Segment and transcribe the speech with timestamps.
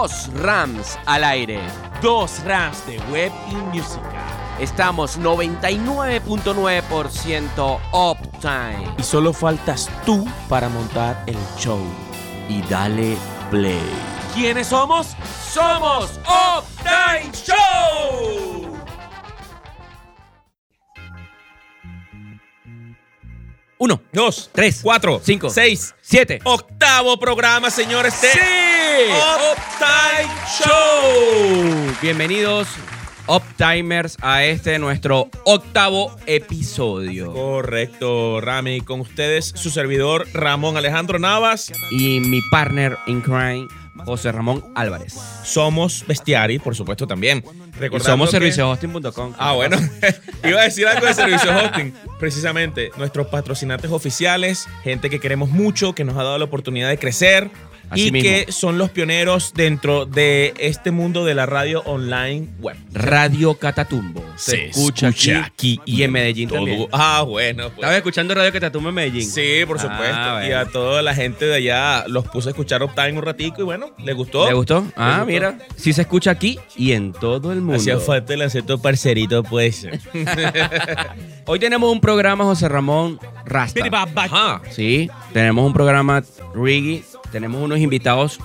[0.00, 1.58] dos Rams al aire.
[2.02, 4.22] Dos Rams de web y música.
[4.60, 8.94] Estamos 99.9% uptime.
[8.98, 11.80] Y solo faltas tú para montar el show.
[12.48, 13.16] Y dale
[13.50, 13.80] play.
[14.34, 15.16] ¿Quiénes somos?
[15.50, 18.55] Somos Uptime Show.
[23.78, 26.40] Uno, Dos, tres, cuatro, cinco, seis, siete.
[26.44, 28.18] octavo programa, señores.
[28.22, 28.38] de ¡Sí!
[29.52, 30.32] Uptime
[30.64, 31.96] Show.
[32.00, 32.68] Bienvenidos,
[33.26, 37.30] Uptimers, a este nuestro octavo episodio.
[37.34, 38.80] Correcto, Rami.
[38.80, 41.70] Con ustedes, su servidor Ramón Alejandro Navas.
[41.90, 43.68] Y mi partner in crime,
[44.04, 45.14] José Ramón Álvarez.
[45.44, 47.44] Somos Bestiari, por supuesto, también.
[47.80, 49.34] Y somos que- serviciohosting.com.
[49.38, 49.76] Ah, bueno.
[50.44, 51.92] Iba a decir algo de servicio hosting.
[52.18, 56.98] Precisamente, nuestros patrocinantes oficiales, gente que queremos mucho, que nos ha dado la oportunidad de
[56.98, 57.50] crecer
[57.90, 58.28] Así y mismo.
[58.28, 62.76] que son los pioneros dentro de este mundo de la radio online web.
[62.92, 64.24] Radio Catatumbo.
[64.36, 65.08] Se, escucha,
[65.44, 66.58] aquí, y en Medellín todo.
[66.58, 66.88] también.
[66.92, 67.64] Ah, bueno.
[67.64, 67.74] pues.
[67.76, 69.30] ¿Estabas escuchando Radio Catatumbo en Medellín?
[69.30, 70.04] Sí, por supuesto.
[70.14, 70.58] Ah, Y bueno.
[70.60, 73.90] a toda la gente de allá los puse a escuchar Uptime un ratico y bueno,
[74.04, 74.46] les gustó.
[74.48, 74.84] ¿Le gustó?
[74.96, 75.26] Ah, gustó.
[75.26, 75.58] mira.
[75.76, 77.76] Sí se escucha aquí y en todo el mundo.
[77.76, 79.86] Hacía falta el acento parcerito, pues.
[81.46, 83.80] Hoy tenemos un programa, José Ramón Rasta.
[84.16, 84.62] Ajá.
[84.70, 86.22] Sí, tenemos un programa
[86.54, 87.04] Riggy.
[87.30, 88.38] Tenemos unos invitados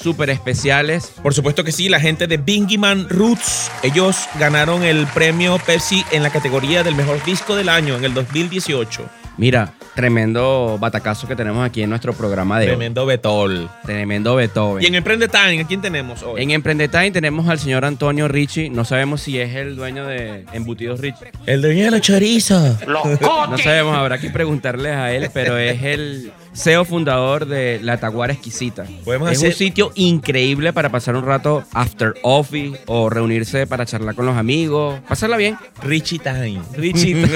[0.00, 1.12] súper especiales.
[1.22, 6.04] Por supuesto que sí, la gente de Bingy Man Roots, ellos ganaron el premio Pepsi
[6.10, 9.04] en la categoría del mejor disco del año en el 2018.
[9.36, 12.70] Mira, tremendo batacazo que tenemos aquí en nuestro programa de hoy.
[12.72, 13.70] Tremendo Betol.
[13.84, 14.82] Tremendo Beethoven.
[14.82, 16.42] Y en Emprende Time, ¿a quién tenemos hoy?
[16.42, 18.68] En Emprendetime tenemos al señor Antonio Ricci.
[18.68, 21.24] No sabemos si es el dueño de Embutidos Ricci.
[21.46, 22.76] El dueño de la chorizo.
[22.86, 28.32] No sabemos, habrá que preguntarles a él, pero es el CEO fundador de La Taguara
[28.32, 28.84] Exquisita.
[29.04, 33.86] Podemos es hacer- un sitio increíble para pasar un rato after office o reunirse para
[33.86, 35.00] charlar con los amigos.
[35.08, 35.56] Pasarla bien.
[35.82, 36.60] Richie Time.
[36.76, 37.16] Richie.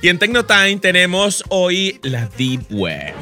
[0.00, 3.12] Y en Tecnotime tenemos hoy la Deep Web.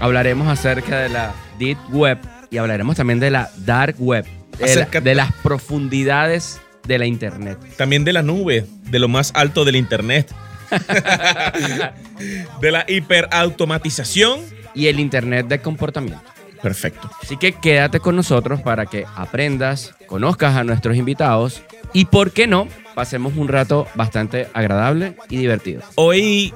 [0.00, 2.18] Hablaremos acerca de la Deep Web
[2.50, 4.24] y hablaremos también de la Dark Web.
[4.58, 7.58] De, la- de las profundidades de la Internet.
[7.76, 10.32] También de la nube, de lo más alto del Internet.
[12.60, 14.40] de la hiperautomatización.
[14.74, 16.22] Y el Internet de comportamiento.
[16.62, 17.10] Perfecto.
[17.22, 21.62] Así que quédate con nosotros para que aprendas, conozcas a nuestros invitados
[21.92, 25.82] y, ¿por qué no?, pasemos un rato bastante agradable y divertido.
[25.94, 26.52] Hoy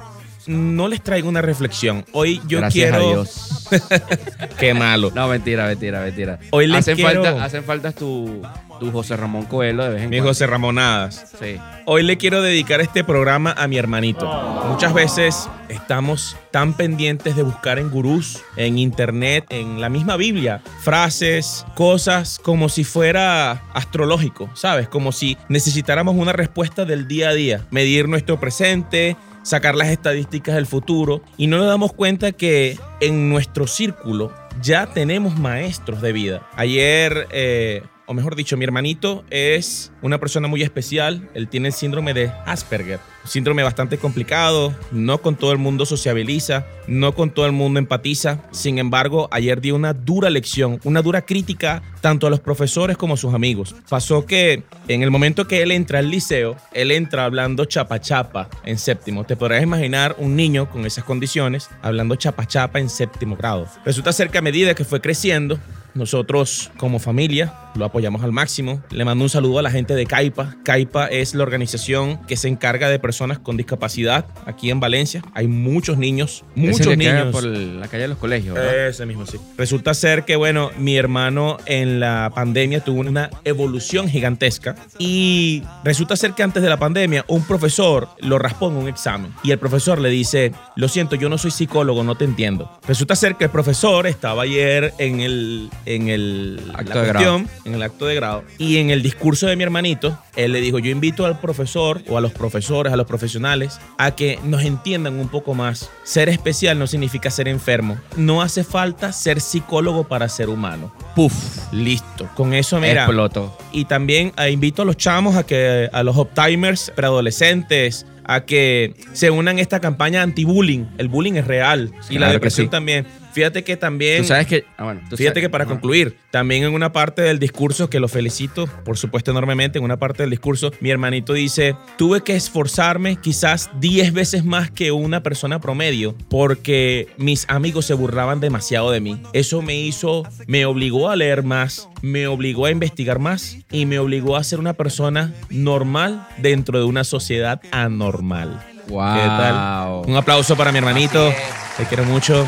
[0.47, 2.05] no les traigo una reflexión.
[2.11, 3.05] Hoy yo Gracias quiero.
[3.05, 3.67] a Dios.
[4.59, 5.11] Qué malo.
[5.15, 6.39] No, mentira, mentira, mentira.
[6.51, 8.41] Hoy les hacen, quiero- falta, hacen falta tu,
[8.79, 10.29] tu José Ramón Coelho de vez en Mi cuando.
[10.31, 11.31] José Ramonadas.
[11.39, 11.57] Sí.
[11.85, 14.25] Hoy le quiero dedicar este programa a mi hermanito.
[14.67, 20.61] Muchas veces estamos tan pendientes de buscar en gurús, en internet, en la misma Biblia,
[20.81, 24.87] frases, cosas como si fuera astrológico, ¿sabes?
[24.87, 30.55] Como si necesitáramos una respuesta del día a día, medir nuestro presente, sacar las estadísticas
[30.55, 36.13] del futuro y no nos damos cuenta que en nuestro círculo ya tenemos maestros de
[36.13, 36.49] vida.
[36.55, 41.29] Ayer, eh, o mejor dicho, mi hermanito es una persona muy especial.
[41.33, 44.73] Él tiene el síndrome de Asperger, síndrome bastante complicado.
[44.91, 48.39] No con todo el mundo sociabiliza, no con todo el mundo empatiza.
[48.51, 53.13] Sin embargo, ayer dio una dura lección, una dura crítica tanto a los profesores como
[53.13, 53.73] a sus amigos.
[53.87, 58.49] Pasó que en el momento que él entra al liceo, él entra hablando chapa chapa
[58.65, 59.23] en séptimo.
[59.23, 63.67] Te podrás imaginar un niño con esas condiciones hablando chapa chapa en séptimo grado.
[63.85, 65.57] Resulta ser que a medida que fue creciendo,
[65.93, 68.83] nosotros como familia lo apoyamos al máximo.
[68.91, 70.57] Le mando un saludo a la gente de CAIPA.
[70.63, 75.23] CAIPA es la organización que se encarga de personas con discapacidad aquí en Valencia.
[75.33, 77.31] Hay muchos niños, muchos niños.
[77.31, 78.89] por la calle de los colegios, ¿verdad?
[78.89, 79.37] Ese mismo, sí.
[79.57, 86.15] Resulta ser que, bueno, mi hermano en la pandemia tuvo una evolución gigantesca y resulta
[86.15, 89.59] ser que antes de la pandemia un profesor lo raspó en un examen y el
[89.59, 92.71] profesor le dice, lo siento, yo no soy psicólogo, no te entiendo.
[92.87, 97.73] Resulta ser que el profesor estaba ayer en el, en el Acto de cuestión, en
[97.75, 100.89] el acto de grado y en el discurso de mi hermanito, él le dijo, yo
[100.91, 105.29] invito al profesor o a los profesores, a los profesionales, a que nos entiendan un
[105.29, 105.89] poco más.
[106.03, 107.97] Ser especial no significa ser enfermo.
[108.15, 110.93] No hace falta ser psicólogo para ser humano.
[111.15, 111.33] Puf,
[111.71, 112.29] Listo.
[112.35, 113.03] Con eso, mira.
[113.03, 113.57] explotó.
[113.71, 118.95] Y también eh, invito a los chamos a que a los uptimers preadolescentes a que
[119.13, 120.85] se unan a esta campaña anti-bullying.
[120.97, 122.71] El bullying es real y la Claro depresión sí.
[122.71, 123.05] también.
[123.33, 124.21] Fíjate que también...
[124.21, 124.65] Tú sabes que...
[124.77, 127.99] ah, bueno, tú Fíjate sabes- que para concluir, también en una parte del discurso, que
[127.99, 132.35] lo felicito, por supuesto, enormemente, en una parte del discurso, mi hermanito dice, tuve que
[132.35, 138.91] esforzarme quizás 10 veces más que una persona promedio, porque mis amigos se burlaban demasiado
[138.91, 139.21] de mí.
[139.33, 143.99] Eso me hizo, me obligó a leer más, me obligó a investigar más y me
[143.99, 148.63] obligó a ser una persona normal dentro de una sociedad anormal.
[148.87, 149.13] Wow.
[149.15, 150.01] ¿Qué tal?
[150.07, 151.33] Un aplauso para mi hermanito,
[151.77, 152.47] te quiero mucho.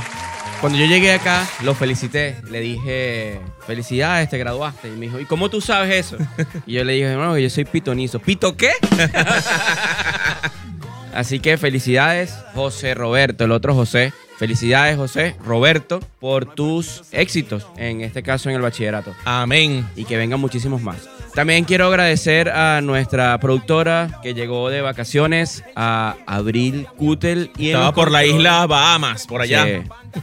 [0.65, 2.37] Cuando yo llegué acá, lo felicité.
[2.49, 4.87] Le dije, felicidades, te graduaste.
[4.87, 6.17] Y me dijo, ¿y cómo tú sabes eso?
[6.65, 8.17] Y yo le dije, no, yo soy pitonizo.
[8.17, 8.71] ¿Pito qué?
[11.15, 14.13] Así que felicidades, José Roberto, el otro José.
[14.37, 19.13] Felicidades, José Roberto, por tus éxitos, en este caso en el bachillerato.
[19.23, 19.87] Amén.
[19.95, 20.97] y que vengan muchísimos más.
[21.33, 27.51] También quiero agradecer a nuestra productora que llegó de vacaciones, a Abril Cutel.
[27.57, 29.65] Y Estaba por la isla Bahamas, por allá.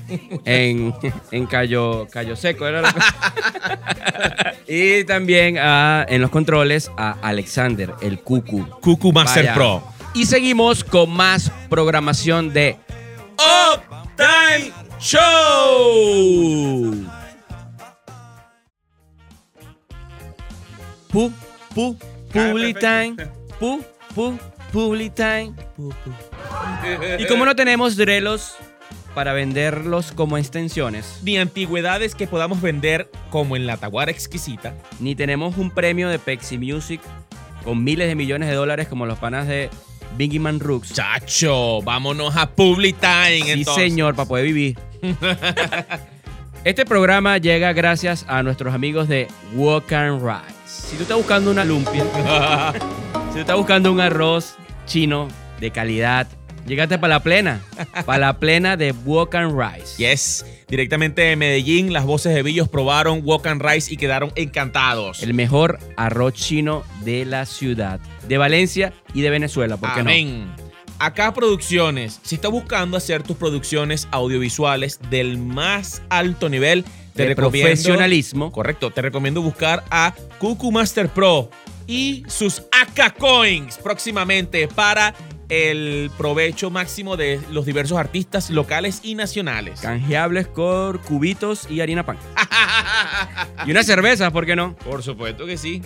[0.09, 0.21] Sí.
[0.47, 0.95] en,
[1.31, 2.67] en Cayo, Cayo Seco.
[2.67, 2.95] Era la-
[4.69, 8.67] y también a- en los controles a Alexander, el Cucu.
[8.81, 9.55] Cucu Master Vaya.
[9.55, 9.83] Pro.
[10.14, 12.76] Y seguimos con más programación de
[13.38, 15.20] Uptime Show.
[21.11, 21.32] Pu,
[21.75, 21.97] Pu,
[22.32, 22.81] Public perfecto.
[22.81, 23.17] Time.
[23.59, 23.82] Pu,
[24.14, 24.38] Pu,
[24.73, 25.53] Public Time.
[27.19, 28.55] Y como no tenemos drelos
[29.14, 34.75] para venderlos como extensiones, Ni antigüedades que podamos vender como en la Taguara exquisita.
[35.00, 37.00] ni tenemos un premio de Pepsi Music
[37.64, 39.69] con miles de millones de dólares como los panas de
[40.17, 40.93] Biggie Man Rooks.
[40.93, 43.43] Chacho, vámonos a Public Time.
[43.43, 43.85] Sí, entonces.
[43.85, 44.79] señor, para poder vivir.
[46.64, 49.26] Este programa llega gracias a nuestros amigos de
[49.56, 50.55] Walk and Rise.
[50.64, 52.05] Si tú estás buscando una lumpia,
[53.29, 54.55] si tú estás buscando un arroz
[54.87, 55.26] chino
[55.59, 56.29] de calidad,
[56.67, 57.61] llégate para la plena.
[58.05, 59.97] Para la plena de Walk and Rise.
[59.97, 65.23] Yes, directamente de Medellín, las voces de Billos probaron Walk and Rice y quedaron encantados.
[65.23, 70.11] El mejor arroz chino de la ciudad, de Valencia y de Venezuela, ¿por qué no?
[70.11, 70.47] Amén.
[70.99, 77.29] Acá Producciones, si estás buscando hacer tus producciones audiovisuales del más alto nivel, te De
[77.31, 78.53] recomiendo profesionalismo.
[78.53, 81.50] Correcto, te recomiendo buscar a Cucu Master Pro
[81.88, 85.14] y sus AK Coins próximamente para
[85.52, 89.82] el provecho máximo de los diversos artistas locales y nacionales.
[89.82, 92.16] Canjeables con cubitos y harina pan.
[93.66, 94.75] Y una cerveza, ¿por qué no?
[94.76, 95.82] Por supuesto que sí.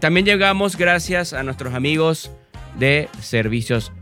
[0.00, 2.30] También llegamos gracias a nuestros amigos
[2.76, 3.92] de servicios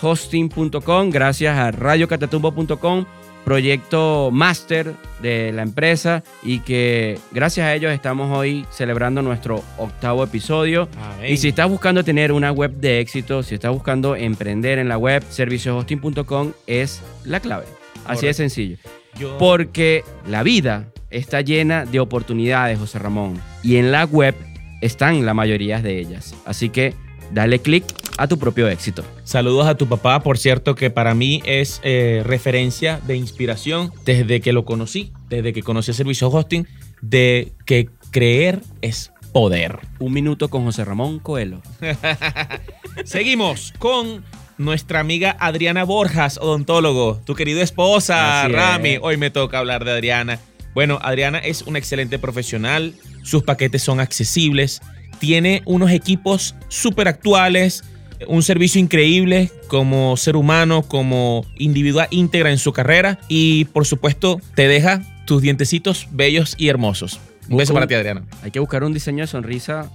[0.00, 3.04] hosting.com, gracias a radiocatatumbo.com,
[3.46, 10.24] proyecto máster de la empresa y que gracias a ellos estamos hoy celebrando nuestro octavo
[10.24, 10.88] episodio.
[11.00, 11.32] Amén.
[11.32, 14.98] Y si estás buscando tener una web de éxito, si estás buscando emprender en la
[14.98, 17.66] web, servicioshosting.com es la clave.
[18.04, 18.78] Así de sencillo.
[19.16, 23.40] Yo- Porque la vida está llena de oportunidades, José Ramón.
[23.62, 24.34] Y en la web
[24.80, 26.34] están la mayoría de ellas.
[26.46, 26.94] Así que
[27.32, 27.84] dale clic
[28.16, 29.04] a tu propio éxito.
[29.24, 34.40] Saludos a tu papá, por cierto, que para mí es eh, referencia de inspiración desde
[34.40, 36.66] que lo conocí, desde que conocí el servicio hosting,
[37.02, 39.78] de que creer es poder.
[39.98, 41.60] Un minuto con José Ramón Coelho.
[43.04, 44.24] Seguimos con
[44.58, 48.56] nuestra amiga Adriana Borjas, odontólogo, tu querida esposa, Así es.
[48.56, 48.98] Rami.
[49.00, 50.40] Hoy me toca hablar de Adriana.
[50.74, 54.80] Bueno, Adriana es una excelente profesional, sus paquetes son accesibles,
[55.18, 57.82] tiene unos equipos súper actuales,
[58.26, 64.40] un servicio increíble como ser humano, como individual íntegra en su carrera y por supuesto
[64.54, 67.20] te deja tus dientecitos bellos y hermosos.
[67.48, 68.22] Un beso para ti, Adriana.
[68.42, 69.90] Hay que buscar un diseño de sonrisa,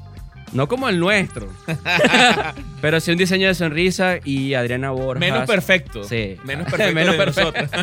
[0.53, 1.49] no como el nuestro,
[2.81, 5.19] pero sí un diseño de sonrisa y Adriana Borjas.
[5.19, 6.03] Menos perfecto.
[6.03, 6.37] Sí.
[6.45, 7.77] Menos perfecto Menos de perfecto.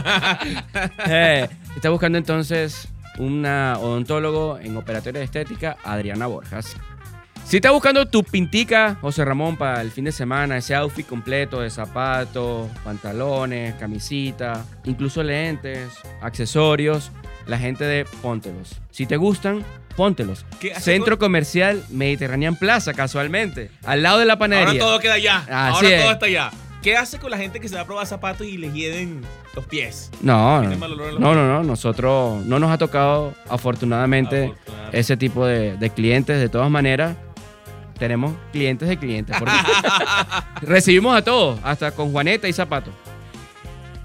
[1.07, 6.77] Eh, está buscando entonces una odontólogo en operatoria de estética, Adriana Borjas.
[7.49, 11.63] Si estás buscando tu pintica, José Ramón, para el fin de semana, ese outfit completo
[11.63, 15.89] de zapatos, pantalones, camisita, incluso lentes,
[16.21, 17.11] accesorios,
[17.47, 18.79] la gente de Póntelos.
[18.91, 19.65] Si te gustan,
[19.97, 20.45] póntelos.
[20.61, 24.83] ¿Qué hace Centro Comercial Mediterranean Plaza, casualmente, al lado de la panadería.
[24.83, 25.37] Ahora todo queda allá.
[25.39, 26.03] Así Ahora es.
[26.03, 26.51] todo está allá.
[26.83, 29.23] ¿Qué hace con la gente que se va a probar zapatos y les hieden
[29.57, 30.11] los pies?
[30.21, 34.99] No, no, no, no, no, nosotros no nos ha tocado afortunadamente Afortunadamente.
[35.01, 36.39] ese tipo de, de clientes.
[36.39, 37.17] De todas maneras,
[37.99, 39.37] tenemos clientes de clientes.
[39.39, 39.55] porque
[40.63, 42.91] recibimos a todos, hasta con Juaneta y Zapato.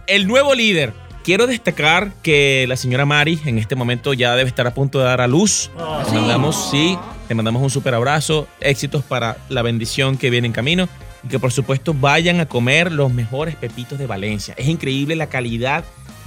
[0.07, 0.93] El nuevo líder.
[1.23, 5.05] Quiero destacar que la señora Mari en este momento ya debe estar a punto de
[5.05, 5.71] dar a luz.
[5.79, 6.97] Ah, Te mandamos, sí,
[7.29, 8.45] te mandamos un súper abrazo.
[8.59, 10.89] Éxitos para la bendición que viene en camino.
[11.23, 14.53] Y que por supuesto vayan a comer los mejores pepitos de Valencia.
[14.57, 15.85] Es increíble la calidad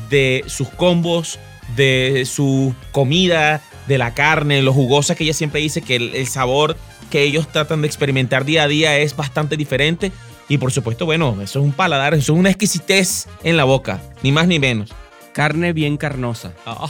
[0.09, 1.39] de sus combos,
[1.77, 6.27] de su comida, de la carne, lo jugosa que ella siempre dice que el, el
[6.27, 6.75] sabor
[7.11, 10.13] que ellos tratan de experimentar día a día es bastante diferente.
[10.49, 14.01] Y por supuesto, bueno, eso es un paladar, eso es una exquisitez en la boca,
[14.23, 14.91] ni más ni menos.
[15.33, 16.53] Carne bien carnosa.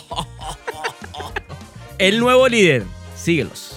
[1.99, 2.85] El nuevo líder.
[3.17, 3.77] Síguelos.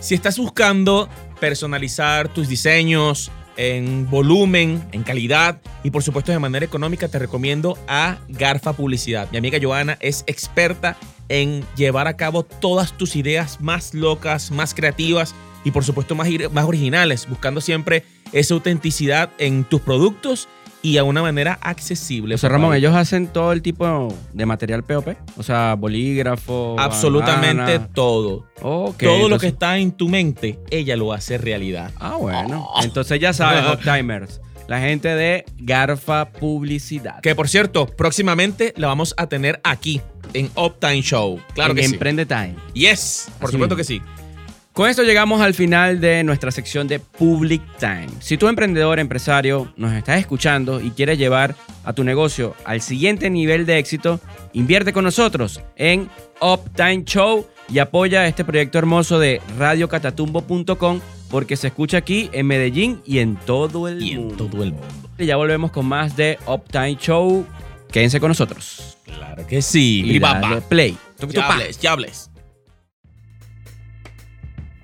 [0.00, 6.64] Si estás buscando personalizar tus diseños en volumen, en calidad y por supuesto de manera
[6.64, 9.28] económica, te recomiendo a Garfa Publicidad.
[9.30, 10.96] Mi amiga Joana es experta
[11.30, 15.34] en llevar a cabo todas tus ideas más locas, más creativas
[15.64, 20.48] y por supuesto más, más originales, buscando siempre esa autenticidad en tus productos
[20.82, 22.34] y a una manera accesible.
[22.34, 26.76] O sea, Ramón, ellos hacen todo el tipo de material POP, o sea, bolígrafo.
[26.78, 28.46] Absolutamente todo.
[28.62, 31.92] Ok, todo lo que está en tu mente, ella lo hace realidad.
[31.96, 32.70] Ah, bueno.
[32.82, 34.40] Entonces ya sabes, Hot Timers.
[34.68, 37.20] La gente de Garfa Publicidad.
[37.20, 40.00] Que por cierto, próximamente la vamos a tener aquí
[40.34, 41.40] en Uptime Show.
[41.54, 41.92] Claro en que sí.
[41.94, 42.54] Emprende Time.
[42.74, 43.76] Yes, por Así supuesto mismo.
[43.76, 44.02] que sí.
[44.72, 48.06] Con esto llegamos al final de nuestra sección de Public Time.
[48.20, 53.30] Si tú emprendedor, empresario, nos estás escuchando y quieres llevar a tu negocio al siguiente
[53.30, 54.20] nivel de éxito,
[54.52, 56.08] invierte con nosotros en
[56.40, 63.02] Uptime Show y apoya este proyecto hermoso de radiocatatumbo.com porque se escucha aquí en Medellín
[63.04, 64.46] y en todo el Y en mundo.
[64.46, 64.86] todo el mundo.
[65.18, 67.44] Y ya volvemos con más de Uptime Show.
[67.92, 68.96] Quédense con nosotros.
[69.16, 70.02] Claro que sí.
[70.04, 70.96] Y dale play.
[71.28, 72.30] Ya hables, ya hables.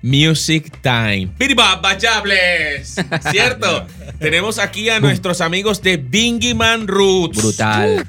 [0.01, 1.29] Music Time.
[1.37, 2.95] Piribaba, ya hables.
[3.31, 3.87] ¿Cierto?
[4.19, 7.41] Tenemos aquí a nuestros amigos de Bingy Man Roots.
[7.41, 8.07] Brutal.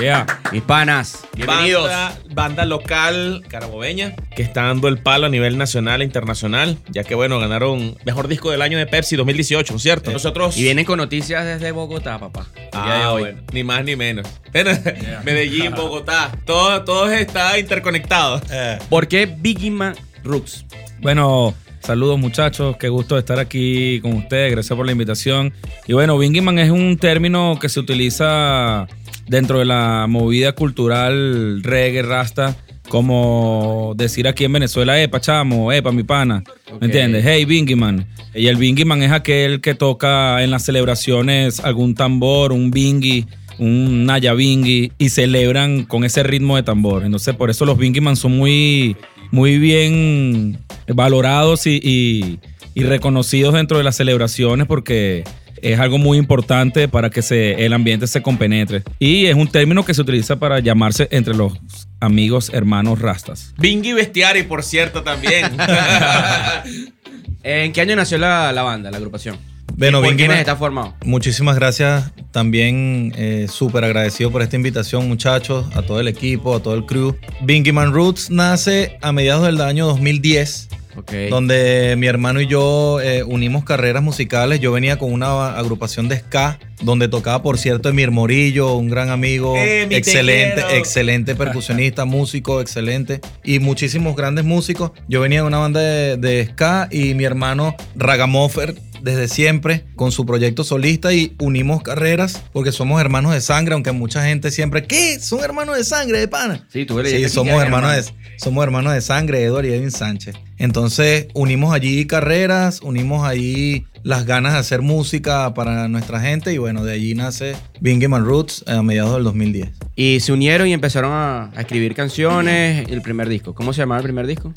[0.00, 0.26] Yeah.
[0.50, 1.88] Mis panas, bienvenidos.
[1.88, 7.04] Banda, banda local carabobeña que está dando el palo a nivel nacional e internacional, ya
[7.04, 10.10] que bueno, ganaron mejor disco del año de Pepsi 2018, ¿cierto?
[10.10, 12.46] Nosotros Y vienen con noticias desde Bogotá, papá.
[12.72, 13.22] Ah, hoy.
[13.22, 14.26] bueno, ni más ni menos.
[15.24, 18.40] Medellín, Bogotá, todo, todo está interconectado.
[18.88, 20.64] ¿Por qué Biggie Man Rooks?
[21.00, 25.52] Bueno, saludos muchachos, qué gusto estar aquí con ustedes, gracias por la invitación.
[25.86, 28.88] Y bueno, Bingyman es un término que se utiliza
[29.26, 32.56] dentro de la movida cultural reggae, rasta,
[32.88, 36.42] como decir aquí en Venezuela, epa chamo, epa mi pana.
[36.80, 37.24] ¿me entiendes?
[37.26, 38.06] Hey Bingyman.
[38.34, 43.26] Y el Bingyman es aquel que toca en las celebraciones algún tambor, un bingy,
[43.58, 47.04] un naya bingy, y celebran con ese ritmo de tambor.
[47.04, 48.96] Entonces por eso los Bingyman son muy,
[49.30, 52.38] muy bien valorados y, y-
[52.76, 55.22] y reconocidos dentro de las celebraciones porque
[55.64, 58.82] es algo muy importante para que se, el ambiente se compenetre.
[58.98, 61.54] Y es un término que se utiliza para llamarse entre los
[62.00, 63.54] amigos hermanos rastas.
[63.58, 65.56] Bingy Bestiari, por cierto, también.
[67.42, 69.38] ¿En qué año nació la, la banda, la agrupación?
[69.76, 70.94] Bueno, ¿Y ¿Por Bingy quiénes está formado?
[71.04, 72.12] Muchísimas gracias.
[72.30, 76.84] También eh, súper agradecido por esta invitación, muchachos, a todo el equipo, a todo el
[76.84, 77.16] crew.
[77.42, 81.12] Bingy Man Roots nace a mediados del año 2010, Ok.
[81.30, 84.60] donde mi hermano y yo eh, unimos carreras musicales.
[84.60, 89.10] Yo venía con una agrupación de ska, donde tocaba, por cierto, Emir Morillo, un gran
[89.10, 94.92] amigo, Eh, excelente, excelente percusionista, músico, excelente, y muchísimos grandes músicos.
[95.08, 100.10] Yo venía de una banda de, de ska y mi hermano Ragamuffin desde siempre con
[100.12, 104.84] su proyecto solista y unimos carreras porque somos hermanos de sangre, aunque mucha gente siempre,
[104.84, 105.20] ¿qué?
[105.20, 106.66] ¿Son hermanos de sangre, de pana?
[106.72, 108.12] Sí, tú eres Sí, somos hermanos, hermano.
[108.18, 110.36] de, somos hermanos de sangre, Edward y Edwin Sánchez.
[110.56, 116.58] Entonces unimos allí carreras, unimos allí las ganas de hacer música para nuestra gente y
[116.58, 119.68] bueno, de allí nace Bingy Man Roots a mediados del 2010.
[119.96, 122.88] Y se unieron y empezaron a, a escribir canciones.
[122.88, 123.54] El primer disco.
[123.54, 124.52] ¿Cómo se llamaba el primer disco?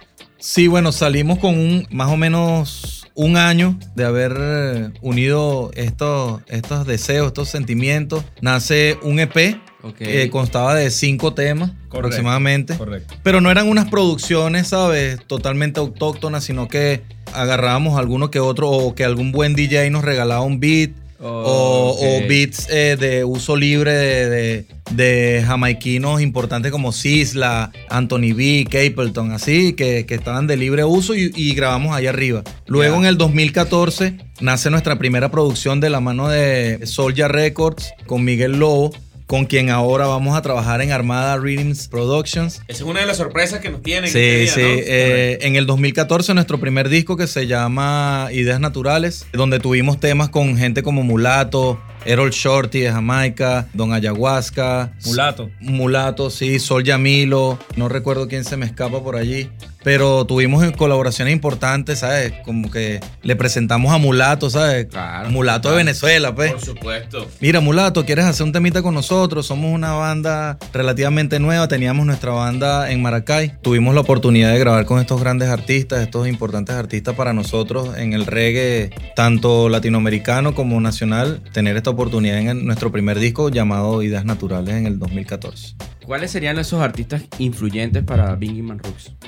[0.49, 6.41] Sí, bueno, salimos con un más o menos un año de haber eh, unido estos,
[6.47, 8.23] estos deseos, estos sentimientos.
[8.39, 9.97] Nace un EP Ok.
[9.97, 11.97] que constaba de cinco temas Correcto.
[11.97, 12.77] aproximadamente.
[12.77, 13.15] Correcto.
[13.23, 15.19] Pero no eran unas producciones, ¿sabes?
[15.27, 17.01] Totalmente autóctonas, sino que
[17.33, 20.91] agarrábamos alguno que otro o que algún buen DJ nos regalaba un beat.
[21.19, 21.95] O,
[22.27, 29.31] beats eh, de uso libre de, de- de jamaiquinos importantes como Sisla, Anthony B, Capleton,
[29.33, 32.43] así, que, que estaban de libre uso y, y grabamos ahí arriba.
[32.67, 38.23] Luego en el 2014 nace nuestra primera producción de la mano de Soulja Records con
[38.23, 38.91] Miguel Lobo,
[39.27, 42.61] con quien ahora vamos a trabajar en Armada Rhythms Productions.
[42.67, 44.09] Esa es una de las sorpresas que nos tienen.
[44.09, 44.61] Sí, este día, sí.
[44.61, 44.67] ¿no?
[44.67, 50.29] eh, en el 2014 nuestro primer disco que se llama Ideas Naturales, donde tuvimos temas
[50.29, 55.49] con gente como Mulato, Errol Shorty de Jamaica, Don Ayahuasca, Mulato.
[55.59, 59.49] Mulato, sí, Sol Yamilo, no recuerdo quién se me escapa por allí.
[59.87, 62.33] pero tuvimos colaboraciones importantes, ¿sabes?
[62.43, 64.87] Como que le presentamos a Mulato, ¿sabes?
[64.87, 65.29] Claro.
[65.29, 66.51] Mulato de Venezuela, pues.
[66.51, 67.25] Por supuesto.
[67.39, 69.45] Mira, Mulato, ¿quieres hacer un temita con nosotros?
[69.47, 71.69] Somos una banda relativamente nueva.
[71.69, 73.53] Teníamos nuestra banda en Maracay.
[73.61, 78.11] Tuvimos la oportunidad de grabar con estos grandes artistas, estos importantes artistas para nosotros en
[78.11, 81.41] el reggae, tanto latinoamericano como nacional.
[81.53, 81.96] Tener esta oportunidad
[82.41, 85.75] en el- nuestro primer disco llamado Ideas Naturales en el 2014.
[86.05, 88.79] ¿Cuáles serían esos artistas influyentes para Bingy Man?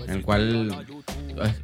[0.05, 0.85] En el cual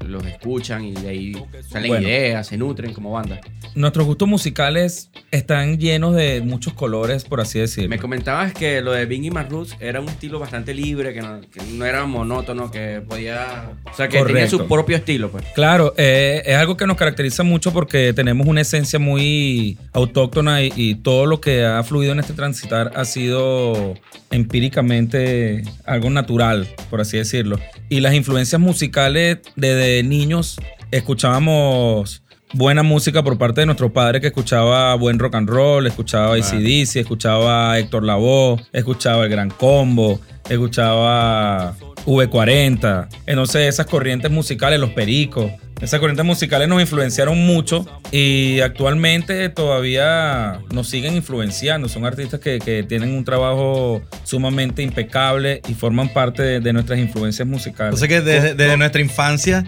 [0.07, 1.35] los escuchan y de ahí
[1.69, 2.07] salen Bueno.
[2.07, 3.39] ideas, se nutren como banda.
[3.75, 7.89] Nuestros gustos musicales están llenos de muchos colores, por así decirlo.
[7.89, 11.41] Me comentabas que lo de Bingy Man Roots era un estilo bastante libre, que no,
[11.41, 13.71] que no era monótono, que podía...
[13.91, 15.43] O sea, que tenía su propio estilo, pues.
[15.53, 20.71] Claro, eh, es algo que nos caracteriza mucho porque tenemos una esencia muy autóctona y,
[20.75, 23.95] y todo lo que ha fluido en este transitar ha sido
[24.31, 27.59] empíricamente algo natural, por así decirlo.
[27.89, 30.57] Y las influencias musicales desde niños
[30.91, 32.23] escuchábamos
[32.53, 36.97] buena música por parte de nuestro padre que escuchaba buen rock and roll, escuchaba ACDC,
[36.97, 41.75] escuchaba Héctor Lavoe, escuchaba el Gran Combo, escuchaba
[42.05, 43.07] V40.
[43.25, 45.51] Entonces esas corrientes musicales, los pericos,
[45.81, 51.89] esas corrientes musicales nos influenciaron mucho y actualmente todavía nos siguen influenciando.
[51.89, 56.99] Son artistas que, que tienen un trabajo sumamente impecable y forman parte de, de nuestras
[56.99, 57.93] influencias musicales.
[57.93, 59.65] Entonces que desde, desde nuestra infancia,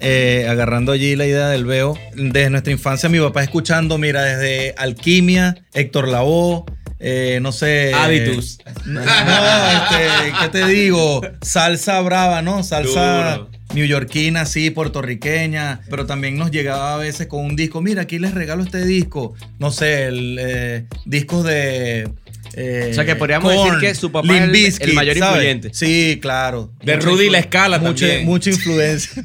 [0.00, 4.74] eh, agarrando allí la idea del veo, desde nuestra infancia mi papá escuchando, mira, desde
[4.78, 6.64] Alquimia, Héctor Lavoe,
[7.00, 7.92] eh, no sé.
[7.94, 8.58] Habitus.
[8.86, 11.20] No, este, ¿qué te digo?
[11.42, 12.62] Salsa brava, ¿no?
[12.62, 13.57] Salsa Duro.
[13.74, 18.34] Neoyorquina, sí, puertorriqueña, pero también nos llegaba a veces con un disco, mira, aquí les
[18.34, 22.08] regalo este disco, no sé, el, eh, discos de...
[22.54, 25.34] eh, O sea, que podríamos decir que su papá es el- mayor ¿sabes?
[25.34, 25.70] influyente.
[25.74, 26.72] Sí, claro.
[26.82, 28.24] De Mucha Rudy La Escala mucha, también.
[28.26, 29.22] Mucha influencia.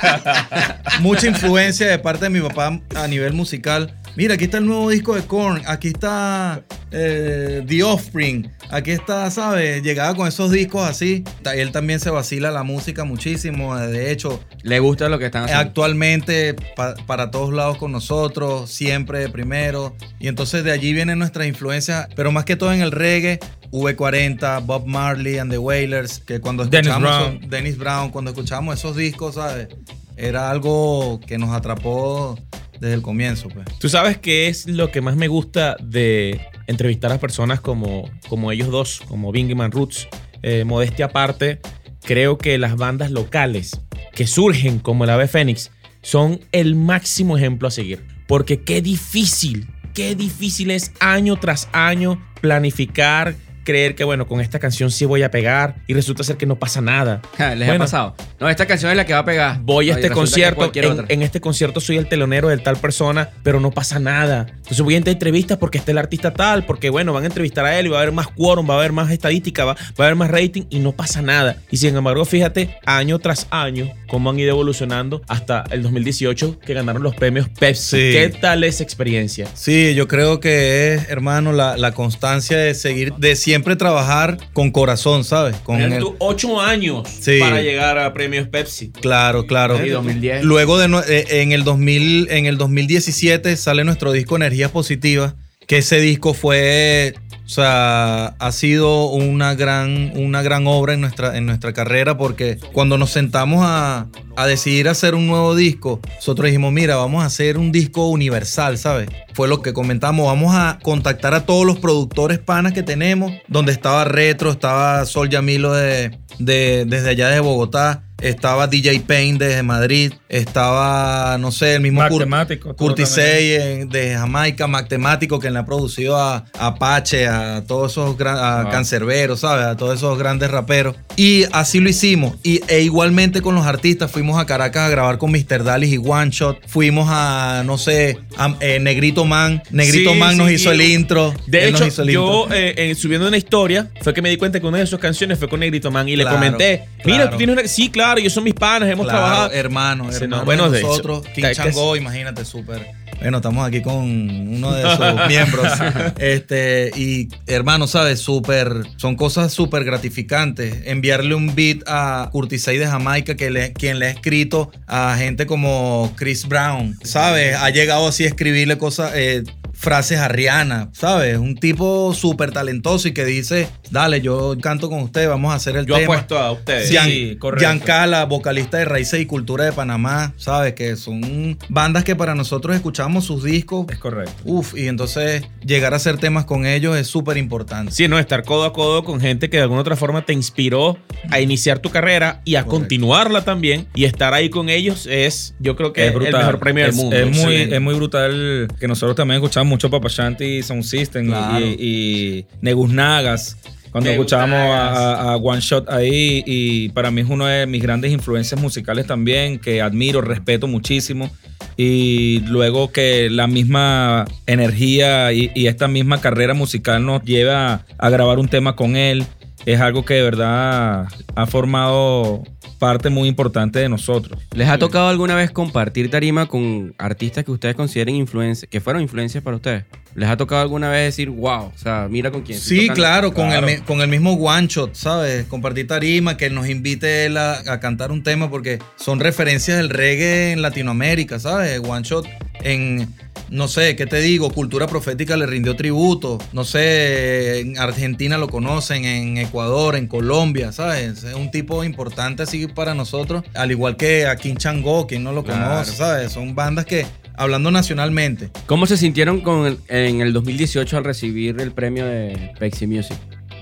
[1.00, 3.94] mucha influencia de parte de mi papá a nivel musical.
[4.16, 9.30] Mira, aquí está el nuevo disco de Korn, aquí está eh, The Offspring, aquí está,
[9.30, 9.82] ¿sabes?
[9.82, 11.22] Llegaba con esos discos así.
[11.54, 13.76] Él también se vacila la música muchísimo.
[13.78, 15.62] De hecho, Le gusta lo que están haciendo.
[15.62, 19.94] actualmente pa- para todos lados con nosotros, siempre de primero.
[20.18, 23.38] Y entonces de allí vienen nuestras influencias, pero más que todo en el reggae.
[23.70, 27.48] V40, Bob Marley and the Wailers, que cuando Dennis escuchamos Brown.
[27.48, 29.68] Dennis Brown, cuando escuchamos esos discos, ¿sabes?
[30.16, 32.36] Era algo que nos atrapó
[32.80, 33.66] desde el comienzo, pues.
[33.78, 38.50] Tú sabes qué es lo que más me gusta de entrevistar a personas como, como
[38.50, 40.08] ellos dos, como Bingman Roots.
[40.42, 41.60] Eh, modestia aparte,
[42.02, 43.80] creo que las bandas locales
[44.14, 45.70] que surgen como el Ave Fénix
[46.02, 48.04] son el máximo ejemplo a seguir.
[48.26, 54.58] Porque qué difícil, qué difícil es año tras año planificar, creer que bueno, con esta
[54.58, 57.20] canción sí voy a pegar y resulta ser que no pasa nada.
[57.38, 57.84] Les ha Bueno.
[57.84, 58.16] pasado.
[58.38, 59.60] No, esta canción es la que va a pegar.
[59.62, 63.70] Voy a este concierto, en, este concierto soy el telonero de tal persona, pero no
[63.70, 64.46] pasa nada.
[64.48, 67.78] Entonces voy a entrevistas porque está el artista tal, porque bueno, van a entrevistar a
[67.78, 70.02] él y va a haber más quórum, va a haber más estadística, va, va a
[70.04, 71.56] haber más rating y no pasa nada.
[71.70, 76.74] Y sin embargo, fíjate, año tras año, cómo han ido evolucionando hasta el 2018 que
[76.74, 77.82] ganaron los premios Pepsi.
[77.96, 78.12] Sí.
[78.12, 79.46] ¿Qué tal esa experiencia?
[79.54, 84.70] Sí, yo creo que es, hermano, la, la constancia de seguir, de siempre trabajar con
[84.70, 85.56] corazón, ¿sabes?
[85.56, 87.38] Con el- ocho años Sí.
[87.40, 88.92] para llegar a premios Pepsi.
[88.92, 89.76] Claro, claro.
[89.82, 90.44] Sí, 2010.
[90.44, 95.34] Luego de eh, en el 2000, en el 2017 sale nuestro disco Energías Positivas,
[95.70, 97.14] que ese disco fue,
[97.46, 102.58] o sea, ha sido una gran, una gran obra en nuestra, en nuestra carrera porque
[102.72, 107.26] cuando nos sentamos a, a decidir hacer un nuevo disco, nosotros dijimos, mira, vamos a
[107.26, 109.10] hacer un disco universal, ¿sabes?
[109.32, 113.70] Fue lo que comentamos, vamos a contactar a todos los productores panas que tenemos, donde
[113.70, 119.62] estaba Retro, estaba Sol Yamilo de, de- desde allá de Bogotá, estaba DJ Payne desde
[119.62, 122.74] Madrid, estaba, no sé, el mismo Matemático.
[122.74, 123.32] todo Curtis también.
[123.34, 128.18] Say en- de Jamaica, Matemático, que le ha producido a, a Apache, a todos esos
[128.18, 128.68] gran, a.
[128.70, 129.64] Cancerberos, ¿sabes?
[129.64, 130.96] A todos esos grandes raperos.
[131.16, 132.36] Y así lo hicimos.
[132.42, 135.64] Y, e igualmente con los artistas, fuimos a Caracas a grabar con Mr.
[135.64, 136.58] Dallas y One Shot.
[136.66, 139.62] Fuimos a, no sé, a eh, Negrito Man.
[139.70, 141.34] Negrito Sí, Man nos sí, hizo el intro.
[141.46, 142.56] De Él nos hecho, hizo el yo intro.
[142.56, 145.38] eh, eh, subiendo una historia fue que me di cuenta que una de sus canciones
[145.38, 147.30] fue con Negrito Man y le Claro, comenté, mira, claro.
[147.32, 147.68] tú tienes una...
[147.68, 149.52] Sí, claro, ellos son mis panas, hemos Claro, trabajado.
[149.52, 151.26] hermano, Sí, hermano no, bueno, de nosotros.
[151.34, 152.86] King Chango, imagínate, súper.
[153.20, 155.66] Bueno, estamos aquí con uno de sus miembros.
[156.18, 158.20] Este, y hermano, ¿sabes?
[158.20, 160.86] Súper, son cosas súper gratificantes.
[160.86, 165.16] Enviarle un beat a Curtis Say de Jamaica, que le, quien le ha escrito a
[165.18, 167.56] gente como Chris Brown, ¿sabes?
[167.56, 169.42] Ha llegado así a escribirle cosas, eh,
[169.80, 171.38] frases a Rihanna, ¿sabes?
[171.38, 175.74] Un tipo súper talentoso y que dice, dale, yo canto con usted, vamos a hacer
[175.78, 176.04] el Yo tema.
[176.16, 176.88] apuesto a ustedes.
[176.88, 177.66] Sí, Gian, correcto.
[177.66, 180.74] Giancala, vocalista de Raíces y Cultura de Panamá, ¿sabes?
[180.74, 183.86] Que son bandas que para nosotros escuchamos sus discos.
[183.88, 184.34] Es correcto.
[184.44, 187.92] Uf, y entonces llegar a hacer temas con ellos es súper importante.
[187.92, 190.98] Sí, no, estar codo a codo con gente que de alguna otra forma te inspiró
[191.30, 192.80] a iniciar tu carrera y a Correcto.
[192.80, 193.86] continuarla también.
[193.94, 196.34] Y estar ahí con ellos es, yo creo que es brutal.
[196.34, 197.16] el mejor premio es, del mundo.
[197.16, 201.28] Es muy, es muy brutal que nosotros también escuchamos mucho Papa Shanti Sound System y-
[201.28, 201.66] Claro.
[201.66, 203.56] y, y Negus Nagas.
[203.90, 208.12] Cuando escuchábamos a, a One Shot ahí, y para mí es una de mis grandes
[208.12, 211.28] influencias musicales también, que admiro, respeto muchísimo.
[211.76, 218.10] Y luego que la misma energía y, y esta misma carrera musical nos lleva a
[218.10, 219.24] grabar un tema con él,
[219.66, 222.42] es algo que de verdad ha formado
[222.78, 224.40] parte muy importante de nosotros.
[224.54, 229.02] ¿Les ha tocado alguna vez compartir tarima con artistas que ustedes consideren influencias, que fueron
[229.02, 229.84] influencias para ustedes?
[230.14, 232.58] ¿Les ha tocado alguna vez decir, wow, o sea, mira con quién?
[232.58, 232.94] Sí, tocando"?
[232.94, 233.68] claro, con, Claro.
[233.68, 235.44] El, con el mismo One Shot, ¿sabes?
[235.44, 239.90] Compartir tarima, que nos invite él a, a cantar un tema, porque son referencias del
[239.90, 241.80] reggae en Latinoamérica, ¿sabes?
[241.86, 242.26] One Shot
[242.62, 243.14] en,
[243.50, 244.50] no sé, ¿qué te digo?
[244.50, 250.72] Cultura Profética le rindió tributo, no sé, en Argentina lo conocen, en Ecuador, en Colombia,
[250.72, 251.24] ¿sabes?
[251.24, 255.32] Es un tipo importante así para nosotros, al igual que a Kim Chango, quien no
[255.32, 255.68] lo Claro.
[255.70, 256.32] conoce, ¿sabes?
[256.32, 257.04] Son bandas que,
[257.36, 262.52] hablando nacionalmente, ¿Cómo se sintieron con el- en el 2018 al recibir el premio de
[262.58, 263.16] Pepsi Music?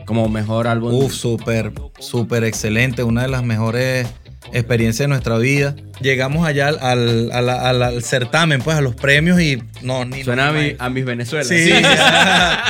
[0.04, 0.94] Como mejor álbum.
[0.94, 3.02] Uf, súper, súper excelente.
[3.02, 4.06] Una de las mejores
[4.52, 5.74] experiencias de nuestra vida.
[6.00, 10.22] Llegamos allá al, al- al- al- al certamen, pues a los premios y no, ni
[10.22, 11.44] Suena a, mi- a mis Venezuela.
[11.44, 11.70] Sí,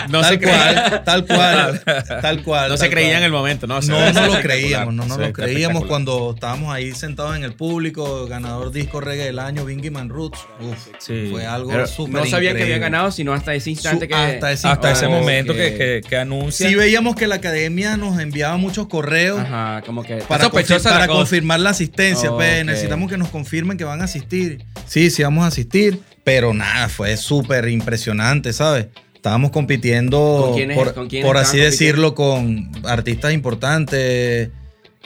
[0.08, 1.82] No tal se cual, tal cual,
[2.22, 2.70] tal cual.
[2.70, 3.18] No se creía cual.
[3.18, 3.82] en el momento, ¿no?
[3.82, 7.44] Se No, ve no lo creíamos, no, no lo creíamos cuando estábamos ahí sentados en
[7.44, 10.38] el público, ganador disco reggae del año, Bingy Man Roots.
[10.60, 11.28] Uf, Sí.
[11.30, 14.14] fue algo súper no sabían que había ganado, sino hasta ese instante Su- que.
[14.14, 16.68] hasta ese Hasta ese momento que, que, que anuncia.
[16.68, 20.16] Sí veíamos que la academia nos enviaba muchos correos Ajá, como que.
[20.16, 21.18] para, sospechosa confir- para la cosa.
[21.18, 22.30] confirmar la asistencia.
[22.30, 24.64] pues, necesitamos que nos confirmen que van a asistir.
[24.86, 28.86] Sí, sí vamos a asistir, pero nada, fue súper impresionante, ¿sabes?
[29.14, 34.50] Estábamos compitiendo, ¿Con quiénes- por, con quiénes por estaban así decirlo, con artistas importantes.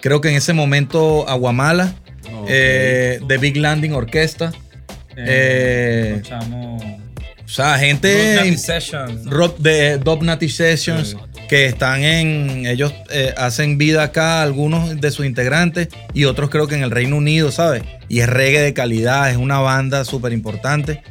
[0.00, 1.94] Creo que en ese momento Aguamala,
[2.40, 2.46] Ok.
[2.48, 4.52] eh, The Big Landing Orquesta,
[5.16, 6.82] eh, escuchamos
[7.44, 8.56] o sea, gente...
[8.56, 9.26] Sessions.
[9.26, 11.16] Rob de Dub Natty Sessions, Sí.
[11.48, 12.66] que están en.
[12.66, 16.90] Ellos eh, hacen vida acá, algunos de sus integrantes, y otros creo que en el
[16.90, 17.82] Reino Unido, ¿sabes?
[18.08, 21.02] Y es reggae de calidad, es una banda súper importante.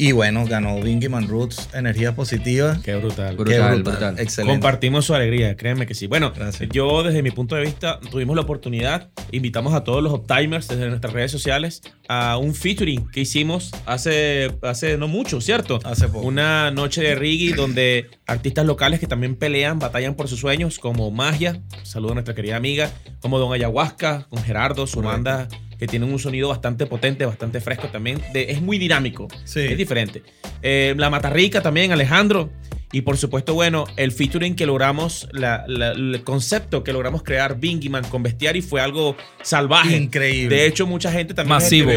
[0.00, 2.78] Y bueno, ganó Bingy Man Roots, energía positiva.
[2.84, 3.36] Qué brutal.
[3.36, 4.18] Brutal, Qué brutal.
[4.20, 4.52] Excelente.
[4.54, 6.06] Compartimos su alegría, créeme que sí.
[6.06, 6.70] Bueno, Gracias.
[6.72, 10.88] yo desde mi punto de vista tuvimos la oportunidad, invitamos a todos los Uptimers desde
[10.88, 15.80] nuestras redes sociales a un featuring que hicimos hace, hace no mucho, ¿cierto?
[15.82, 16.24] Hace poco.
[16.28, 21.10] Una noche de reggae donde artistas locales que también pelean, batallan por sus sueños, como
[21.10, 25.12] Magia, saludo a nuestra querida amiga, como Don Ayahuasca, con Gerardo, su Correcto.
[25.24, 25.48] banda
[25.78, 28.20] que tiene un sonido bastante potente, bastante fresco también.
[28.32, 29.60] De- es muy dinámico, Sí.
[29.60, 30.22] es diferente.
[30.62, 32.50] Eh, la Matarrica también, Alejandro.
[32.90, 37.60] Y por supuesto, bueno, el featuring que logramos, la- la- el concepto que logramos crear,
[37.60, 39.94] Bingyman con Bestiari, fue algo salvaje.
[39.94, 40.56] Increíble.
[40.56, 41.92] De hecho, mucha gente también Masivo.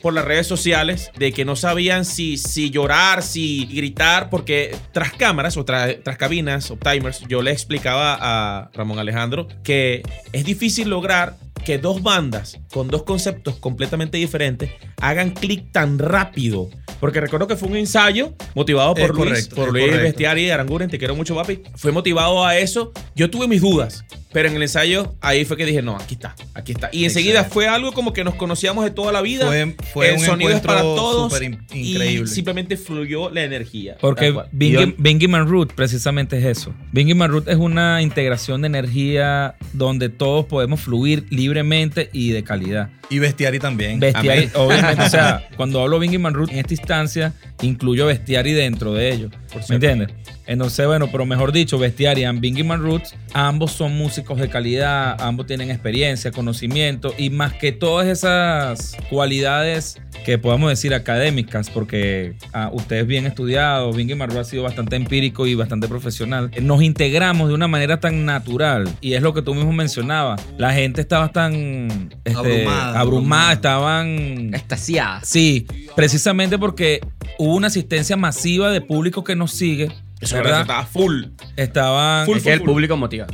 [0.00, 5.12] por las redes sociales de que no sabían si, si llorar, si gritar, porque tras
[5.14, 10.44] cámaras o tra- tras cabinas o timers, yo le explicaba a Ramón Alejandro que es
[10.44, 11.34] difícil lograr
[11.66, 16.70] que dos bandas con dos conceptos completamente diferentes hagan clic tan rápido.
[17.00, 19.90] Porque recuerdo que fue un ensayo motivado por Es Luis, correcto, por Luis.
[19.90, 21.64] Bestiari de Aranguren, te quiero mucho, papi.
[21.74, 22.92] Fue motivado a eso.
[23.16, 26.34] Yo tuve mis dudas, pero en el ensayo ahí fue que dije, no, aquí está,
[26.54, 26.90] aquí está.
[26.92, 27.54] Y enseguida Excelente.
[27.54, 29.46] fue algo como que nos conocíamos de toda la vida.
[29.46, 32.26] Fue, fue el un sonido es para todos súper in- y increíble.
[32.28, 33.96] simplemente fluyó la energía.
[34.00, 34.34] Porque.
[34.52, 36.74] Bingy, Man Root precisamente es eso.
[36.92, 42.42] Bingy Man Root es una integración de energía donde todos podemos fluir libremente y de
[42.44, 42.90] calidad.
[43.08, 44.00] Y Bestiari también.
[44.00, 48.92] Bestiari, obviamente, o sea, cuando hablo Bingy Man Root en esta instancia, incluyo Bestiari dentro
[48.94, 49.30] de ello.
[49.56, 50.08] Por ¿Me entiendes?
[50.46, 55.20] Entonces, bueno, pero mejor dicho, Bestiari y Bingy Man Roots, ambos son músicos de calidad,
[55.20, 62.34] ambos tienen experiencia, conocimiento y más que todas esas cualidades que podamos decir académicas, porque
[62.52, 66.82] ah, ustedes bien estudiados, Bingy Man Root ha sido bastante empírico y bastante profesional, nos
[66.82, 71.00] integramos de una manera tan natural y es lo que tú mismo mencionabas, la gente
[71.00, 73.52] estaba tan este, Abrumada, abrumada, abrumada.
[73.52, 75.20] estaban Extasiada.
[75.22, 77.00] Sí, precisamente porque
[77.38, 80.62] hubo una asistencia masiva de público que nos sigue, Eso ¿verdad?
[80.62, 81.24] estaba full.
[81.56, 83.26] Estaban Full, Es que el público motiva.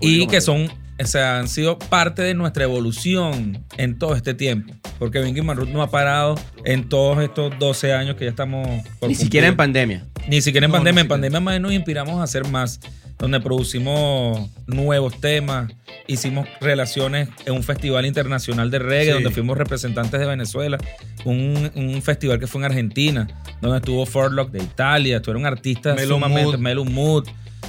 [0.00, 4.74] y que son, o sea, han sido parte de nuestra evolución en todo este tiempo.
[4.98, 8.66] Porque Bingy Man Root no ha parado en todos estos 12 años que ya estamos
[8.98, 10.06] por Ni siquiera en pandemia.
[10.28, 11.02] Ni siquiera en No, pandemia.
[11.02, 12.80] En pandemia más nos inspiramos a hacer más,
[13.20, 15.70] donde producimos nuevos temas,
[16.06, 19.12] hicimos relaciones en un festival internacional de reggae, Sí.
[19.12, 20.78] donde fuimos representantes de Venezuela,
[21.24, 23.28] un, un festival que fue en Argentina,
[23.60, 26.88] donde estuvo Forlock de Italia, estuvieron artistas Melon sumamente, Mood.
[26.88, 27.24] Mood,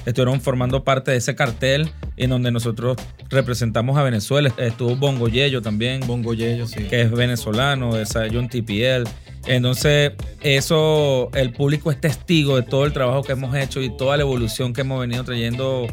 [0.06, 2.98] estuvieron formando parte de ese cartel en donde nosotros
[3.30, 4.54] representamos a Venezuela.
[4.58, 6.84] Estuvo Bongo Yello también Bongo Yello, sí.
[6.86, 9.08] que es venezolano, es John TPL.
[9.48, 14.18] Entonces, eso, el público es testigo de todo el trabajo que hemos hecho y toda
[14.18, 15.88] la evolución que hemos venido trayendo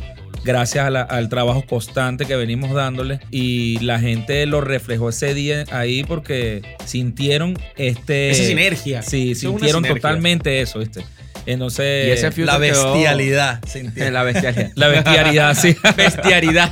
[0.45, 3.21] gracias a la- al trabajo constante que venimos dándole.
[3.31, 8.31] Y la gente lo reflejó ese día ahí porque sintieron este...
[8.31, 9.03] Esa sinergia.
[9.03, 9.95] Sí, Eso sintieron sinergia.
[10.03, 11.03] totalmente eso, ¿viste?
[11.47, 12.07] Entonces...
[12.09, 13.61] Y ese La bestialidad.
[14.11, 14.71] La bestialidad.
[14.75, 15.75] la bestialidad, sí.
[15.97, 16.71] bestialidad.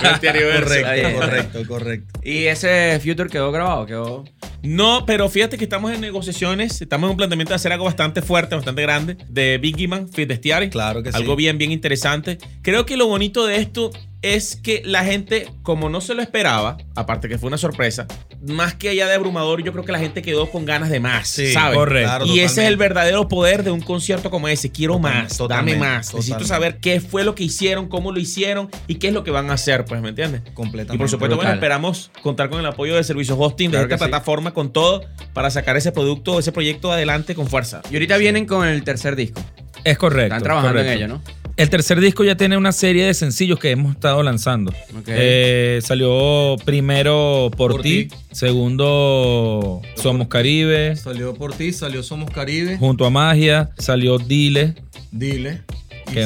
[0.00, 1.14] correcto, Está bien.
[1.14, 2.20] correcto, correcto.
[2.24, 4.24] Y ese future quedó grabado, quedó.
[4.62, 8.22] No, pero fíjate que estamos en negociaciones, estamos en un planteamiento de hacer algo bastante
[8.22, 10.32] fuerte, bastante grande, de Biggie Man, Fit.
[10.70, 11.16] Claro que sí.
[11.16, 12.38] Algo bien, bien interesante.
[12.62, 13.90] Creo que lo bonito de esto
[14.22, 18.06] es que la gente, como no se lo esperaba, aparte que fue una sorpresa,
[18.46, 21.28] más que allá de abrumador, yo creo que la gente quedó con ganas de más,
[21.28, 21.76] Sí, ¿sabes?
[21.76, 22.08] correcto.
[22.08, 24.70] Claro, y ese es el verdadero poder de un concierto como ese.
[24.70, 26.14] Quiero Totalmente, más, totalmente, dame más.
[26.14, 29.30] Necesito saber qué fue lo que hicieron, cómo lo hicieron y qué es lo que
[29.32, 30.42] van a hacer, pues, ¿me entiendes?
[30.54, 30.94] Completamente.
[30.94, 34.04] Y por supuesto, bueno, esperamos contar con el apoyo de servicios hosting Claro de esta
[34.06, 34.08] sí.
[34.10, 37.82] plataforma con todo para sacar ese producto, ese proyecto adelante con fuerza.
[37.90, 39.40] Y ahorita vienen con el tercer disco.
[39.84, 40.26] Es correcto.
[40.34, 40.92] Están trabajando correcto.
[40.92, 41.41] en ello, ¿no?
[41.56, 44.72] El tercer disco ya tiene una serie de sencillos que hemos estado lanzando.
[45.06, 48.16] Eh, salió primero Por, Por ti, ti.
[48.32, 52.78] segundo Somos Caribe, Salió por ti, salió Somos Caribe.
[52.78, 54.74] junto a Magia, salió Dile,
[55.10, 55.62] Dile.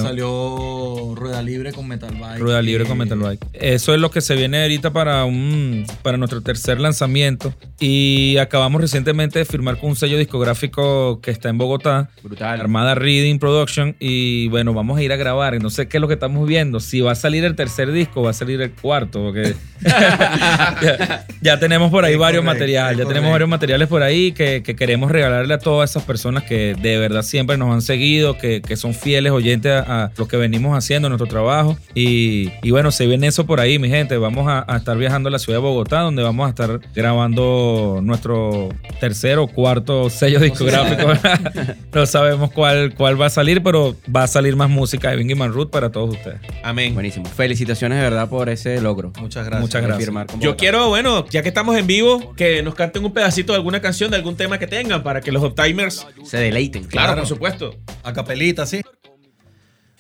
[0.03, 2.39] Salió Rueda Libre con Metal Bike.
[2.39, 3.45] Rueda Libre Y- con Metal Bike.
[3.53, 8.81] Eso es lo que se viene ahorita para un para nuestro tercer lanzamiento y acabamos
[8.81, 12.61] recientemente de firmar con un sello discográfico que está en Bogotá, Brutal.
[12.61, 16.01] Armada Reading Production y bueno, vamos a ir a grabar y no sé qué es
[16.01, 18.73] lo que estamos viendo, si va a salir el tercer disco va a salir el
[18.73, 23.49] cuarto, porque ya, ya tenemos por ahí Es varios correcto, materiales, es ya tenemos varios
[23.49, 27.57] materiales por ahí que, que queremos regalarle a todas esas personas que de verdad siempre
[27.57, 31.27] nos han seguido, que, que son fieles oyentes a, a lo que venimos haciendo, nuestro
[31.29, 34.97] trabajo y, y bueno, se viene eso por ahí, mi gente, vamos a, a estar
[34.97, 38.69] viajando a la ciudad de Bogotá, donde vamos a estar grabando nuestro
[39.01, 41.13] tercer o cuarto sello discográfico.
[41.95, 45.35] no sabemos cuál, cuál va a salir, pero va a salir más música de Bingy
[45.35, 46.41] Man Root para todos ustedes.
[46.63, 46.95] Amén.
[46.95, 47.27] Buenísimo.
[47.27, 49.13] Felicitaciones de verdad por ese logro.
[49.21, 49.61] Muchas gracias.
[49.63, 50.41] Muchas gracias.
[50.41, 53.81] Yo quiero, bueno, ya que estamos en vivo, que nos canten un pedacito de alguna
[53.81, 56.85] canción, de algún tema que tengan, para que los uptimers, Se deleiten.
[56.85, 57.21] claro, Claro.
[57.23, 57.75] por supuesto.
[58.03, 58.81] A capelita, sí.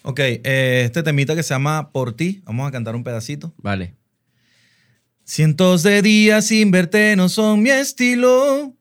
[0.09, 2.40] Ok, eh, este temita que se llama Por ti.
[2.45, 3.53] Vamos a cantar un pedacito.
[3.57, 3.97] Vale.
[5.25, 8.73] Cientos de días sin verte no son mi estilo.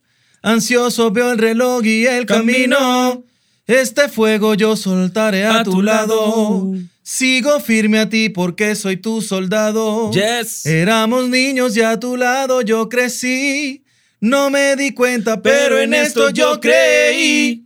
[0.43, 3.23] Ansioso veo el reloj y el camino.
[3.65, 6.71] Este fuego yo soltaré a, tu lado.
[7.01, 10.11] Sigo firme a ti porque soy tu soldado.
[10.11, 10.67] Yes.
[10.67, 13.83] Éramos niños y a tu lado yo crecí.
[14.19, 17.64] No me di cuenta, pero en esto yo creí.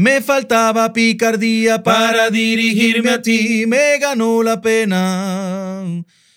[0.00, 3.66] Me faltaba picardía para dirigirme a ti.
[3.66, 5.82] Me ganó la pena.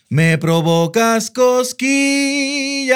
[0.09, 2.91] Me provocas cosquillas.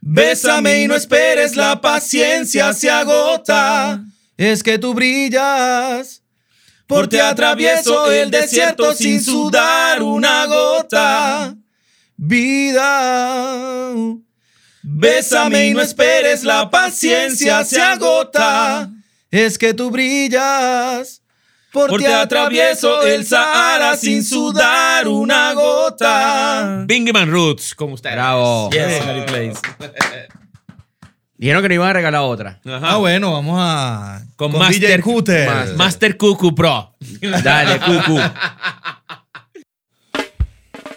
[0.00, 4.02] Bésame y no esperes, la paciencia se agota.
[4.38, 6.22] Es que tú brillas.
[6.86, 11.54] Por ti atravieso el desierto sin sudar una gota.
[12.16, 13.92] Vida.
[14.82, 18.90] Bésame y no esperes, la paciencia se agota.
[19.30, 21.22] Es que tú brillas.
[21.72, 26.84] Por ti atravieso el Sahara sin sudar una gota.
[26.86, 28.14] Bingyman Roots, con ustedes.
[28.16, 28.68] Bravo.
[28.70, 29.58] Yes, Plays.
[31.38, 32.60] Dijeron que nos iban a regalar otra.
[32.64, 32.92] Ajá.
[32.92, 34.22] Ah, bueno, vamos a.
[34.36, 35.48] Con, DJ Master Cooter.
[35.48, 36.94] Mas- Master Cuckoo Pro.
[37.42, 38.20] Dale, cucu.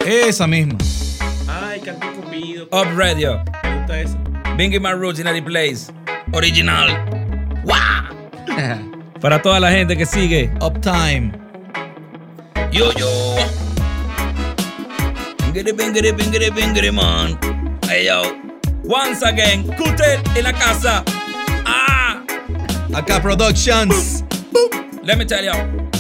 [0.06, 0.78] Esa misma.
[1.48, 2.66] Ay, canto Cupido.
[2.66, 3.44] Up Radio.
[4.58, 5.92] Bingy Man Roots in Plays.
[6.34, 6.88] Original.
[9.22, 10.50] Para toda la gente que sigue.
[10.62, 11.34] Uptime.
[12.72, 13.36] Yo, yo.
[16.94, 17.38] Man.
[17.84, 18.24] Hey, yo.
[18.86, 21.04] Once again, Cutter en la casa.
[21.66, 22.24] Ah.
[22.94, 24.24] Acá Productions.
[25.04, 25.52] Let me tell you.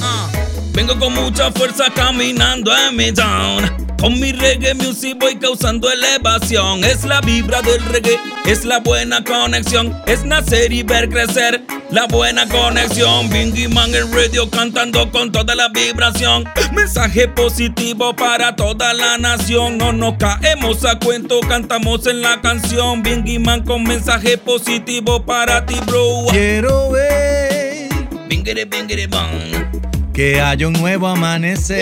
[0.02, 0.30] Ah,
[0.72, 3.85] vengo con mucha fuerza caminando en mi town.
[4.06, 6.84] Con mi reggae music voy causando elevación.
[6.84, 10.00] Es la vibra del reggae, es la buena conexión.
[10.06, 13.32] Es nacer y ver crecer la buena conexión.
[13.32, 16.44] Bingy Man en radio cantando con toda la vibración.
[16.72, 19.80] Mensaje positivo para toda la nación.
[19.80, 23.02] No nos caemos a cuento, cantamos en la canción.
[23.02, 26.28] Bingy Man con mensaje positivo para ti, bro.
[26.30, 27.90] Quiero ver
[28.30, 29.75] Bingere, bingere, bong.
[30.16, 31.82] Que haya un nuevo amanecer.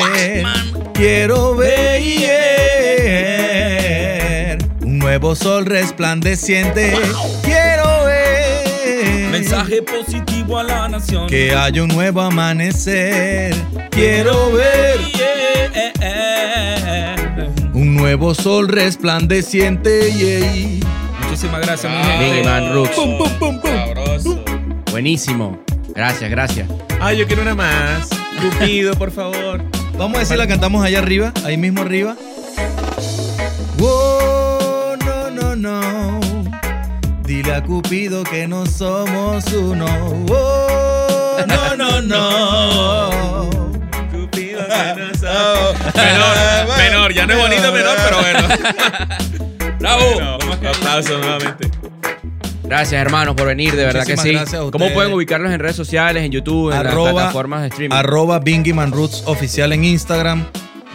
[0.94, 1.78] Quiero ver
[4.82, 6.94] un nuevo sol resplandeciente.
[7.44, 11.28] Quiero ver Mensaje positivo a la nación.
[11.28, 13.54] que haya un nuevo amanecer.
[13.92, 15.00] Quiero ver
[17.74, 20.12] un nuevo sol resplandeciente.
[20.12, 20.80] yeah.
[21.24, 22.26] Muchísimas gracias, mi Ah, gente.
[22.26, 22.96] Biggie Man Rooks.
[22.96, 23.72] Pum, pum, pum, pum.
[23.72, 24.44] Sabroso.
[24.92, 25.60] Buenísimo.
[25.96, 26.68] Gracias, gracias.
[27.00, 28.10] Ay, yo quiero una más.
[28.42, 29.64] Cupido, por favor.
[29.98, 32.16] Vamos a decir la cantamos allá arriba, ahí mismo arriba.
[33.80, 36.20] Oh, no, no, no.
[37.24, 39.86] Dile a Cupido que no somos uno.
[40.30, 43.50] Oh, no, no, no.
[44.12, 45.78] Cupido que no sabe.
[45.96, 48.48] Menor, menor, ya no es bonito menor, pero bueno.
[49.80, 50.14] ¡Bravo!
[50.16, 51.70] Bueno, aplausos nuevamente.
[52.64, 54.32] Gracias, hermanos, por venir, de verdad que sí.
[54.32, 57.68] gracias a ¿Cómo pueden ubicarlos en redes sociales, en YouTube, en las Arroba- plataformas de
[57.68, 57.96] streaming?
[57.96, 60.46] Arroba Bingyman Roots oficial en Instagram.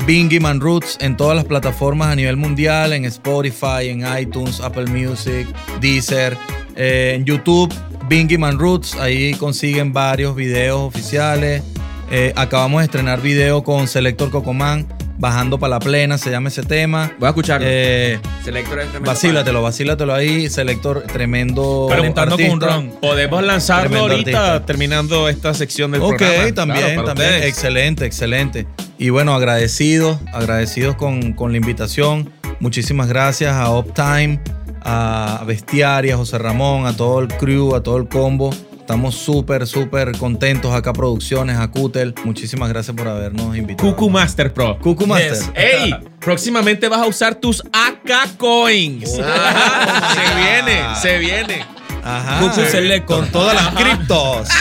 [0.07, 5.47] Bingyman Roots en todas las plataformas a nivel mundial, en Spotify, en iTunes, Apple Music,
[5.81, 6.37] Deezer,
[6.77, 7.73] eh, en YouTube,
[8.09, 8.95] Bingyman Roots.
[8.97, 11.63] Ahí consiguen varios videos oficiales.
[12.11, 14.87] Eh, acabamos de estrenar video con Selector Cocomán,
[15.19, 17.13] bajando para la plena, se llama ese tema.
[17.19, 17.67] Voy a escucharlo.
[17.69, 21.89] Eh, Selector es tremendo vacílatelo, vacílatelo ahí, Selector, tremendo.
[21.91, 22.91] Calentando con un ron.
[23.01, 24.67] Podemos lanzarlo Tremendo ahorita artista.
[24.67, 26.53] terminando esta sección del Ok, programa.
[26.55, 27.31] también, Claro, para también.
[27.35, 27.47] ustedes.
[27.53, 28.67] Excelente, excelente.
[28.99, 32.31] Y bueno, agradecidos, agradecidos con, con la invitación.
[32.61, 34.41] Muchísimas gracias a Uptime,
[34.83, 38.55] a Bestiaria, a José Ramón, a todo el crew, a todo el combo.
[38.89, 42.15] Estamos súper, súper contentos acá, Producciones, a Cutel.
[42.25, 43.91] Muchísimas gracias por habernos invitado.
[43.91, 44.79] Cucu Master Pro.
[44.79, 45.33] Cucu Master.
[45.35, 45.51] Yes.
[45.55, 45.95] ¡Ey!
[46.19, 49.11] Próximamente vas a usar tus AK Coins.
[49.19, 49.23] Oh.
[49.29, 51.67] Ajá, se viene, se viene.
[52.03, 52.41] Ajá.
[52.41, 53.19] Cucu Selector.
[53.19, 54.49] Con todas las criptos.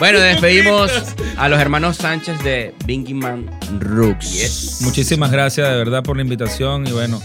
[0.00, 0.90] Bueno, despedimos
[1.36, 3.50] a los hermanos Sánchez de Bingy Man
[3.80, 4.78] Rooks.
[4.80, 7.20] Muchísimas gracias de verdad por la invitación y bueno,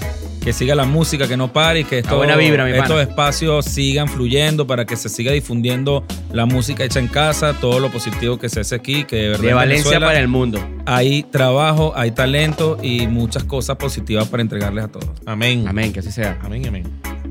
[0.46, 2.84] que siga la música, que no pare y que esto- buena vibra, mi pana.
[2.84, 7.80] estos espacios sigan fluyendo para que se siga difundiendo la música hecha en casa, todo
[7.80, 10.28] lo positivo que se hace aquí, que de verdad De en Valencia Venezuela para el
[10.28, 10.60] mundo.
[10.86, 15.10] hay trabajo, hay talento y muchas cosas positivas para entregarles a todos.
[15.26, 15.66] Amén.
[15.68, 16.38] Amén, que así sea.
[16.44, 16.84] Amén, amén.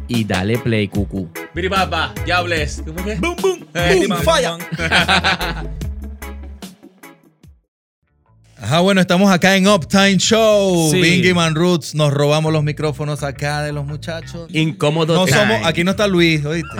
[0.08, 1.30] Y dale play, cucu.
[1.54, 2.82] Biribaba, ya hables.
[2.84, 3.14] ¿Cómo que?
[3.14, 3.58] ¡Bum, bum!
[3.74, 4.48] Eh, Bum, fire.
[4.50, 4.58] bum.
[8.60, 10.90] Ajá, bueno, estamos acá en Uptime Show.
[10.90, 11.00] Sí.
[11.00, 11.94] Bingy Man Roots.
[11.94, 14.48] Nos robamos los micrófonos acá de los muchachos.
[14.52, 15.14] Incómodo.
[15.14, 15.38] No time.
[15.38, 16.68] somos, aquí no está Luis, ¿oíste?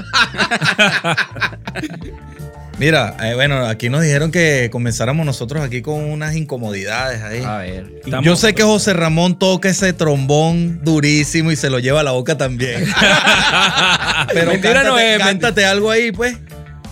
[2.78, 7.42] Mira, eh, bueno, aquí nos dijeron que comenzáramos nosotros aquí con unas incomodidades ahí.
[7.44, 8.00] A ver.
[8.04, 12.02] Estamos- Yo sé que José Ramón toca ese trombón durísimo y se lo lleva a
[12.02, 12.84] la boca también.
[14.32, 16.36] Pero Mentira cántate, no es, cántate algo ahí, pues.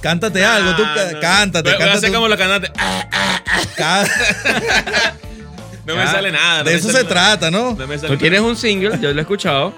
[0.02, 1.20] Cántate algo, tú Ah, ca- no.
[1.20, 2.72] cántate, Voy- voy a como la cantante.
[2.78, 4.04] Ah,
[5.86, 6.58] No me sale nada.
[6.58, 7.08] no De me eso se nada.
[7.08, 7.74] trata, ¿no?
[7.74, 9.74] No me sale Tú tienes un single, yo lo he escuchado.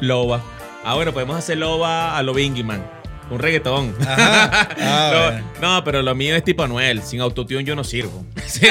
[0.00, 0.42] Loba.
[0.84, 2.84] Ah, bueno, podemos hacer Loba a lo Bingy Man.
[3.30, 3.94] Un reggaetón.
[4.06, 4.68] Ajá.
[4.80, 5.44] Ah, no, bueno.
[5.60, 7.02] no, pero lo mío es tipo Anuel.
[7.02, 8.24] Sin autotune yo no sirvo.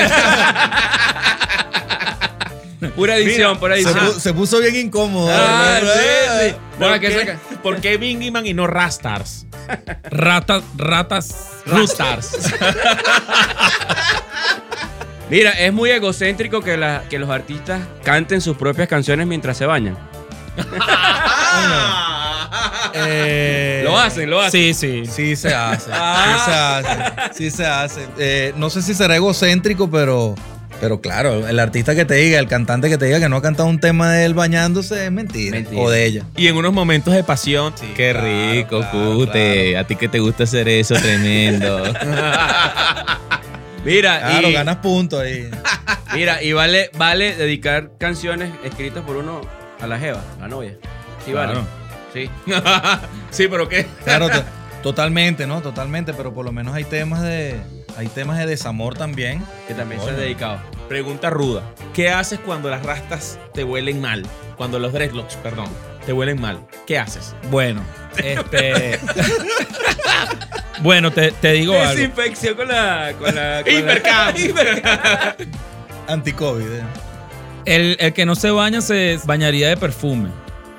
[2.96, 4.08] Pura edición, Mira, pura Se, edición.
[4.08, 5.30] pu- se puso bien incómodo.
[5.32, 6.56] Ah, sí, sí.
[6.80, 7.98] Bueno, ¿Por, qué, ¿Por qué
[8.46, 9.46] y no Rastars?
[10.10, 11.36] Ratas, ratas.
[11.66, 12.38] Rastars.
[15.30, 19.66] Mira, es muy egocéntrico que, la- que los artistas canten sus propias canciones mientras se
[19.66, 19.98] bañan.
[22.98, 24.74] Eh, Lo hacen, lo hacen.
[24.74, 25.06] Sí, sí.
[25.12, 25.92] Sí se hace.
[25.94, 26.32] Ah.
[26.32, 27.34] Sí se hace.
[27.34, 28.08] Sí se hace.
[28.18, 30.36] Eh, no sé si será egocéntrico, pero,
[30.82, 33.42] pero claro, el artista que te diga, el cantante que te diga que no ha
[33.42, 35.58] cantado un tema de él bañándose es mentira.
[35.58, 35.82] Mentira.
[35.82, 36.24] O de ella.
[36.36, 37.74] Y en unos momentos de pasión.
[37.96, 39.64] qué claro, rico, claro, Cute.
[39.72, 39.80] claro.
[39.80, 41.84] A ti que te gusta hacer eso, tremendo.
[43.86, 45.50] Mira, Claro, y, ganas puntos ahí.
[46.14, 49.42] mira, y vale, vale dedicar canciones escritas por uno
[49.80, 50.74] a la jeva, a la novia.
[51.24, 51.60] Sí, vale.
[52.14, 52.30] Sí.
[53.30, 53.86] sí, pero ¿qué?
[54.04, 54.44] Claro, to-
[54.82, 55.62] totalmente, ¿no?
[55.62, 57.58] Totalmente, pero por lo menos hay temas de
[57.98, 59.44] hay temas de desamor también.
[59.68, 60.18] Que también se Coño.
[60.18, 60.60] ha dedicado.
[60.90, 61.64] Pregunta ruda.
[61.94, 64.24] ¿Qué haces cuando las rastas te huelen mal?
[64.58, 65.68] Cuando los dreadlocks, perdón,
[66.06, 66.60] te huelen mal.
[66.88, 67.36] ¿Qué haces?
[67.50, 67.82] Bueno,
[68.18, 69.00] este.
[70.82, 71.94] bueno, te, te digo algo.
[71.94, 73.14] Desinfección con la.
[73.20, 74.34] Con la con Hipercam.
[76.08, 76.66] Anti-COVID.
[76.72, 76.84] ¿eh?
[77.66, 80.30] El, el que no se baña se bañaría de perfume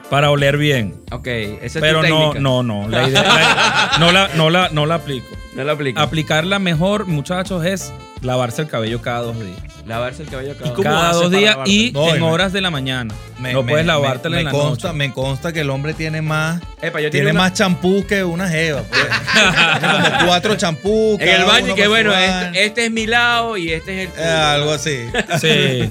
[0.08, 1.02] para oler bien.
[1.10, 2.40] Ok, esa es Pero tu no, técnica.
[2.40, 2.88] no, no.
[2.88, 5.26] La idea, la- no, la, no, la, no la aplico.
[5.64, 6.00] No aplico.
[6.00, 7.92] Aplicarla mejor, muchachos, es
[8.22, 9.56] lavarse el cabello cada dos días.
[9.86, 12.60] Lavarse el cabello cada ¿Y cómo Cada dos días y No, en me- horas de
[12.60, 13.14] la mañana.
[13.38, 14.98] Me- no puedes me- lavártela me en la consta, noche.
[14.98, 18.82] Me consta que el hombre tiene más, Epa, yo tiene más champú que una jeva.
[18.82, 19.00] pues.
[19.80, 21.20] tiene como cuatro champús.
[21.20, 24.28] En el baño que bueno, este, este es mi lado y este es el Eh,
[24.28, 25.06] algo así.
[25.40, 25.90] Sí.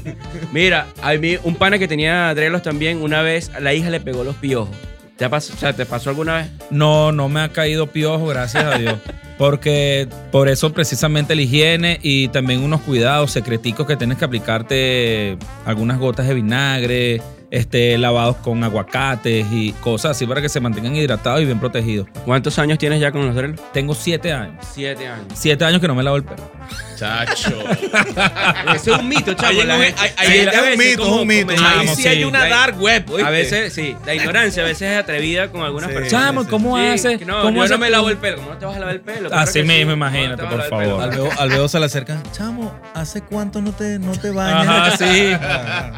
[0.51, 4.23] Mira, a mí un pana que tenía drelos también, una vez la hija le pegó
[4.23, 4.75] los piojos.
[5.17, 6.47] ¿Te, ha pas- o sea, ¿te pasó alguna vez?
[6.69, 8.95] No, no me ha caído piojo, gracias a Dios.
[9.37, 15.37] Porque por eso precisamente la higiene y también unos cuidados secreticos que tienes que aplicarte
[15.65, 17.21] algunas gotas de vinagre,
[17.51, 22.07] este, lavados con aguacates y cosas así para que se mantengan hidratados y bien protegidos.
[22.25, 23.59] ¿Cuántos años tienes ya con los drelos?
[23.71, 24.65] Tengo siete años.
[24.73, 25.27] Siete años.
[25.33, 26.43] Siete años que no me lavo el pelo.
[26.95, 27.63] Chacho.
[28.75, 29.47] Ese es un mito, chavo.
[29.49, 31.27] Ahí en la un- gente- ahí- ahí Sí, es un veces mito, como- es un
[31.27, 31.45] mito.
[31.55, 32.23] como- Ahí Chamo, sí hay sí.
[32.23, 33.05] una dark web.
[33.25, 35.95] A veces, sí, la ignorancia a veces es atrevida con algunas Sí.
[35.95, 36.25] personas.
[36.25, 37.17] Chamo, ¿cómo Sí, haces?
[37.19, 37.91] que No, ¿Cómo yo haces no me tú?
[37.91, 38.37] lavo el pelo.
[38.37, 39.29] ¿Cómo no te vas a lavar el pelo?
[39.29, 39.95] Claro Así que mismo, sí.
[39.97, 41.03] imagínate, ¿Cómo no te por vas a lavar el favor.
[41.03, 41.23] Al pelo?
[41.23, 42.23] veo, al veo se le acercan.
[42.31, 44.67] Chamo, ¿hace cuánto no te, no te bañas?
[44.67, 45.31] Ajá, sí.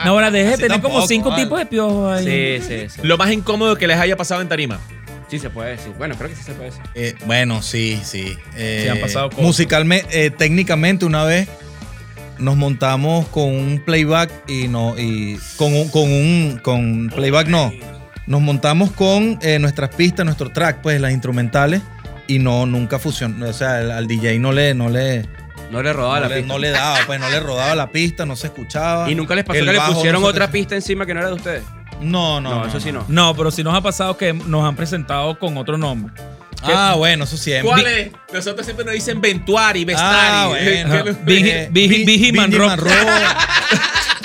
[0.05, 1.43] No, ahora deje de Así tener como tampoco, cinco vale.
[1.43, 2.59] tipos de piojos ahí.
[2.61, 3.01] Sí, sí, sí.
[3.03, 4.79] Lo más incómodo que les haya pasado en tarima.
[5.27, 5.91] Sí se puede decir.
[5.97, 6.83] Bueno, creo que sí se puede decir.
[6.95, 8.37] Eh, bueno, sí, sí.
[8.55, 9.43] Eh, Sí, han pasado cosas.
[9.43, 11.49] Musicalmente, eh, técnicamente, una vez
[12.39, 17.73] nos montamos con un playback y no, y con un, con un, con playback no.
[18.25, 21.81] Nos montamos con eh, nuestras pistas, nuestro track, pues las instrumentales,
[22.27, 23.47] y no, nunca fusionó.
[23.47, 25.25] O sea, al, al DJ no le, no le,
[25.71, 26.53] No le robaba no la le, pista.
[26.53, 29.09] no le daba, pues no le rodaba la pista, no se escuchaba.
[29.11, 31.29] ¿Y nunca les pasó El que le no pusieron otra pista encima que no era
[31.29, 31.63] de ustedes?
[32.01, 32.67] No, no, No, no.
[32.67, 33.03] eso sí no.
[33.07, 36.13] No, pero sí nos ha pasado que nos han presentado con otro nombre.
[36.63, 37.69] Ah, bueno, eso siempre.
[37.69, 38.11] ¿Cuál es?
[38.33, 40.07] Nosotros siempre nos dicen Ventuari, Vestari.
[40.11, 41.03] Ah, bueno.
[41.03, 42.67] ¿Qué- Biggie- Eh, Biggie- Bi- Biggie Manro.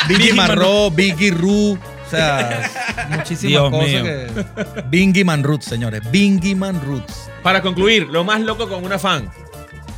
[0.09, 1.73] Biggie Manro, Biggie Ru.
[2.07, 2.71] O sea,
[3.11, 4.03] muchísimas Dios cosas mío.
[4.05, 4.83] que.
[4.89, 6.03] Bingy Man Roots, señores.
[6.11, 7.31] Bingy Man Roots.
[7.43, 9.31] Para concluir, lo más loco con una fan.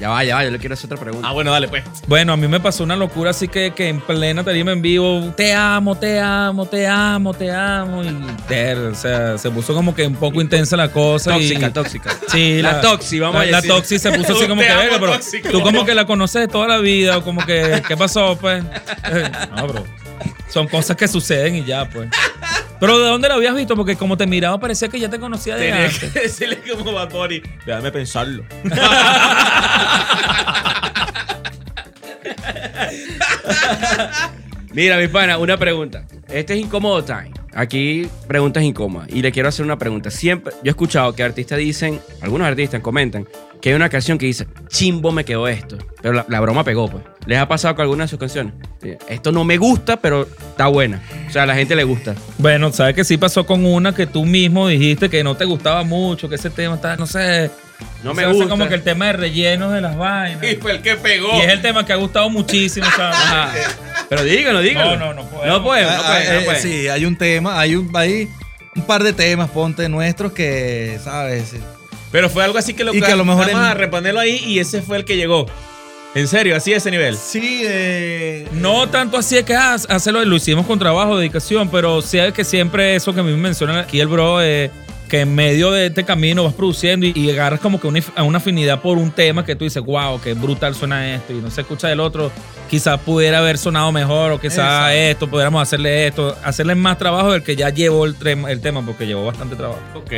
[0.05, 1.27] Ya va, ya va, yo le quiero hacer otra pregunta.
[1.27, 1.83] Ah, bueno, dale pues.
[2.07, 5.33] Bueno, a mí me pasó una locura así que, que en plena tarima en vivo,
[5.35, 8.05] te amo, te amo, te amo, te amo.
[8.05, 8.15] Y
[8.47, 11.31] ter, o sea, se puso como que un poco intensa la cosa.
[11.31, 12.11] tóxica, y, tóxica.
[12.29, 13.71] Sí, La toxi, vamos la, a La decir.
[13.71, 15.49] toxi se puso así como Te que, verga, pero tóxico.
[15.49, 18.63] tú como que la conoces de toda la vida, o como que, ¿qué pasó, pues?
[19.11, 19.87] Eh, No, bro.
[20.51, 22.11] Son cosas que suceden y ya, pues.
[22.81, 23.77] Pero ¿de dónde la habías visto?
[23.77, 26.13] Porque como te miraba parecía que ya te conocía de Tenía antes.
[26.13, 27.41] que decirle como Bad Bunny.
[27.67, 28.45] Déjame pensarlo.
[34.73, 36.05] Mira, mi pana, una pregunta.
[36.29, 37.31] Este es incómodo time.
[37.55, 39.09] Aquí preguntas incómodas.
[39.11, 40.11] Y le quiero hacer una pregunta.
[40.11, 43.27] Siempre, yo he escuchado que artistas dicen, algunos artistas comentan,
[43.65, 45.79] que hay una canción que dice, chimbo me quedó esto.
[46.03, 47.03] Pero la, la broma pegó, pues.
[47.25, 48.53] ¿Les ha pasado con alguna de sus canciones?
[49.09, 51.01] Esto no me gusta, pero está buena.
[51.27, 52.15] O sea, a la gente le gusta.
[52.37, 55.83] Bueno, sabes que sí pasó con una que tú mismo dijiste que no te gustaba
[55.83, 57.51] mucho, que ese tema está, no sé.
[58.03, 58.51] No me gusta.
[58.51, 60.45] como que el tema de rellenos de las vainas.
[60.45, 61.35] Y fue el que pegó.
[61.39, 63.17] Y es el tema que ha gustado muchísimo, ¿sabes?
[63.17, 63.51] Ajá.
[64.11, 64.97] Pero díganlo, díganlo.
[64.99, 65.47] No, no, no podemos.
[65.59, 66.63] No pueden, no Ah, pueden, ah, no eh, pueden.
[66.63, 68.29] sí, hay un tema, hay un, hay
[68.77, 71.55] un par de temas, ponte nuestros que, ¿sabes?
[72.15, 74.21] Pero fue algo así que lo Y que a lo mejor Vamos en- a reponerlo
[74.21, 75.47] ahí y ese fue el que llegó.
[76.15, 77.17] En serio, así a ese nivel.
[77.17, 82.01] Sí, eh, No tanto así es que ah, hacerlo, lo hicimos con trabajo, dedicación, pero
[82.03, 84.71] sí es que siempre eso que a mí me menciona aquí el bro, eh,
[85.09, 88.23] que en medio de este camino vas produciendo y, y agarras como que una, a
[88.23, 91.51] una afinidad por un tema que tú dices, wow, qué brutal suena esto y no
[91.51, 92.33] se escucha del otro,
[92.71, 97.43] quizás pudiera haber sonado mejor o quizás esto, pudiéramos hacerle esto, hacerle más trabajo del
[97.43, 98.17] que ya llevó el,
[98.49, 99.81] el tema porque llevó bastante trabajo.
[99.95, 100.13] Ok.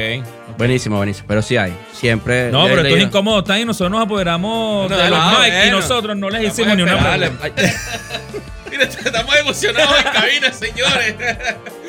[0.56, 1.26] Buenísimo, buenísimo.
[1.28, 1.76] Pero sí hay.
[1.92, 2.50] Siempre.
[2.50, 5.70] No, pero esto es incómodo, está y nosotros nos apoderamos No, de los mic y
[5.70, 7.50] nosotros no les Vamos hicimos ni una pregunta.
[8.70, 11.14] Mira, estamos emocionados en cabina, señores.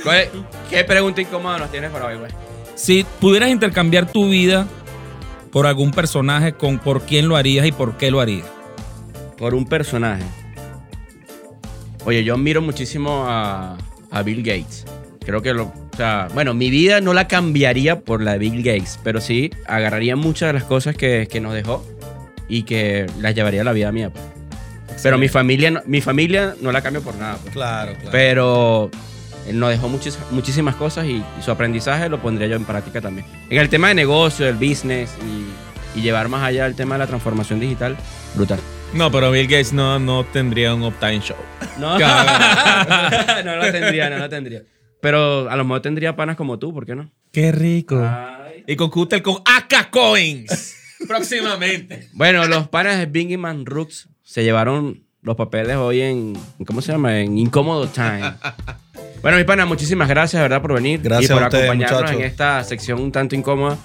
[0.04, 0.30] ¿Cuál es-
[0.70, 2.32] ¿Qué pregunta incómoda nos tienes para hoy, güey?
[2.78, 4.68] Si pudieras intercambiar tu vida
[5.52, 8.46] por algún personaje, ¿con por quién lo harías y por qué lo harías?
[9.38, 10.24] Por un personaje.
[12.06, 13.78] Oye, yo admiro muchísimo a,
[14.12, 14.86] a Bill Gates.
[15.26, 15.64] Creo que lo.
[15.66, 19.50] O sea, bueno, mi vida no la cambiaría por la de Bill Gates, pero sí
[19.66, 21.84] agarraría muchas de las cosas que, que nos dejó
[22.48, 24.12] y que las llevaría a la vida mía.
[24.12, 24.24] pues.
[25.02, 27.38] Pero mi familia, no- mi familia no la cambio por nada.
[27.42, 27.52] pues.
[27.54, 28.10] claro, claro.
[28.12, 28.92] Pero
[29.48, 33.02] él nos dejó muchis- muchísimas cosas y, y su aprendizaje lo pondría yo en práctica
[33.02, 33.26] también.
[33.50, 35.12] En el tema de negocio, del business
[35.96, 37.96] y, y llevar más allá el tema de la transformación digital,
[38.36, 38.60] brutal.
[38.94, 41.36] No, pero Bill Gates no, no tendría un Uptime Show.
[41.78, 41.98] No,
[43.46, 44.64] no lo tendría, no lo tendría.
[45.02, 47.12] Pero a lo mejor tendría panas como tú, ¿por qué no?
[47.32, 48.02] Qué rico.
[48.66, 50.76] Y con Cutel con AK Coins.
[51.08, 52.10] Próximamente.
[52.14, 56.34] Bueno, los panas de Bingy Man Rooks se llevaron los papeles hoy en,
[56.66, 57.20] ¿cómo se llama?
[57.20, 58.34] En Incómodo Time.
[59.28, 60.62] Bueno, mi pana, muchísimas gracias, ¿verdad?
[60.62, 62.22] Por venir Gracias y por a ustedes, acompañarnos muchachos.
[62.22, 63.78] en esta sección un tanto incómoda.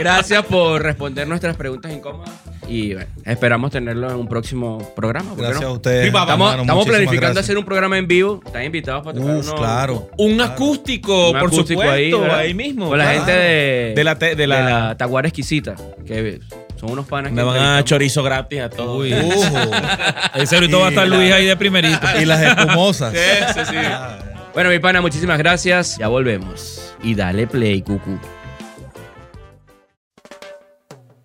[0.00, 2.30] Gracias por responder nuestras preguntas incómodas.
[2.66, 5.28] y bueno, esperamos tenerlo en un próximo programa.
[5.28, 5.68] ¿por qué Gracias no?
[5.68, 6.06] a ustedes.
[6.08, 7.44] Estamos, hermano, estamos planificando gracias.
[7.44, 8.40] hacer un programa en vivo.
[8.44, 10.10] Están invitados para tocar Uf, unos- claro.
[10.18, 12.38] Un acústico, un por acústico supuesto, ¿verdad?
[12.40, 12.88] ahí, mismo.
[12.88, 13.18] Con la claro.
[13.18, 16.40] gente de, De la te- de la- Taguara Exquisita, que
[16.80, 18.98] son unos panas Me que van a chorizo gratis a todos.
[19.02, 19.14] Uy.
[20.34, 22.08] Ese ahorita va a estar Y Luis la- ahí de primerito.
[22.20, 23.12] y las espumosas.
[23.14, 23.76] Sí, sí, sí.
[24.54, 25.96] Bueno, mi pana, muchísimas gracias.
[25.98, 26.94] Ya volvemos.
[27.02, 28.18] Y dale play, cucu.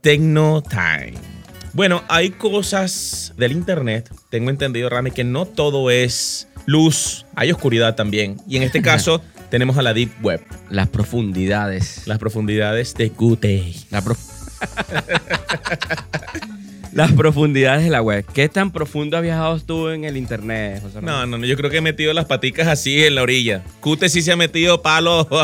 [0.01, 1.13] Tecno Time.
[1.73, 7.95] Bueno, hay cosas del internet, tengo entendido, Rami, que no todo es luz, hay oscuridad
[7.95, 8.37] también.
[8.47, 12.03] Y en este caso tenemos a la Deep Web, Las profundidades.
[12.05, 13.91] las profundidades de QT.
[13.91, 14.19] La prof-
[16.95, 18.25] Las profundidades de la web.
[18.33, 21.13] ¿Qué tan profundo has viajado tú en el internet, José Ramón?
[21.13, 23.65] No, no, no, yo creo que he metido las paticas así en la orilla.
[23.81, 25.27] QT sí se ha metido palo.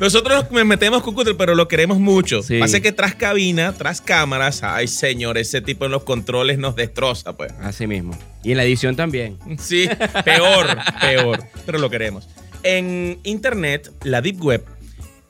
[0.00, 2.42] Nosotros nos metemos con Cutter, pero lo queremos mucho.
[2.42, 2.58] Sí.
[2.58, 7.36] Pasa que tras cabina, tras cámaras, ay señor, ese tipo en los controles nos destroza,
[7.36, 7.52] pues.
[7.62, 8.18] Así mismo.
[8.42, 9.38] Y en la edición también.
[9.60, 9.88] Sí,
[10.24, 10.66] peor,
[11.00, 12.28] peor, pero lo queremos.
[12.64, 14.64] En Internet, la Deep Web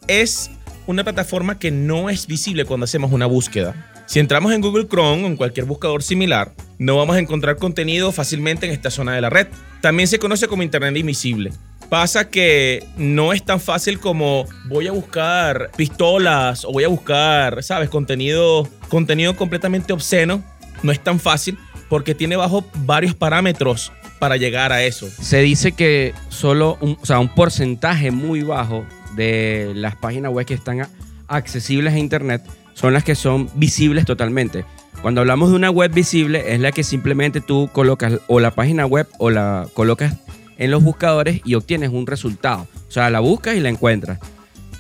[0.09, 0.51] es
[0.87, 3.93] una plataforma que no es visible cuando hacemos una búsqueda.
[4.07, 8.13] Si entramos en Google Chrome o en cualquier buscador similar, no vamos a encontrar contenido
[8.13, 9.49] fácilmente en esta zona de la red.
[9.81, 11.53] También se conoce como Internet invisible.
[11.89, 17.63] Pasa que no es tan fácil como voy a buscar pistolas o voy a buscar,
[17.63, 17.89] ¿sabes?
[17.89, 20.43] Contenido, contenido completamente obsceno.
[20.83, 21.59] No es tan fácil
[21.89, 25.09] porque tiene bajo varios parámetros para llegar a eso.
[25.21, 28.85] Se dice que solo un, o sea, un porcentaje muy bajo
[29.17, 30.87] de las páginas web que están
[31.29, 32.43] accesibles a internet
[32.75, 34.65] son las que son visibles totalmente.
[35.03, 38.87] Cuando hablamos de una web visible es la que simplemente tú colocas o la página
[38.87, 40.15] web o la colocas
[40.59, 42.67] en los buscadores y obtienes un resultado.
[42.89, 44.19] O sea, la buscas y la encuentras.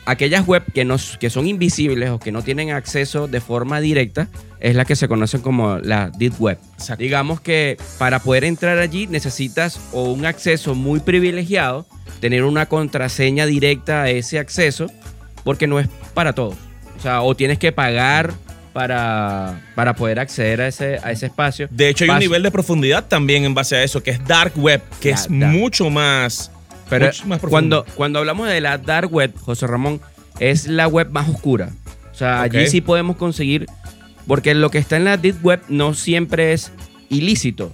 [0.06, 4.28] Aquellas web que, no, que son invisibles o que no tienen acceso de forma directa
[4.60, 6.58] es la que se conocen como la Deep Web.
[6.74, 7.02] Exacto.
[7.02, 11.86] Digamos que para poder entrar allí necesitas o un acceso muy privilegiado,
[12.20, 14.86] tener una contraseña directa a ese acceso,
[15.44, 16.56] porque no es para todos.
[16.96, 18.32] O sea, o tienes que pagar
[18.72, 21.66] para, para poder acceder a ese, a ese espacio.
[21.70, 24.52] De hecho, hay un nivel de profundidad también en base a eso, que es Dark
[24.56, 25.52] Web, que La es dark.
[25.52, 26.50] mucho más,
[26.88, 27.84] Pero mucho más profundo.
[27.84, 30.00] cuando, cuando hablamos de la dark web, José Ramón,
[30.38, 31.70] es la web más oscura.
[32.12, 33.66] O sea, allí sí podemos conseguir,
[34.26, 36.72] porque lo que está en la deep web no siempre es
[37.08, 37.72] ilícito.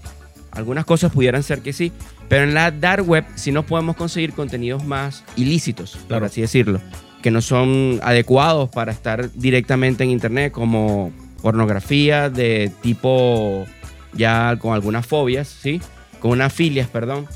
[0.50, 1.92] Algunas cosas pudieran ser que sí,
[2.28, 6.80] pero en la dark web sí nos podemos conseguir contenidos más ilícitos, por así decirlo,
[7.22, 13.66] que no son adecuados para estar directamente en internet, como pornografía de tipo
[14.14, 15.80] ya con algunas fobias, ¿sí?
[16.20, 17.26] Con unas filias, perdón.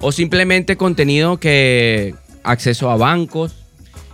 [0.00, 3.54] O simplemente contenido que acceso a bancos.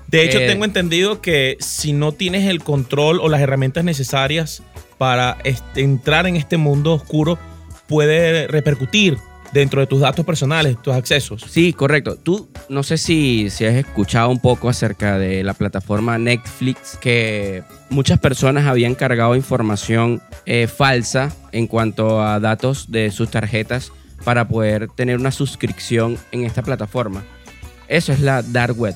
[0.09, 4.63] De hecho, Eh, tengo entendido que si no tienes el control o las herramientas necesarias
[4.99, 7.39] para este, entrar en este mundo oscuro,
[7.87, 9.19] puede repercutir
[9.53, 11.45] dentro de tus datos personales, tus accesos.
[11.49, 12.17] Sí, correcto.
[12.17, 17.65] Tú no sé si, si has escuchado un poco acerca de la plataforma Netflix, que
[17.89, 23.93] muchas personas habían cargado información eh, falsa en cuanto a datos de sus tarjetas
[24.25, 27.25] para poder tener una suscripción en esta plataforma.
[27.89, 28.95] Eso es la dark web.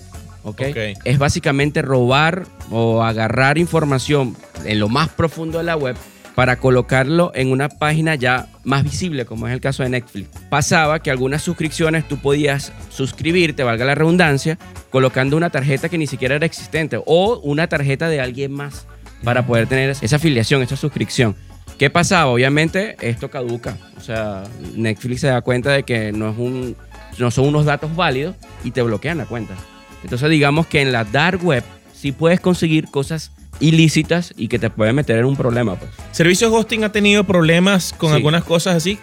[1.05, 5.97] Es básicamente robar o agarrar información en lo más profundo de la web
[6.35, 10.29] para colocarlo en una página ya más visible, como es el caso de Netflix.
[10.51, 14.59] Pasaba que algunas suscripciones tú podías suscribirte, valga la redundancia,
[14.91, 18.87] colocando una tarjeta que ni siquiera era existente o una tarjeta de alguien más
[19.23, 21.37] para poder tener esa afiliación, esa suscripción.
[21.79, 22.27] ¿Qué pasaba?
[22.31, 23.77] Obviamente esto caduca.
[23.97, 24.45] O sea,
[24.77, 26.77] Netflix se da cuenta de que no, es un,
[27.19, 29.55] no son unos datos válidos y te bloquean la cuenta.
[30.03, 34.71] Entonces digamos que en la dark web sí puedes conseguir cosas ilícitas y que te
[34.71, 35.77] pueden meter en un problema.
[35.77, 35.91] Pues.
[36.13, 38.17] ¿Servicios hosting ha tenido problemas con Sí.
[38.17, 38.99] algunas cosas así?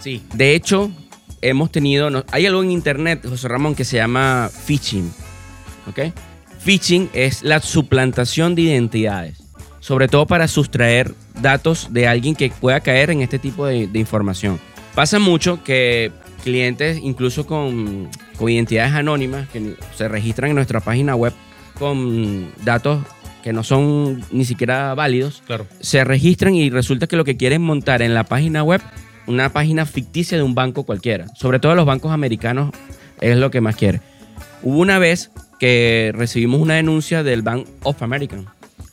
[0.00, 0.22] Sí.
[0.34, 0.90] De hecho,
[1.42, 5.12] hemos tenido, no- hay algo en internet, José Ramón, que se llama phishing.
[5.88, 6.12] ¿Ok?
[6.64, 9.38] Phishing es la suplantación de identidades,
[9.80, 13.98] sobre todo para sustraer datos de alguien que pueda caer en este tipo de, de
[13.98, 14.58] información.
[14.94, 16.10] Pasa mucho que
[16.44, 21.32] clientes, incluso con, con identidades anónimas, que se registran en nuestra página web
[21.78, 23.02] con datos
[23.42, 25.66] que no son ni siquiera válidos, Claro.
[25.80, 28.80] se registran y resulta que lo que quieren montar en la página web,
[29.28, 31.26] una página ficticia de un banco cualquiera.
[31.36, 32.72] Sobre todo los bancos americanos
[33.20, 34.00] es lo que más quiere.
[34.62, 35.30] Hubo una vez
[35.60, 38.46] que recibimos una denuncia del Bank of American.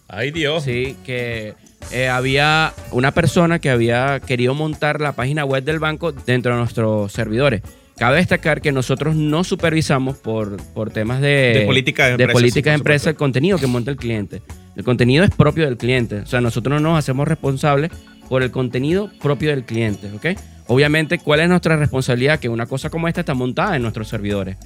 [0.08, 0.64] Ay, Dios.
[0.64, 1.56] Sí, que
[1.92, 6.60] eh, había una persona que había querido montar la página web del banco dentro de
[6.60, 7.62] nuestros servidores.
[7.98, 12.34] Cabe destacar que nosotros no supervisamos por, por temas de, De política de de empresa,
[12.34, 13.10] política de empresa supuesto.
[13.12, 14.42] el contenido que monta el cliente.
[14.76, 16.20] El contenido es propio del cliente.
[16.20, 17.92] O sea, nosotros no nos hacemos responsables
[18.28, 20.38] por el contenido propio del cliente, ¿ok?
[20.68, 22.40] Obviamente, ¿cuál es nuestra responsabilidad?
[22.40, 24.58] Que una cosa como esta está montada en nuestros servidores.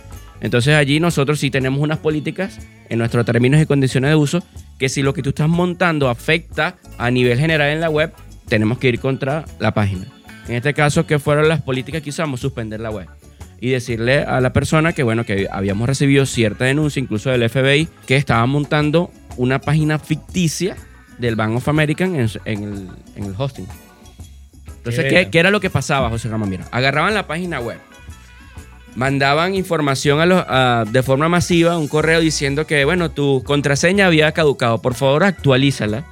[0.42, 2.60] Entonces allí nosotros sí tenemos unas políticas
[2.90, 4.44] en nuestros términos y condiciones de uso
[4.78, 8.14] que si lo que tú estás montando afecta a nivel general en la web,
[8.48, 10.06] tenemos que ir contra la página.
[10.48, 12.40] En este caso, ¿qué fueron las políticas que usamos?
[12.40, 13.08] Suspender la web.
[13.62, 17.90] Y decirle a la persona que, bueno, que habíamos recibido cierta denuncia, incluso del FBI,
[18.08, 20.78] que estaba montando una página ficticia
[21.18, 22.88] del Bank of American en, en el,
[23.18, 23.68] en el hosting.
[24.78, 25.32] Entonces, Qué ¿qué, bien.
[25.32, 26.50] qué era lo que pasaba, José Ramón?
[26.50, 27.78] Mira, agarraban la página web,
[29.00, 34.34] mandaban información a los, de forma masiva, un correo diciendo que, bueno, tu contraseña había
[34.34, 36.04] caducado, por favor actualízala.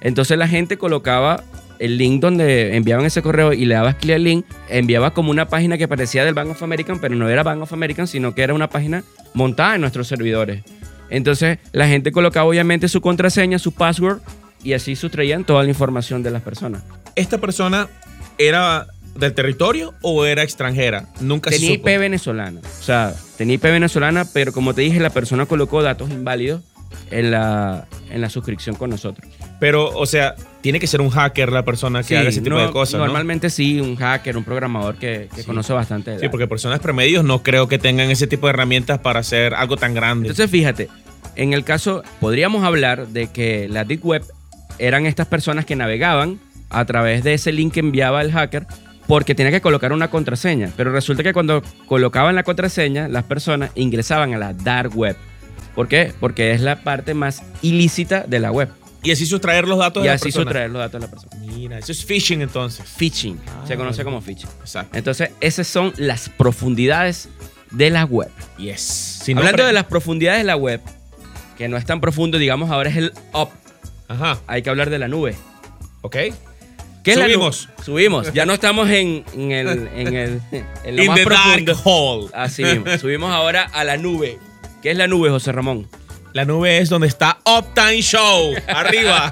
[0.00, 1.42] Entonces la gente colocaba
[1.80, 5.48] el link donde enviaban ese correo y le dabas clic al link, enviaba como una
[5.48, 8.42] página que parecía del Bank of American, pero no era Bank of American, sino que
[8.42, 9.02] era una página
[9.34, 10.62] montada en nuestros servidores.
[11.10, 14.20] Entonces la gente colocaba obviamente su contraseña, su password,
[14.62, 16.84] y así sustraían toda la información de las personas.
[17.16, 17.88] ¿Esta persona
[18.38, 21.06] era del territorio o era extranjera?
[21.20, 21.88] Nunca se Tenía supo.
[21.88, 22.60] IP venezolana.
[22.60, 26.62] O sea, tenía IP venezolana, pero como te dije, la persona colocó datos inválidos
[27.10, 29.30] en la, en la suscripción con nosotros.
[29.60, 32.56] Pero, o sea, tiene que ser un hacker la persona que Sí, haga ese tipo
[32.56, 33.04] no- de cosas, ¿no?
[33.06, 36.18] Normalmente sí, un hacker, un programador que, que conoce bastante.
[36.18, 39.76] Sí, porque personas promedios no creo que tengan ese tipo de herramientas para hacer algo
[39.76, 40.28] tan grande.
[40.28, 40.88] Entonces, fíjate,
[41.36, 44.24] en el caso, podríamos hablar de que la Deep Web
[44.78, 48.66] eran estas personas que navegaban a través de ese link que enviaba el hacker
[49.12, 50.72] porque tenía que colocar una contraseña.
[50.74, 55.16] Pero resulta que cuando colocaban la contraseña, las personas ingresaban a la Dark Web.
[55.74, 56.14] ¿Por qué?
[56.18, 58.70] Porque es la parte más ilícita de la web.
[59.02, 60.44] y así sustraer los datos Y de la así persona.
[60.44, 61.36] sustraer los datos de la persona.
[61.44, 62.86] Mira, eso es phishing entonces.
[62.88, 63.38] Phishing.
[63.66, 64.04] se Ah, conoce vale.
[64.04, 64.48] como phishing.
[64.60, 64.96] Exacto.
[64.96, 67.28] Entonces, esas son las profundidades
[67.70, 68.30] de la web.
[68.56, 68.80] Yes.
[68.80, 70.80] Si no, Hablando de las profundidades de la web,
[71.58, 73.50] que no es tan profundo, digamos, ahora es el up.
[74.08, 74.38] Ajá.
[74.46, 75.34] Hay que hablar de la nube.
[76.00, 76.16] Ok.
[77.02, 77.68] ¿Qué la Subimos.
[77.68, 77.84] nube?
[77.84, 78.32] Subimos.
[78.32, 80.40] Ya no estamos en, en el, en el
[80.84, 81.72] en lo In más the profundo.
[81.72, 82.28] dark hole.
[82.32, 82.84] Así mismo.
[83.00, 84.38] Subimos ahora a la nube.
[84.82, 85.88] ¿Qué es la nube, José Ramón?
[86.32, 88.54] La nube es donde está Uptime Show.
[88.68, 89.30] Arriba.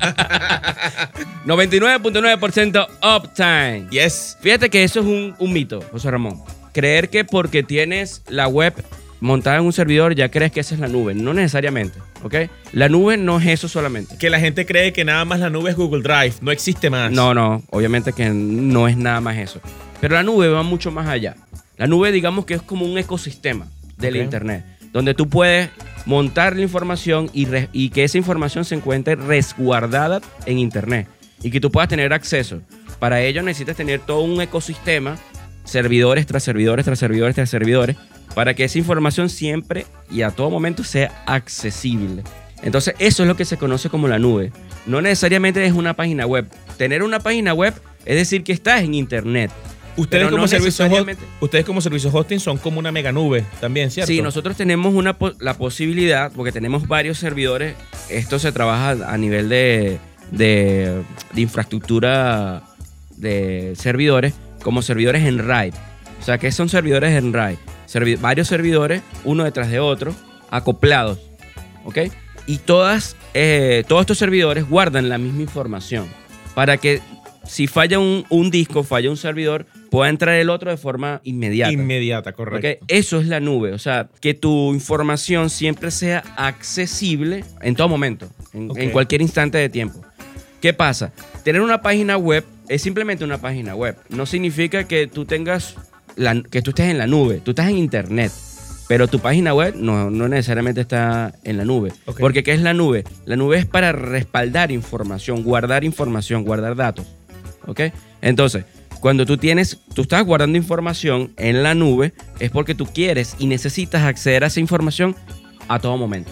[1.46, 3.86] 99.9% uptime.
[3.90, 4.36] yes.
[4.40, 6.42] Fíjate que eso es un, un mito, José Ramón.
[6.72, 8.74] Creer que porque tienes la web
[9.20, 11.14] montada en un servidor ya crees que esa es la nube.
[11.14, 12.34] No necesariamente, ¿ok?
[12.72, 14.16] La nube no es eso solamente.
[14.18, 16.34] Que la gente cree que nada más la nube es Google Drive.
[16.40, 17.12] No existe más.
[17.12, 19.60] No, no, obviamente que no es nada más eso.
[20.00, 21.36] Pero la nube va mucho más allá.
[21.76, 23.66] La nube, digamos que es como un ecosistema
[23.96, 24.16] del.
[24.16, 25.70] Internet, donde tú puedes
[26.06, 31.06] montar la información y, y que esa información se encuentre resguardada en Internet
[31.42, 32.60] y que tú puedas tener acceso.
[32.98, 35.16] Para ello necesitas tener todo un ecosistema,
[35.70, 37.96] servidores tras servidores, tras servidores, tras servidores,
[38.34, 42.22] para que esa información siempre y a todo momento sea accesible.
[42.62, 44.52] Entonces, eso es lo que se conoce como la nube.
[44.86, 46.46] No necesariamente es una página web.
[46.76, 49.50] Tener una página web es decir que estás en Internet.
[49.96, 53.90] Ustedes, como no servicio necesariamente- ustedes como servicio hosting son como una mega nube también,
[53.90, 54.06] ¿cierto?
[54.12, 57.74] Sí, nosotros tenemos una, la posibilidad, porque tenemos varios servidores,
[58.08, 59.98] esto se trabaja a nivel de,
[60.30, 61.02] de,
[61.34, 62.62] de infraestructura
[63.16, 65.74] de servidores, como servidores en RAID.
[66.20, 67.56] O sea, que son servidores en RAID?
[67.86, 70.14] Servi- varios servidores, uno detrás de otro,
[70.50, 71.18] acoplados.
[71.84, 71.98] ¿Ok?
[72.46, 76.06] Y todas, eh, todos estos servidores guardan la misma información
[76.54, 77.00] para que
[77.46, 81.72] si falla un, un disco, falla un servidor, pueda entrar el otro de forma inmediata.
[81.72, 82.84] Inmediata, correcto.
[82.86, 83.72] Eso es la nube.
[83.72, 89.68] O sea, que tu información siempre sea accesible en todo momento, en cualquier instante de
[89.68, 90.00] tiempo.
[90.60, 91.12] ¿Qué pasa?
[91.42, 93.96] Tener una página web es simplemente una página web.
[94.08, 95.74] No significa que tú tengas,
[96.16, 97.40] la- que tú estés en la nube.
[97.44, 98.30] Tú estás en internet.
[98.88, 101.92] Pero tu página web no, no necesariamente está en la nube.
[102.18, 103.04] Porque ¿qué es la nube?
[103.24, 107.06] La nube es para respaldar información, guardar información, guardar datos.
[107.66, 107.80] ¿Ok?
[108.20, 108.64] Entonces,
[109.00, 113.46] cuando tú tienes, tú estás guardando información en la nube, es porque tú quieres y
[113.46, 115.14] necesitas acceder a esa información
[115.68, 116.30] a todo momento.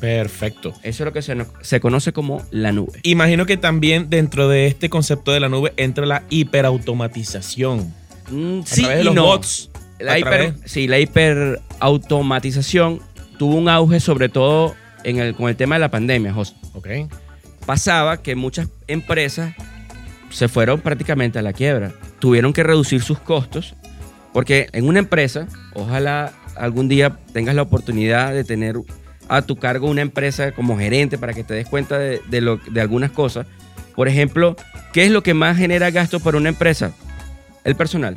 [0.00, 0.72] Perfecto.
[0.82, 3.00] Eso es lo que se, se conoce como la nube.
[3.02, 7.92] Imagino que también dentro de este concepto de la nube entra la hiperautomatización.
[8.30, 9.24] Mm, A sí través de y los no.
[9.24, 9.70] bots.
[9.98, 13.00] La hiper, sí, la hiperautomatización
[13.38, 14.74] tuvo un auge sobre todo
[15.04, 16.54] en el, con el tema de la pandemia, José.
[16.74, 16.88] Ok.
[17.64, 19.54] pasaba que muchas empresas
[20.30, 21.92] se fueron prácticamente a la quiebra.
[22.18, 23.74] Tuvieron que reducir sus costos
[24.32, 28.76] porque en una empresa, ojalá algún día tengas la oportunidad de tener
[29.28, 32.56] a tu cargo una empresa como gerente para que te des cuenta de, de lo,
[32.58, 33.46] de algunas cosas.
[33.94, 34.56] Por ejemplo,
[34.92, 36.92] ¿qué es lo que más genera gasto para una empresa?
[37.64, 38.16] El personal.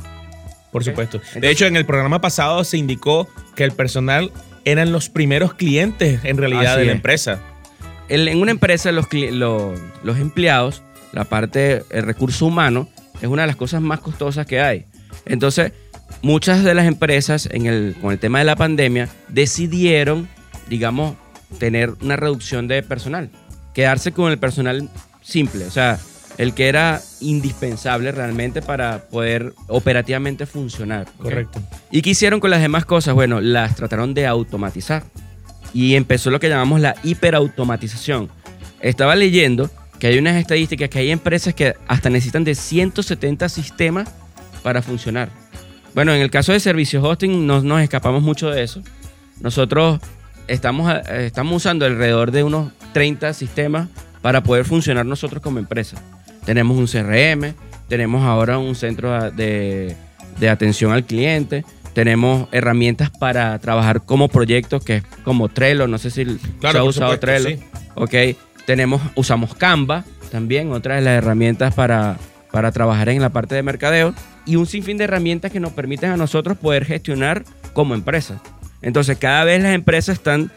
[0.72, 1.20] Por supuesto.
[1.36, 4.32] de hecho, en el programa pasado se indicó que el personal
[4.66, 6.96] eran los primeros clientes en realidad de la es.
[6.98, 7.40] empresa.
[8.08, 12.88] el- en una empresa los, los empleados, la parte, el recurso humano,
[13.22, 14.86] es una de las cosas más costosas que hay.
[15.26, 15.72] Entonces,
[16.22, 20.28] muchas de las empresas en el, con el tema de la pandemia decidieron,
[20.70, 21.16] digamos,
[21.58, 23.30] tener una reducción de personal,
[23.74, 24.90] quedarse con el personal
[25.22, 26.00] simple, o sea,
[26.38, 31.06] el que era indispensable realmente para poder operativamente funcionar.
[31.18, 31.62] Correcto.
[31.92, 33.14] ¿Y qué hicieron con las demás cosas?
[33.14, 35.04] Bueno, las trataron de automatizar.
[35.74, 38.30] Y empezó lo que llamamos la hiperautomatización.
[38.80, 44.10] Estaba leyendo que hay unas estadísticas que hay empresas que hasta necesitan de 170 sistemas
[44.64, 45.30] para funcionar.
[45.94, 48.82] Bueno, en el caso de servicios hosting no nos escapamos mucho de eso.
[49.42, 50.00] Nosotros
[50.50, 53.88] estamos, eh, estamos usando alrededor de unos 30 sistemas
[54.22, 55.98] para poder funcionar nosotros como empresa.
[56.46, 57.54] Tenemos un CRM,
[57.88, 59.96] tenemos ahora un centro de,
[60.40, 65.98] de atención al cliente, tenemos herramientas para trabajar como proyectos, que es como Trello, no
[65.98, 67.50] sé si se ha usado supuesto, Trello.
[67.50, 67.60] sí.
[67.96, 68.14] Ok,
[68.66, 72.18] tenemos, usamos Canva también, otra de las herramientas para,
[72.52, 74.14] para trabajar en la parte de mercadeo
[74.46, 77.44] y un sinfín de herramientas que nos permiten a nosotros poder gestionar
[77.74, 78.42] como empresa.
[78.82, 80.52] Entonces, cada vez las empresas están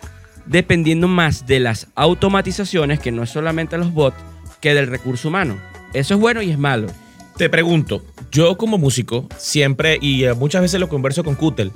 [0.47, 4.17] dependiendo más de las automatizaciones, que no es solamente los bots,
[4.61, 5.59] que del recurso humano.
[5.93, 6.89] Eso es bueno y es malo.
[7.37, 11.73] Te pregunto, yo como músico, siempre y eh, muchas veces lo converso con Kutel,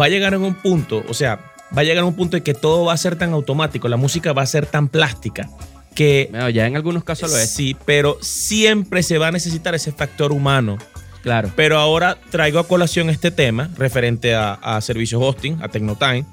[0.00, 1.40] va a llegar en un punto, o sea,
[1.76, 3.96] va a llegar a un punto en que todo va a ser tan automático, la
[3.96, 5.48] música va a ser tan plástica,
[5.94, 7.50] que Bueno, ya en algunos casos lo es.
[7.50, 10.78] sí, pero siempre se va a necesitar ese factor humano.
[11.22, 11.50] Claro.
[11.56, 16.24] Pero ahora traigo a colación este tema referente a, a servicios hosting, a Tecnotime.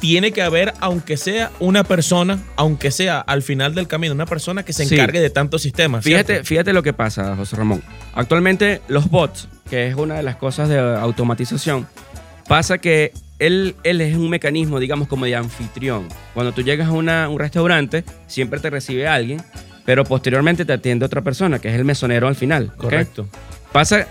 [0.00, 4.62] Tiene que haber, aunque sea una persona, aunque sea al final del camino, una persona
[4.62, 4.94] que se Sí.
[4.94, 6.02] encargue de tantos sistemas.
[6.04, 6.46] Fíjate, ¿cierto?
[6.48, 7.82] fíjate lo que pasa, José Ramón.
[8.14, 11.86] Actualmente los bots, que es una de las cosas de automatización,
[12.48, 16.08] pasa que él, él es un mecanismo, digamos, como de anfitrión.
[16.32, 19.42] Cuando tú llegas a una- un restaurante, siempre te recibe alguien,
[19.84, 22.72] pero posteriormente te atiende otra persona, que es el mesonero al final.
[22.76, 23.28] Correcto.
[23.72, 24.06] Pasa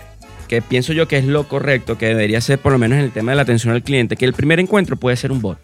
[0.48, 3.12] que pienso yo que es lo correcto, que debería ser por lo menos en el
[3.12, 5.58] tema de la atención al cliente, que el primer encuentro puede ser un bot,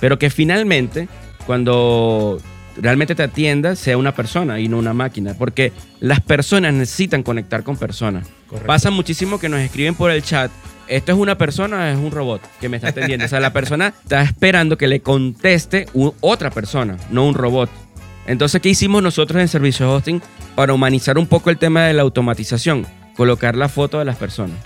[0.00, 1.08] pero que finalmente
[1.46, 2.38] cuando
[2.76, 7.62] realmente te atienda sea una persona y no una máquina, porque las personas necesitan conectar
[7.62, 8.26] con personas.
[8.48, 8.66] Correcto.
[8.66, 10.50] Pasa muchísimo que nos escriben por el chat,
[10.88, 13.24] esto es una persona o es un robot que me está atendiendo.
[13.24, 15.86] o sea, la persona está esperando que le conteste
[16.20, 17.70] otra persona, no un robot.
[18.26, 20.22] Entonces, ¿qué hicimos nosotros en Servicio Hosting
[20.54, 22.86] para humanizar un poco el tema de la automatización?
[23.16, 24.56] Colocar la foto de las personas.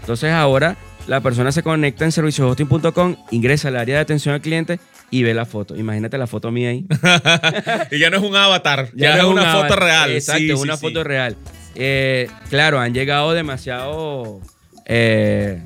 [0.00, 0.76] Entonces, ahora
[1.06, 4.78] la persona se conecta en serviciohosting.com, ingresa al área de atención al cliente
[5.10, 5.74] y ve la foto.
[5.76, 6.86] Imagínate la foto mía ahí.
[7.90, 10.10] y ya no es un avatar, ya, no es una un foto real.
[10.12, 10.82] Exacto, Sí, es una sí.
[10.86, 11.36] foto real.
[11.74, 14.40] Eh, claro, han llegado demasiado.
[14.84, 15.62] eh,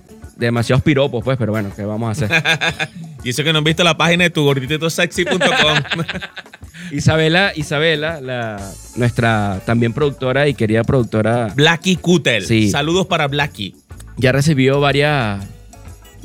[0.46, 2.42] demasiados piropos, pues, pero bueno, ¿qué vamos a hacer?
[3.24, 5.38] Y eso que no han visto la página de tu gordititosexy.com.
[6.90, 12.44] Isabela, Isabela, la, nuestra también productora y querida productora, Blacky Kutel.
[12.44, 12.70] Sí.
[12.70, 13.76] Saludos para Blacky.
[14.16, 15.46] ya recibió varias,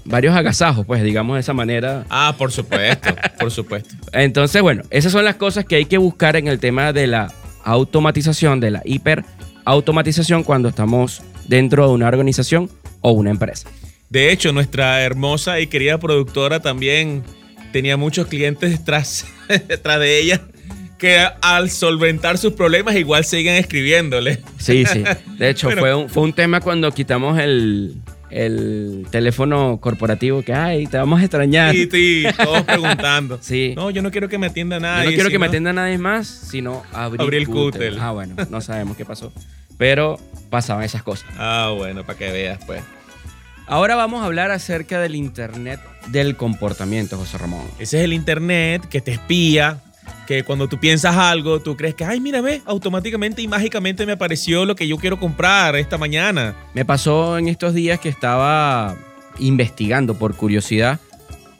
[0.05, 2.03] varios agasajos, pues, digamos de esa manera.
[2.09, 3.09] Ah, por supuesto,
[3.39, 3.95] por supuesto.
[4.11, 7.31] Entonces, bueno, esas son las cosas que hay que buscar en el tema de la
[7.63, 13.69] automatización, de la hiperautomatización cuando estamos dentro de una organización o una empresa.
[14.09, 17.23] De hecho, nuestra hermosa y querida productora también
[17.73, 19.25] tenía muchos clientes tras,
[19.83, 20.41] tras de ella
[20.97, 24.41] que al solventar sus problemas igual siguen escribiéndole.
[24.57, 25.03] Sí, sí.
[25.37, 25.81] De hecho, Bueno.
[25.81, 27.95] fue, un, fue un tema cuando quitamos el,
[28.31, 31.75] el teléfono corporativo que, ay, te vamos a extrañar.
[31.75, 33.37] Y, y todos preguntando.
[33.41, 33.73] Sí.
[33.75, 35.05] No, yo no quiero que me atienda Yo nadie.
[35.09, 37.47] no quiero que me atienda nadie más, sino abrir, Abrir el.
[37.47, 37.99] Qtel.
[37.99, 39.31] Ah, bueno, no sabemos qué pasó.
[39.77, 40.17] Pero
[40.49, 41.29] pasaban esas cosas.
[41.37, 42.81] Ah, bueno, para que veas, pues.
[43.67, 47.67] Ahora vamos a hablar acerca del Internet del comportamiento, José Ramón.
[47.79, 49.81] Ese es el internet que te espía,
[50.25, 54.13] que cuando tú piensas algo, tú crees que, ay, mira, ve, automáticamente y mágicamente me
[54.13, 56.55] apareció lo que yo quiero comprar esta mañana.
[56.73, 58.95] Me pasó en estos días que estaba
[59.37, 60.99] investigando por curiosidad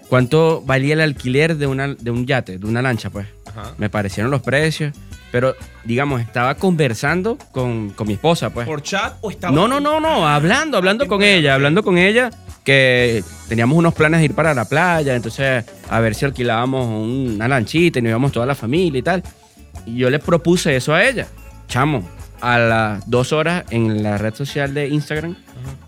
[0.08, 3.28] cuánto valía el alquiler de, una, de un yate, de una lancha, pues.
[3.47, 3.74] Ajá.
[3.78, 4.93] Me parecieron los precios,
[5.32, 8.67] pero digamos, estaba conversando con, con mi esposa, pues.
[8.67, 9.53] ¿Por chat o estaba?
[9.53, 12.30] No, no, no, no, hablando, hablando con ella, hablando con ella,
[12.63, 17.47] que teníamos unos planes de ir para la playa, entonces a ver si alquilábamos una
[17.47, 19.23] lanchita y nos íbamos toda la familia y tal.
[19.86, 21.28] Y yo le propuse eso a ella.
[21.67, 22.07] Chamo,
[22.41, 25.36] a las dos horas en la red social de Instagram,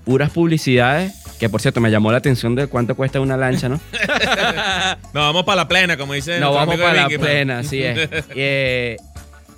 [0.06, 3.80] puras publicidades, que por cierto me llamó la atención de cuánto cuesta una lancha, ¿no?
[5.14, 6.40] No, vamos para la plena, como dice.
[6.40, 8.10] Nos vamos para la plena, así es.
[8.36, 8.98] Eh,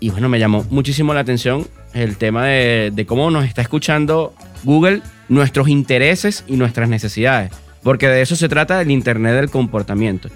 [0.02, 4.34] y bueno, me llamó muchísimo la atención el tema de, cómo nos está escuchando
[4.64, 7.52] Google nuestros intereses y nuestras necesidades.
[7.84, 10.28] Porque de eso se trata el Internet del comportamiento.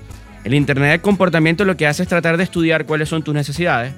[0.44, 3.94] El Internet del comportamiento lo que hace es tratar de estudiar cuáles son tus necesidades,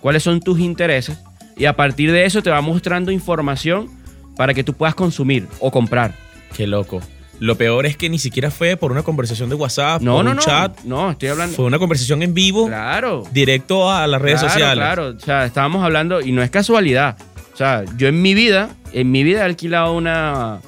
[0.00, 1.16] cuáles son tus intereses,
[1.56, 3.88] y a partir de eso te va mostrando información
[4.36, 6.14] para que tú puedas consumir o comprar.
[6.56, 7.00] Qué loco.
[7.42, 10.30] Lo peor es que ni siquiera fue por una conversación de WhatsApp, No, por no,
[10.30, 10.42] un no.
[10.42, 10.78] chat.
[10.84, 11.56] No, estoy hablando.
[11.56, 13.24] Fue una conversación en vivo, Claro.
[13.32, 14.84] directo a las redes claro, sociales.
[14.84, 17.16] Claro, o sea, estábamos hablando, y no es casualidad.
[17.52, 20.60] O sea, yo en mi vida, en mi vida he alquilado una,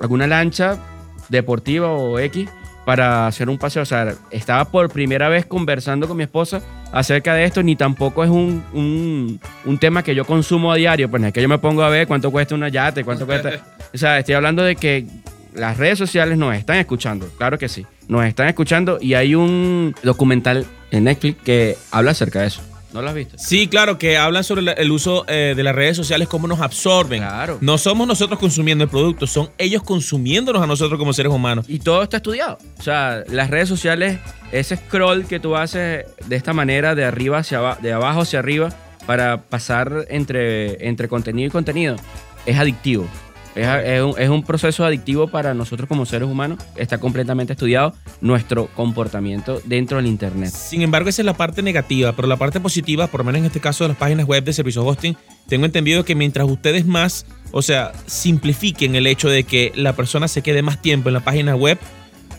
[0.00, 0.78] alguna lancha
[1.30, 2.48] deportiva o X
[2.84, 3.82] para hacer un paseo.
[3.82, 6.62] O sea, estaba por primera vez conversando con mi esposa
[6.92, 11.10] acerca de esto, ni tampoco es un, un, un tema que yo consumo a diario.
[11.10, 13.50] Pues no es que yo me pongo a ver cuánto cuesta una yate, cuánto cuesta.
[13.92, 15.06] O sea, estoy hablando de que
[15.54, 19.94] las redes sociales nos están escuchando, claro que sí, nos están escuchando y hay un
[20.02, 22.62] documental en Netflix que habla acerca de eso.
[22.92, 23.36] ¿No lo has visto?
[23.38, 27.20] Sí, claro, que hablan sobre el uso eh, de las redes sociales, cómo nos absorben.
[27.20, 27.58] Claro.
[27.60, 31.66] No somos nosotros consumiendo el producto, son ellos consumiéndonos a nosotros como seres humanos.
[31.68, 32.58] Y todo está estudiado.
[32.78, 34.18] O sea, las redes sociales,
[34.50, 38.40] ese scroll que tú haces de esta manera, de arriba hacia abajo, de abajo hacia
[38.40, 38.70] arriba,
[39.06, 41.96] para pasar entre, entre contenido y contenido,
[42.44, 43.06] es adictivo.
[43.54, 46.58] Es, es un, es un proceso adictivo para nosotros como seres humanos.
[46.76, 50.50] Está completamente estudiado nuestro comportamiento dentro del Internet.
[50.50, 53.46] Sin embargo, esa es la parte negativa, pero la parte positiva, por lo menos en
[53.46, 55.16] este caso de las páginas web de servicios hosting,
[55.48, 60.28] tengo entendido que mientras ustedes más, o sea, simplifiquen el hecho de que la persona
[60.28, 61.78] se quede más tiempo en la página web,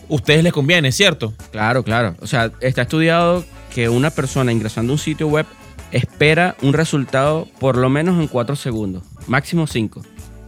[0.08, 1.34] ustedes les conviene, ¿cierto?
[1.50, 2.16] Claro, claro.
[2.20, 3.44] O sea, está estudiado
[3.74, 5.46] que una persona ingresando a un sitio web
[5.92, 10.02] espera un resultado por lo menos en 4 segundos, máximo 5.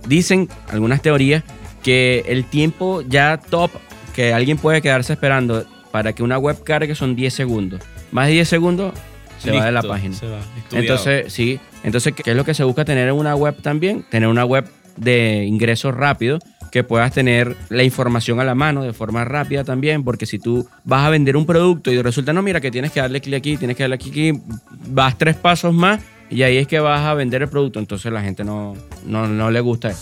[0.07, 1.43] Dicen algunas teorías
[1.83, 3.71] que el tiempo ya top
[4.15, 7.81] que alguien puede quedarse esperando para que una web cargue son 10 segundos.
[8.11, 8.95] Más de 10 segundos
[9.39, 10.15] se va de la página.
[10.15, 10.81] se va, estudiado.
[10.81, 11.61] Entonces, sí.
[11.83, 14.05] Entonces, ¿qué es lo que se busca tener en una web también?
[14.11, 16.39] Tener una web de ingreso rápido,
[16.71, 20.69] que puedas tener la información a la mano de forma rápida también, porque si tú
[20.85, 23.57] vas a vender un producto y resulta, no, mira, que tienes que darle clic aquí,
[23.57, 24.43] tienes que darle clic aquí,
[24.89, 26.01] vas tres pasos más
[26.35, 27.79] y ahí es que vas a vender el producto.
[27.79, 28.77] Entonces la gente no,
[29.07, 30.01] no, no le gusta eso.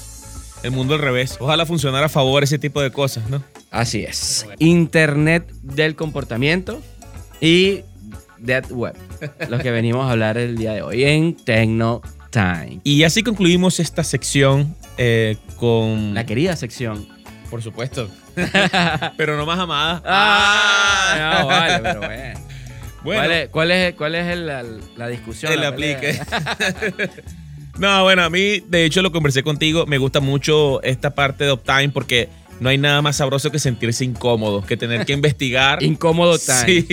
[0.63, 1.37] el mundo al revés.
[1.39, 3.43] Ojalá funcionara a favor ese tipo de cosas, ¿no?
[3.71, 4.47] Así es.
[4.59, 6.81] Internet del comportamiento
[7.41, 7.83] y
[8.39, 8.95] Dead Web,
[9.51, 12.81] lo que venimos a hablar el día de hoy en Tecno Time.
[12.83, 16.15] Y así concluimos esta sección eh, con...
[16.15, 17.07] La querida sección.
[17.51, 18.09] Por supuesto.
[19.19, 20.03] Pero no más amada.
[20.07, 22.41] Ah, no, vale, pero bueno.
[23.05, 24.65] Bueno, ¿Cuál es, cuál es, cuál es el- la,
[24.97, 25.53] la discusión?
[25.53, 26.19] el la aplique.
[27.79, 29.87] no, bueno, a mí, de hecho, lo conversé contigo.
[29.87, 32.29] Me gusta mucho esta parte de Uptime porque
[32.61, 35.83] no hay nada más sabroso que sentirse incómodo, que tener que investigar.
[35.83, 36.65] Incómodo time.
[36.67, 36.87] Sí,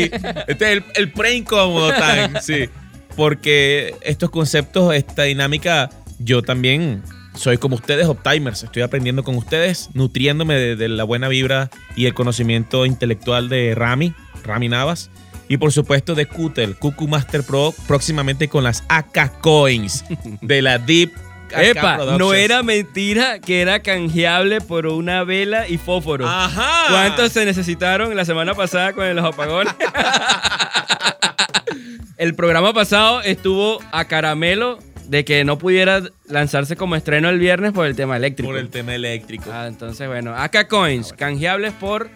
[0.48, 2.70] este es el, el pre-incómodo time, sí.
[3.16, 5.90] Porque estos conceptos, esta dinámica,
[6.20, 7.04] yo también
[7.36, 8.64] soy como ustedes, Optimers.
[8.64, 13.76] Estoy aprendiendo con ustedes, nutriéndome de, de la buena vibra y el conocimiento intelectual de
[13.76, 15.12] Rami, Rami Navas.
[15.50, 20.06] Y por supuesto de Kutel, Kuku Master Pro, próximamente con las AK Coins
[20.42, 21.12] de la Deep.
[21.52, 26.28] AK Epa, no era mentira que era canjeable por una vela y fósforo.
[26.28, 26.86] Ajá.
[26.90, 29.74] ¿Cuántos se necesitaron la semana pasada con los apagones?
[32.18, 34.78] el programa pasado estuvo a caramelo
[35.08, 38.52] de que no pudiera lanzarse como estreno el viernes por el tema eléctrico.
[38.52, 39.50] Por el tema eléctrico.
[39.52, 42.12] Ah, entonces, bueno, AK Coins, canjeables por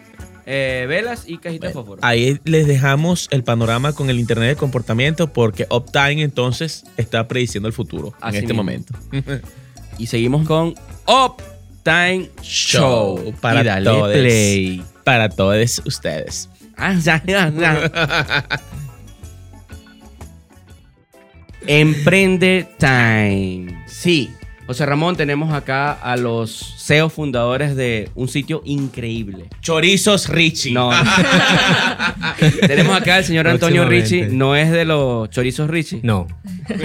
[0.46, 2.00] eh, velas y cajitas de fósforo.
[2.02, 7.66] Ahí les dejamos el panorama con el Internet de comportamiento porque Uptime entonces está prediciendo
[7.66, 8.62] el futuro Así en este mismo.
[8.62, 8.94] momento.
[9.96, 10.74] Y seguimos con
[11.06, 11.36] Up
[11.84, 13.16] Time Show.
[13.18, 14.12] Show para y dale todos.
[14.12, 14.84] play.
[15.04, 16.48] Para todos ustedes.
[16.76, 16.94] Ah.
[21.66, 23.84] Emprende Time.
[23.86, 24.30] Sí.
[24.66, 29.50] José Ramón, tenemos acá a los CEO fundadores de un sitio increíble.
[29.60, 30.72] Chorizos Richie.
[30.72, 30.90] No.
[32.66, 33.84] tenemos acá al señor Antonio.
[33.84, 34.28] Richie.
[34.28, 36.00] No es de los chorizos Richie.
[36.02, 36.26] No,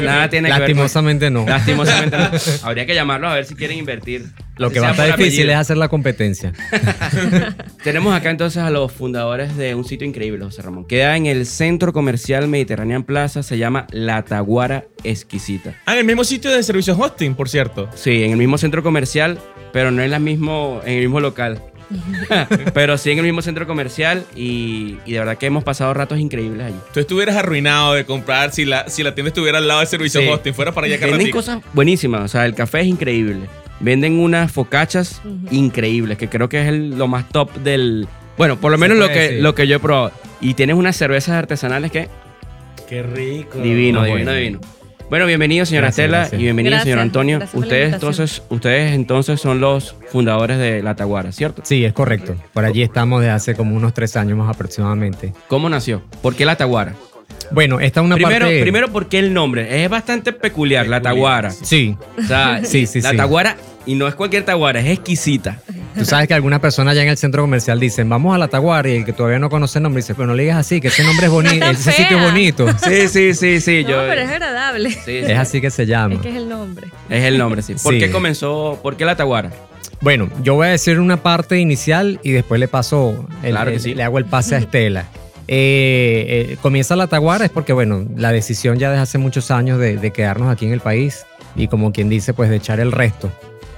[0.01, 1.45] Nada tiene que ver lastimosamente no.
[1.45, 2.29] Lastimosamente no.
[2.63, 4.25] Habría que llamarlos a ver si quieren invertir.
[4.59, 5.51] Lo que va a estar difícil apellido.
[5.53, 6.53] es hacer la competencia.
[7.83, 10.85] Tenemos acá entonces a los fundadores de un sitio increíble, José Ramón.
[10.85, 15.75] Queda en el Centro Comercial Mediterranean Plaza, se llama La Taguara Exquisita.
[15.85, 17.89] Ah, en el mismo sitio de servicios hosting, por cierto.
[17.95, 19.39] Sí, en el mismo centro comercial,
[19.71, 21.61] pero no en, la mismo, en el mismo local.
[22.73, 26.19] pero sí en el mismo centro comercial y, y de verdad que hemos pasado ratos
[26.19, 26.75] increíbles allí.
[26.93, 30.23] Tú estuvieras arruinado de comprar si la, si la tienda estuviera al lado de servicios
[30.23, 30.29] Sí.
[30.29, 30.53] hosting.
[30.53, 31.37] Fuera para allá ratico.
[31.37, 33.47] cosas buenísimas, o sea, el café es increíble.
[33.79, 35.21] Venden unas focachas
[35.51, 38.07] increíbles, que creo que es el- lo más top del...
[38.37, 39.41] Bueno, por lo menos lo que, decir.
[39.43, 40.11] lo que yo he probado.
[40.41, 42.07] Y tienes unas cervezas artesanales que
[42.87, 43.57] Qué rico.
[43.59, 44.31] Divino, divino, bueno.
[44.33, 44.59] divino.
[45.09, 46.39] Bueno, bienvenido, señora Gracias, Estela, gracias.
[46.39, 47.39] y bienvenido, Gracias, señor Antonio.
[47.53, 51.63] Ustedes entonces, ustedes entonces son los fundadores de La Taguara, ¿cierto?
[51.65, 52.35] Sí, es correcto.
[52.53, 55.33] Por allí estamos desde hace como unos tres años más aproximadamente.
[55.47, 56.03] ¿Cómo nació?
[56.21, 56.93] ¿Por qué La Taguara?
[57.51, 58.61] Bueno, esta es una primero, parte...
[58.61, 59.83] primero, ¿por qué el nombre?
[59.83, 61.49] Es bastante peculiar, La Taguara.
[61.51, 63.17] Sí, O sea, Sí, sí, La sí.
[63.17, 63.57] Taguara,
[63.87, 65.59] y no es cualquier Taguara, es exquisita.
[65.97, 68.87] tú sabes que algunas personas ya en el centro comercial dicen, vamos a la Taguara
[68.89, 70.89] y el que todavía no conoce el nombre dice, pero no le digas así, que
[70.89, 72.67] ese nombre es bonito, ese sitio es bonito.
[72.83, 73.83] Sí, sí, sí, sí.
[73.83, 74.91] No, yo, pero es agradable.
[74.91, 75.17] sí, sí.
[75.17, 76.15] Es así que se llama.
[76.15, 76.87] Es que es el nombre.
[77.09, 77.73] Es el nombre, sí.
[77.81, 77.99] ¿Por Sí.
[77.99, 78.79] qué comenzó?
[78.83, 79.49] ¿Por qué La Taguara?
[80.01, 83.77] Bueno, yo voy a decir una parte inicial y después le paso, el- Claro que
[83.77, 83.95] el- sí.
[83.95, 85.05] le hago el pase a Estela.
[85.51, 89.79] Eh, eh, comienza la Taguara es porque, bueno, la decisión ya desde hace muchos años
[89.79, 91.25] de, de quedarnos aquí en el país
[91.55, 93.31] y como quien dice, pues de echar el resto.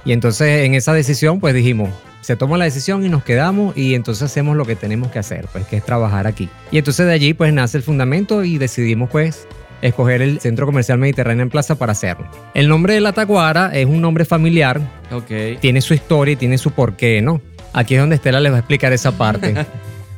[0.04, 1.88] Y entonces en esa decisión, pues dijimos,
[2.20, 5.46] se toma la decisión y nos quedamos y entonces hacemos lo que tenemos que hacer,
[5.50, 6.50] pues que es trabajar aquí.
[6.70, 9.48] Y entonces de allí, pues nace el fundamento y decidimos, pues,
[9.80, 12.30] escoger el Centro Comercial Mediterráneo en Plaza para hacerlo.
[12.52, 14.78] El nombre de la Taguara es un nombre familiar
[15.10, 15.58] Ok.
[15.60, 17.40] tiene su historia y tiene su porqué, ¿no?
[17.72, 19.54] Aquí es donde Estela les va a explicar esa parte.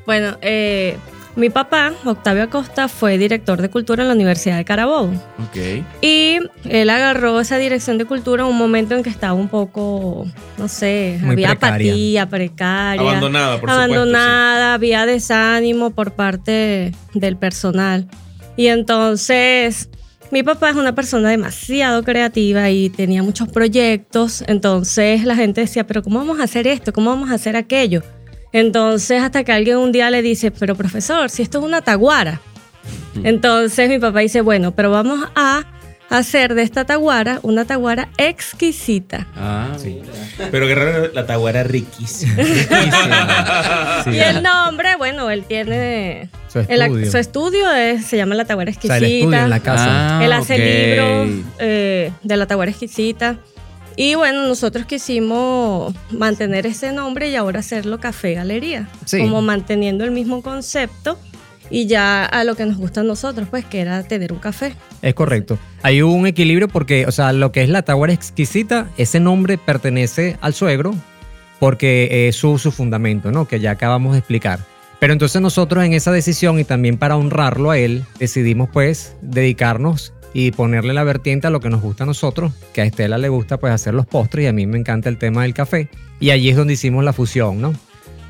[0.07, 0.98] Bueno, eh,
[1.37, 5.12] mi papá, Octavio Acosta, fue director de cultura en la Universidad de Carabobo.
[5.49, 5.85] Ok.
[6.01, 10.26] Y él agarró esa dirección de cultura en un momento en que estaba un poco,
[10.59, 11.93] no sé, Muy había precaria.
[11.93, 13.03] apatía, precaria.
[13.03, 18.07] Abandonada, por abandonada, había desánimo por parte del personal.
[18.57, 19.89] Y entonces,
[20.30, 24.45] mi papá es una persona demasiado creativa y tenía muchos proyectos.
[24.47, 26.93] Entonces la gente decía, pero ¿cómo vamos a hacer esto?
[26.93, 28.03] ¿Cómo vamos a hacer aquello?
[28.55, 32.40] Entonces hasta que alguien un día le dice, pero profesor, si esto es una taguara.
[33.24, 35.64] Entonces mi papá dice, bueno, pero vamos a
[36.11, 39.26] hacer de esta taguara una taguara exquisita.
[39.36, 40.00] Ah, sí.
[40.52, 42.34] Pero Guerrero, la taguara es riquísima.
[44.05, 46.28] Sí, Y el nombre, bueno, él tiene...
[46.52, 47.11] su el- estudio.
[47.11, 48.96] su estudio es- se llama La Taguara o sea, Exquisita.
[48.98, 50.18] el estudio en la casa.
[50.18, 50.61] Ah, Él hace ok.
[51.30, 53.38] libros eh, de La Taguara Exquisita.
[53.97, 58.88] Y bueno, nosotros quisimos mantener ese nombre y ahora hacerlo Café Galería.
[59.05, 59.20] Sí.
[59.20, 61.18] Como manteniendo el mismo concepto
[61.70, 64.74] y ya a lo que nos gusta a nosotros, pues que era tener un café.
[65.03, 65.59] Es correcto.
[65.82, 70.36] Hay un equilibrio porque, o sea, lo que es la Taguara exquisita, ese nombre pertenece
[70.40, 70.95] al suegro
[71.61, 73.47] porque es su, su fundamento, ¿no?
[73.47, 74.59] Que ya acabamos de explicar.
[74.99, 80.12] Pero entonces nosotros en esa decisión y también para honrarlo a él, decidimos pues dedicarnos
[80.35, 83.30] y ponerle la vertiente a lo que nos gusta a nosotros, que a Estela le
[83.30, 85.89] gusta pues hacer los postres y a mí me encanta el tema del café.
[86.20, 87.72] Y allí es donde hicimos la fusión, ¿no?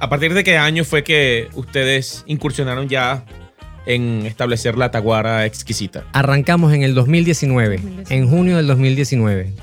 [0.01, 3.25] ¿A partir de qué año fue que ustedes incursionaron ya
[3.87, 6.05] en establecer la taguara exquisita?
[6.13, 8.15] Arrancamos en el 2019, 2019.
[8.15, 9.55] en junio del 2019.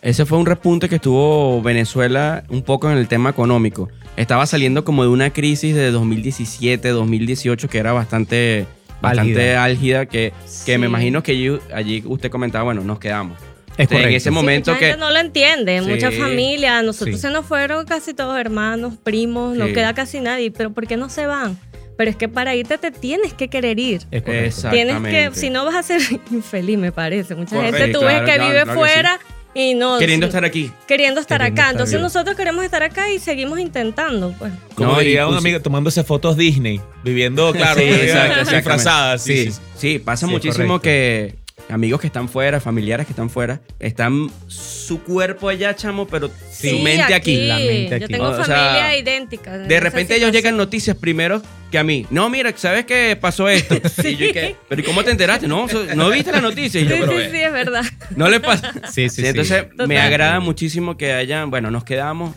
[0.00, 3.90] Ese fue un repunte que estuvo Venezuela un poco en el tema económico.
[4.16, 8.66] Estaba saliendo como de una crisis de 2017, 2018 que era bastante,
[9.00, 10.32] bastante álgida, que,
[10.66, 13.38] que me imagino que allí, allí usted comentaba, bueno, nos quedamos.
[13.76, 14.86] Es En ese momento mucha que...
[14.86, 15.88] gente no lo entiende, Sí.
[15.88, 17.22] muchas familias, nosotros Sí.
[17.22, 21.08] se nos fueron casi todos hermanos, primos, no queda casi nadie, pero ¿por qué no
[21.08, 21.56] se van?
[21.96, 24.02] Pero es que para irte te tienes que querer ir.
[24.10, 24.44] Es correcto.
[24.46, 24.70] Exacto.
[24.74, 26.00] Tienes que, si no vas a ser
[26.32, 27.34] infeliz, me parece.
[27.36, 29.18] Mucha Correcto, gente tú claro, ves que claro, vive claro que fuera
[29.60, 29.98] y no.
[29.98, 30.70] Queriendo sí, estar aquí.
[30.86, 31.62] queriendo estar Queriendo acá.
[31.62, 32.02] estar Entonces bien.
[32.02, 34.52] nosotros queremos estar acá y seguimos intentando, pues.
[34.74, 38.08] Como No, diría pusi- amiga tomándose fotos Disney, viviendo, claro, Sí, exacto,
[38.40, 38.54] exactamente.
[38.56, 39.18] disfrazada.
[39.18, 39.60] Sí, Sí, sí.
[39.76, 40.82] sí, pasa Sí, muchísimo correcto.
[40.82, 41.34] que
[41.68, 46.34] amigos que están fuera, familiares que están fuera, están su cuerpo allá, chamo, pero su
[46.50, 47.36] Sí, mente aquí.
[47.46, 48.12] La mente Yo aquí.
[48.14, 49.58] tengo O sea, familia idéntica.
[49.58, 52.06] De repente ellos llegan noticias primero que a mí.
[52.10, 53.74] No, mira, ¿sabes qué pasó esto?
[54.04, 54.56] Y yo, ¿y qué?
[54.68, 55.46] ¿Pero ¿y cómo te enteraste?
[55.46, 56.80] No, no viste la noticia.
[56.80, 57.84] Y yo, Sí, pero sí, sí, es verdad.
[58.16, 58.72] no le pasa.
[58.90, 59.26] Sí, sí, Sí, sí.
[59.28, 62.34] entonces me agrada muchísimo que hayan, bueno, nos quedamos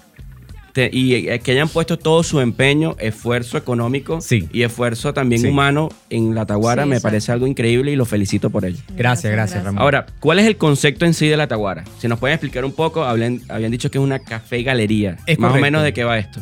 [0.73, 4.47] te- y eh, que hayan puesto todo su empeño, esfuerzo económico Sí.
[4.53, 5.47] y esfuerzo también Sí.
[5.47, 6.83] humano en la Taguara.
[6.83, 8.79] Sí, me parece algo increíble y lo felicito por ello.
[8.95, 9.81] Gracias, gracias, Ramón.
[9.81, 11.83] Ahora, ¿cuál es el concepto en sí de la Taguara?
[11.99, 15.17] Si nos pueden explicar un poco, hablen- habían dicho que es una café galería.
[15.27, 16.39] Es Más o menos de qué va esto.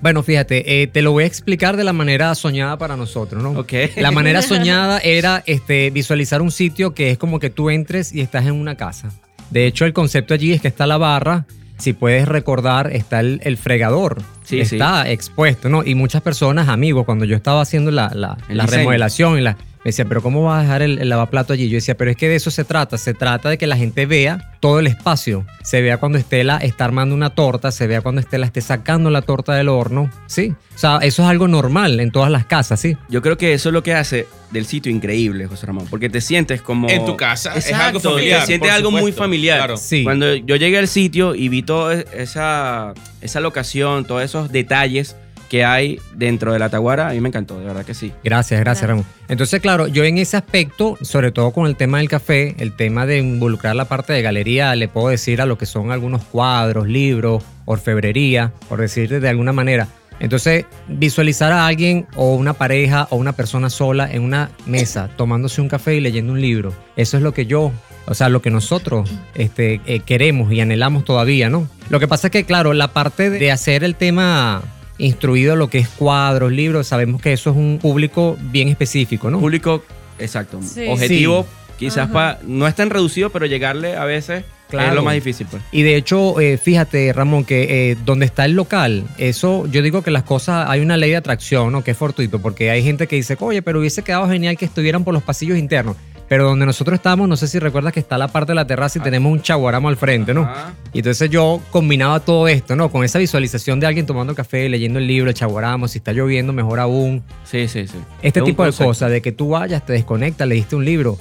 [0.00, 3.50] Bueno, fíjate, eh, te lo voy a explicar de la manera soñada para nosotros, ¿no?
[3.52, 3.72] Ok.
[3.98, 8.20] La manera soñada era este, visualizar un sitio que es como que tú entres y
[8.20, 9.10] estás en una casa.
[9.50, 11.46] De hecho, el concepto allí es que está la barra.
[11.82, 14.22] Si puedes recordar, está el, el fregador.
[14.44, 15.82] Sí, está expuesto, ¿no?
[15.84, 19.88] Y muchas personas, amigos, cuando yo estaba haciendo la, la- la remodelación, y la, me
[19.88, 21.68] decían, pero ¿cómo vas a dejar el, el lavaplato allí?
[21.68, 22.98] Yo decía, pero es que de eso se trata.
[22.98, 25.44] Se trata de que la gente vea todo el espacio.
[25.64, 29.22] Se vea cuando Estela está armando una torta, se vea cuando Estela esté sacando la
[29.22, 30.08] torta del horno.
[30.26, 30.54] Sí.
[30.74, 32.96] O sea, eso es algo normal en todas las casas, ¿sí?
[33.08, 36.20] Yo creo que eso es lo que hace del sitio increíble, José Ramón, porque te
[36.20, 36.88] sientes como...
[36.88, 39.58] En tu casa, es Exacto, algo familiar, Te sientes algo muy familiar.
[39.58, 39.76] claro.
[39.76, 40.04] Sí.
[40.04, 45.16] Cuando yo llegué al sitio y vi toda esa, esa locación, todos esos detalles
[45.52, 48.10] que hay dentro de la Taguara, a mí me encantó, de verdad que sí.
[48.24, 49.04] Gracias, gracias, Ramón.
[49.28, 53.04] Entonces, claro, yo en ese aspecto, sobre todo con el tema del café, el tema
[53.04, 56.88] de involucrar la parte de galería, le puedo decir a lo que son algunos cuadros,
[56.88, 59.88] libros, orfebrería, por decirte de alguna manera.
[60.20, 65.60] Entonces, visualizar a alguien o una pareja o una persona sola en una mesa tomándose
[65.60, 67.72] un café y leyendo un libro, eso es lo que yo,
[68.06, 71.68] o sea, lo que nosotros este, eh, queremos y anhelamos todavía, ¿no?
[71.90, 74.62] Lo que pasa es que, claro, la parte de hacer el tema
[75.02, 79.40] instruido, lo que es cuadros, libros, sabemos que eso es un público bien específico, ¿no?
[79.40, 79.84] Público,
[80.18, 80.60] exacto.
[80.62, 80.86] Sí.
[80.88, 81.46] Objetivo,
[81.78, 82.38] quizás para.
[82.46, 84.94] No es tan reducido, pero llegarle a veces es Claro.
[84.94, 85.62] lo más difícil, pues.
[85.70, 90.00] Y de hecho, eh, fíjate, Ramón, que eh, donde está el local, eso yo digo
[90.00, 91.84] que las cosas, hay una ley de atracción, ¿no?
[91.84, 95.04] Que es fortuito, porque hay gente que dice, oye, pero hubiese quedado genial que estuvieran
[95.04, 95.96] por los pasillos internos.
[96.32, 98.98] Pero donde nosotros estamos, no sé si recuerdas que está la parte de la terraza
[98.98, 100.44] y tenemos un chaguaramo al frente, ¿no?
[100.44, 100.72] Ajá.
[100.94, 102.90] Y entonces yo combinaba todo esto, ¿no?
[102.90, 106.54] Con esa visualización de alguien tomando café, leyendo el libro, el chaguaramo, si está lloviendo,
[106.54, 107.22] mejor aún.
[107.44, 107.98] Sí, sí, sí.
[108.22, 111.18] Este Es tipo de cosas, de que tú vayas, te desconectas, leíste un libro.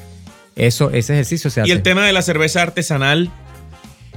[0.55, 1.68] Eso, ese ejercicio se hace.
[1.70, 3.30] Y el tema de la cerveza artesanal,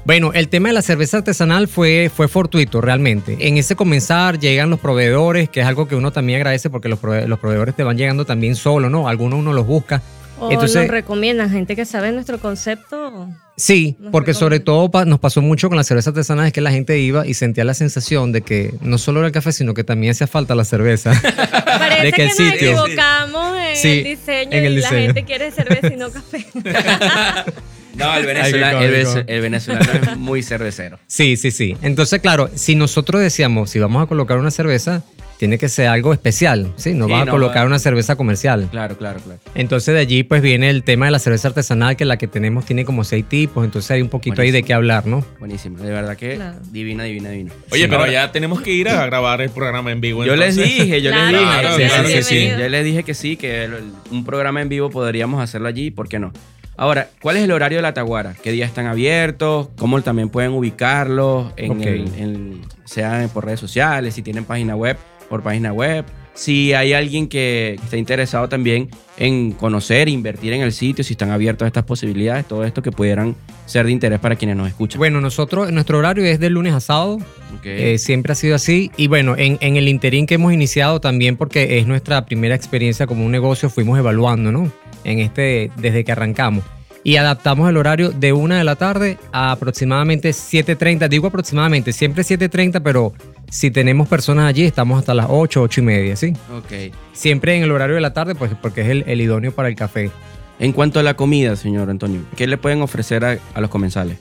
[0.05, 3.37] Bueno, el tema de la cerveza artesanal fue, fue fortuito realmente.
[3.41, 7.01] En ese comenzar llegan los proveedores, que es algo que uno también agradece porque los,
[7.03, 9.09] prove- los proveedores te van llegando también solo, ¿no?
[9.09, 10.01] Algunos uno los busca.
[10.41, 13.29] O Entonces- nos recomiendan gente que sabe nuestro concepto.
[13.57, 16.73] Sí, porque sobre todo pa- nos pasó mucho con la cerveza artesanal, es que la
[16.73, 19.85] gente iba y sentía la sensación de que no solo era el café, sino que
[19.85, 21.13] también hacía falta la cerveza.
[21.65, 22.71] Parece De que que, el nos sitio.
[22.85, 24.97] equivocamos en Sí, el diseño en el y diseño.
[24.99, 26.47] la gente quiere cerveza y no café.
[27.95, 30.99] No, venezolano, el venezolano es muy cervecero.
[31.07, 31.77] Sí, sí, sí.
[31.81, 35.05] Entonces, claro, si nosotros decíamos, si vamos a colocar una cerveza,
[35.39, 36.95] tiene que ser algo especial, ¿sí?
[36.95, 38.69] No Sí, vas a colocar una cerveza comercial.
[38.71, 39.41] Claro, claro, claro.
[39.55, 42.65] Entonces de allí pues viene el tema de la cerveza artesanal, que la que tenemos
[42.65, 45.25] tiene como seis tipos, entonces hay un poquito ahí de qué hablar, ¿no?
[45.41, 45.79] Buenísimo.
[45.79, 46.59] De verdad que Claro.
[46.71, 47.53] divina, divina, divina.
[47.71, 47.89] oye, Sí.
[47.89, 50.25] pero Ahora, ya tenemos que ir a grabar el programa en vivo.
[50.25, 51.61] Yo les dije, yo Claro, les dije.
[51.61, 52.39] claro, sí, claro sí, que sí.
[52.41, 52.49] sí.
[52.59, 53.75] Yo les dije que sí, que el-
[54.11, 56.33] un programa en vivo podríamos hacerlo allí, ¿por qué no?
[56.77, 58.35] Ahora, ¿cuál es el horario de la Taguara?
[58.43, 59.69] ¿Qué días están abiertos?
[59.77, 61.53] ¿Cómo también pueden ubicarlos?
[61.57, 61.81] En Ok.
[61.87, 64.97] el- en- sea por redes sociales, si tienen página web,
[65.35, 66.05] por página web.
[66.35, 71.33] Si hay alguien que esté interesado también en conocer, invertir en el sitio, si están
[71.33, 73.35] abiertos a estas posibilidades, todo esto que pudieran
[73.67, 75.01] ser de interés para quienes nos escuchan.
[75.01, 77.19] Bueno, nosotros, nuestro horario es de lunes a sábado,
[77.65, 78.93] eh, siempre ha sido así.
[78.97, 83.09] Y bueno, en, en el interín que hemos iniciado también, porque es nuestra primera experiencia
[83.09, 84.71] como un negocio, fuimos evaluando, ¿no?
[85.03, 86.63] En este, desde que arrancamos.
[87.05, 91.09] Y adaptamos el horario de una de la tarde a aproximadamente 7.30.
[91.09, 93.13] Digo aproximadamente, siempre 7.30, pero
[93.51, 96.33] si tenemos personas allí, estamos hasta las 8, 8 y media, ¿sí?
[96.57, 96.95] ok.
[97.13, 99.77] Siempre en el horario de la tarde, pues porque es el, el idóneo para el
[99.77, 100.11] café.
[100.59, 104.19] En cuanto a la comida, señor Antonio, ¿qué le pueden ofrecer a, a los comensales?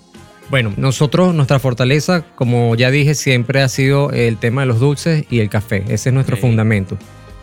[0.49, 5.25] Bueno, nosotros, nuestra fortaleza, como ya dije, siempre ha sido el tema de los dulces
[5.29, 5.85] y el café.
[5.87, 6.97] Ese es nuestro fundamento.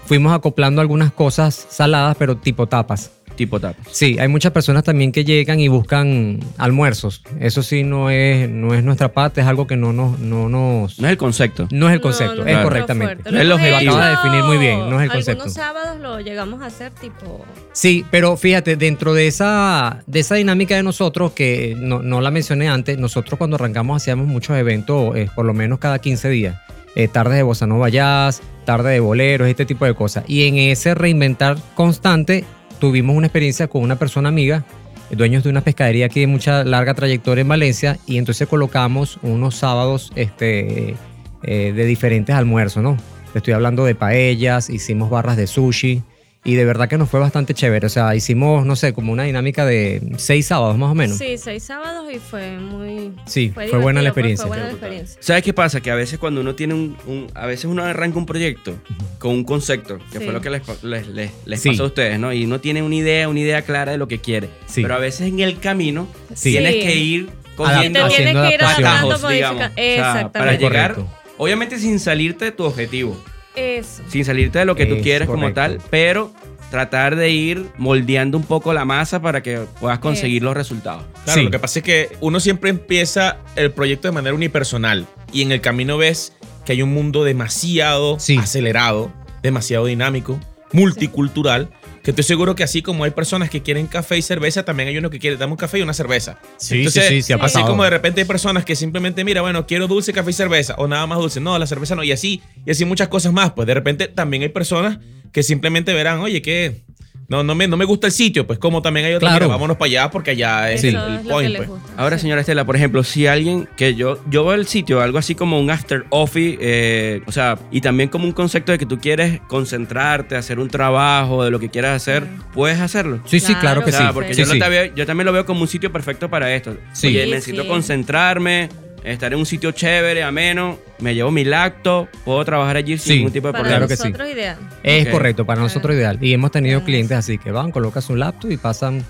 [0.05, 3.11] Fuimos acoplando algunas cosas saladas, pero tipo tapas.
[3.37, 3.87] Tipo tapas.
[3.91, 7.23] Sí, hay muchas personas también que llegan y buscan almuerzos.
[7.39, 10.99] Eso sí no es, no es nuestra parte, es algo que no nos, no nos,
[10.99, 11.67] No es el concepto.
[11.71, 13.23] no es el concepto, no, es no, correctamente.
[13.23, 13.45] fuerte.
[13.45, 13.75] Lo Es.
[13.75, 15.43] Acaba de definir muy bien, no es el concepto.
[15.45, 17.45] Algunos sábados lo llegamos a hacer tipo...
[17.73, 22.31] Sí, pero fíjate, dentro de esa, de esa dinámica de nosotros, que no, no la
[22.31, 26.57] mencioné antes, nosotros cuando arrancamos hacíamos muchos eventos, eh, por lo menos cada 15 días.
[26.97, 30.25] Eh, tardes de bossa nova jazz, tarde de boleros, este tipo de cosas.
[30.27, 32.45] Y en ese reinventar constante,
[32.81, 34.65] tuvimos una experiencia con una persona amiga,
[35.11, 39.55] dueños de una pescadería aquí de mucha larga trayectoria en Valencia, y entonces colocamos unos
[39.55, 40.97] sábados este,
[41.43, 42.97] eh, de diferentes almuerzos, ¿no?
[43.35, 46.03] Estoy hablando de paellas, hicimos barras de sushi,
[46.43, 47.87] y de verdad que nos fue bastante chévere.
[47.87, 51.19] O sea, hicimos, no sé, como una dinámica de seis sábados más o menos.
[51.19, 53.13] Sí, seis sábados y fue muy...
[53.27, 54.47] Sí, fue buena la divertido, experiencia.
[54.47, 55.19] Fue, buena la experiencia.
[55.23, 55.81] ¿Sabes qué pasa?
[55.81, 58.75] Que a veces cuando uno tiene un, un- a veces uno arranca un proyecto
[59.19, 60.25] con un concepto, que Sí.
[60.25, 61.69] fue lo que les, les, les- les Sí.
[61.71, 62.33] pasó a ustedes, ¿no?
[62.33, 64.49] Y uno tiene una idea, una idea clara de lo que quiere.
[64.67, 64.81] Sí.
[64.83, 66.53] Pero a veces en el camino Sí.
[66.53, 66.81] tienes Sí.
[66.81, 68.87] que ir cogiendo te tienes haciendo que ir adaptaciones.
[68.87, 69.57] adaptando, atajos, digamos.
[69.57, 69.85] O sea, para
[70.15, 70.65] Exactamente.
[70.65, 71.17] llegar, Correcto.
[71.37, 73.23] obviamente sin salirte de tu objetivo,
[73.57, 74.03] Eso.
[74.09, 76.33] sin salirte de lo que tú Es quieres como tal, pero
[76.71, 81.03] tratar de ir moldeando un poco la masa para que puedas conseguir los resultados.
[81.25, 81.45] Claro, Sí.
[81.45, 85.51] lo que pasa es que uno siempre empieza el proyecto de manera unipersonal y en
[85.51, 86.33] el camino ves
[86.65, 88.37] que hay un mundo demasiado Sí.
[88.39, 89.11] acelerado,
[89.43, 90.39] demasiado dinámico,
[90.73, 91.71] multicultural,
[92.11, 94.99] que estoy seguro que así como hay personas que quieren café y cerveza, también hay
[94.99, 96.39] uno que quiere dame un café y una cerveza.
[96.57, 99.43] Sí, Entonces, sí, sí, sí ha Así como de repente hay personas que simplemente, mira,
[99.43, 102.13] bueno, quiero dulce, café y cerveza, o nada más dulce, no, la cerveza no, y
[102.13, 103.53] así, y así muchas cosas más.
[103.53, 104.99] Pues de repente también hay personas
[105.33, 106.83] que simplemente verán, oye, que
[107.31, 109.47] no, no, me, no me gusta el sitio, pues como también hay otros, Claro.
[109.47, 110.99] mira, vámonos para allá porque allá es el,
[111.29, 111.57] point.
[111.57, 111.71] pues.
[111.97, 115.35] Ahora, señora Estela, por ejemplo, si alguien que yo, yo veo el sitio, algo así
[115.35, 118.99] como un after office, eh, o sea, y también como un concepto de que tú
[118.99, 123.21] quieres concentrarte, hacer un trabajo, de lo que quieras hacer, puedes hacerlo.
[123.27, 124.03] Sí, sí, claro que O sí.
[124.13, 124.59] porque Sí, yo, no sí.
[124.59, 126.77] te veo- yo también lo veo como un sitio perfecto para esto.
[126.93, 127.07] Sí.
[127.07, 127.69] Oye, Sí, necesito sí.
[127.69, 128.69] concentrarme,
[129.05, 133.17] estar en un sitio chévere, ameno, me llevo mi lacto, puedo trabajar allí sin Sí.
[133.17, 133.87] ningún tipo de Para problema.
[133.87, 134.09] Claro que sí.
[134.09, 134.57] nosotros ideal.
[134.83, 136.19] Es correcto, para nosotros ideal.
[136.21, 139.05] Y hemos tenido clientes así que van, colocan su laptop y pasan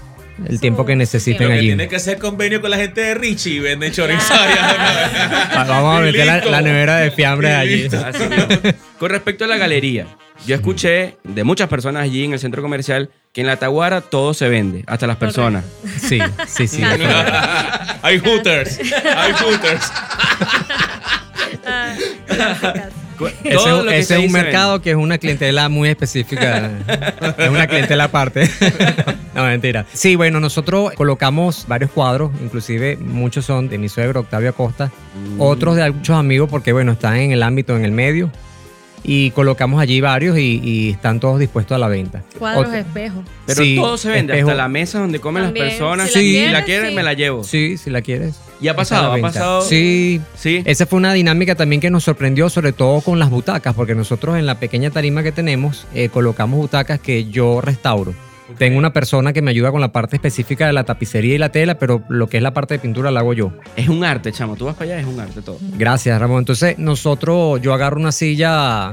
[0.46, 1.42] el Su tiempo que necesiten.
[1.48, 1.66] Lo que allí.
[1.68, 4.32] tiene que hacer convenio con la gente de Richie y venden chorizo.
[4.32, 7.88] Ah, Vamos a meter la, la nevera de fiambre allí.
[8.98, 10.06] Con respecto a la galería,
[10.46, 14.34] yo escuché de muchas personas allí en el centro comercial que en la Taguara todo
[14.34, 15.64] se vende, hasta las personas.
[16.00, 16.18] Sí,
[16.48, 16.82] sí, sí.
[18.02, 18.80] hay hooters.
[19.16, 19.92] Hay hooters.
[21.66, 21.94] Ah.
[23.44, 26.70] Ese, Todo lo que ese es un mercado que es una clientela muy específica.
[27.38, 28.48] es una clientela aparte.
[29.34, 29.84] no, mentira.
[29.92, 35.40] Sí, bueno, nosotros colocamos varios cuadros, inclusive muchos son de mi suegro Octavio Acosta, Mm.
[35.40, 38.30] otros de muchos amigos porque, bueno, están en el ámbito, en el medio.
[39.02, 42.22] Y colocamos allí varios y, y están todos dispuestos a la venta.
[42.38, 43.24] Cuadros, espejos.
[43.46, 44.50] Pero Sí, todo se vende, espejo.
[44.50, 46.10] hasta la mesa donde comen También, las personas.
[46.10, 46.94] si la Si quieres, la quieren, sí.
[46.96, 47.44] me la llevo.
[47.44, 48.36] Sí, si la quieres.
[48.60, 49.08] ¿Y ha pasado?
[49.16, 49.62] la ¿Ha pasado?
[49.62, 50.20] Sí.
[50.36, 50.62] Sí.
[50.66, 54.36] Esa fue una dinámica también que nos sorprendió, sobre todo con las butacas, porque nosotros
[54.36, 58.12] en la pequeña tarima que tenemos eh, colocamos butacas que yo restauro.
[58.58, 61.50] Tengo una persona que me ayuda con la parte específica de la tapicería y la
[61.50, 63.52] tela, pero lo que es la parte de pintura la hago yo.
[63.76, 64.56] Es un arte, chamo.
[64.56, 65.58] Tú vas para allá, es un arte todo.
[65.78, 66.40] Gracias, Ramón.
[66.40, 68.92] Entonces, nosotros, yo agarro una silla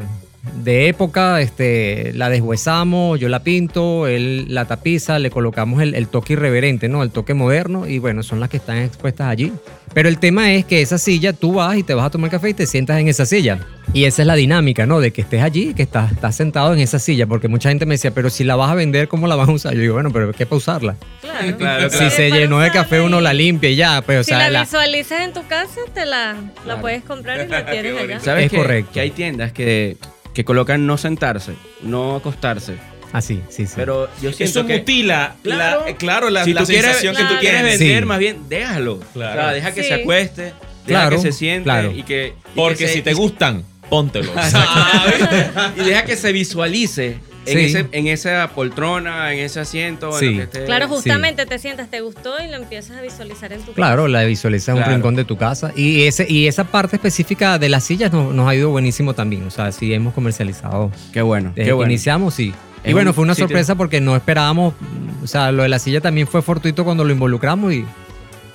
[0.56, 6.08] de época, este, la deshuesamos, yo la pinto, él la tapiza, le colocamos el, el
[6.08, 7.04] toque irreverente, ¿no?
[7.04, 9.54] El toque moderno, y bueno, son las que están expuestas allí.
[9.94, 12.50] Pero el tema es que esa silla, tú vas y te vas a tomar café
[12.50, 13.60] y te sientas en esa silla.
[13.94, 15.00] Y esa es la dinámica, ¿no?
[15.00, 17.94] De que estés allí, que estás, estás sentado en esa silla, porque mucha gente me
[17.96, 19.74] decía, pero si la vas a vender, ¿cómo la vas a usar?
[19.74, 20.96] Yo digo, bueno, pero ¿qué para usarla?
[21.22, 21.58] Claro.
[21.58, 24.40] Claro, Si se llenó de café, uno la limpia y ya, pues, o Si sea,
[24.40, 28.20] la, la- visualizas en tu casa, te la, la puedes comprar y la tienes allá.
[28.20, 28.92] ¿Sabes Es que, correcto.
[28.94, 29.96] que hay tiendas que,
[30.38, 32.76] que colocan no sentarse, no acostarse?
[33.12, 33.74] así, sí, sí.
[33.76, 34.78] Pero yo siento Eso que...
[34.78, 35.82] mutila Claro.
[35.86, 38.06] la, eh, claro, la, si la tú quieres, sensación si que tú quieres vender, Sí.
[38.06, 39.00] más bien déjalo.
[39.14, 39.40] Claro.
[39.40, 39.88] O sea, deja que Sí.
[39.88, 40.54] se acueste, deja
[40.86, 41.92] Claro, que se siente claro.
[41.92, 42.36] y que...
[42.54, 44.30] y Porque que se- si te gustan, póntelos.
[45.78, 47.18] y deja que se visualice
[47.48, 47.66] en, Sí.
[47.66, 50.10] ese, en esa poltrona, en ese asiento.
[50.14, 50.26] en Sí.
[50.34, 53.62] lo que esté- Claro, justamente te sientas, te gustó y lo empiezas a visualizar en
[53.62, 54.94] tu Claro, la visualizas en un Claro.
[54.96, 55.72] rincón de tu casa.
[55.76, 59.44] Y, ese, y esa parte específica de las sillas nos, nos ha ido buenísimo también.
[59.48, 60.92] O sea, sí hemos comercializado.
[61.14, 61.88] Qué bueno, Desde qué bueno.
[61.88, 62.54] que iniciamos, sí.
[62.84, 64.74] Es Y bueno, fue una sitio- sorpresa porque no esperábamos.
[64.80, 67.86] mm, O sea, lo de la silla también fue fortuito cuando lo involucramos y de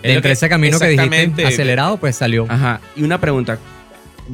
[0.02, 2.46] entre que- ese camino que dijiste acelerado, pues salió.
[2.48, 2.80] Ajá.
[2.96, 3.58] Y una pregunta.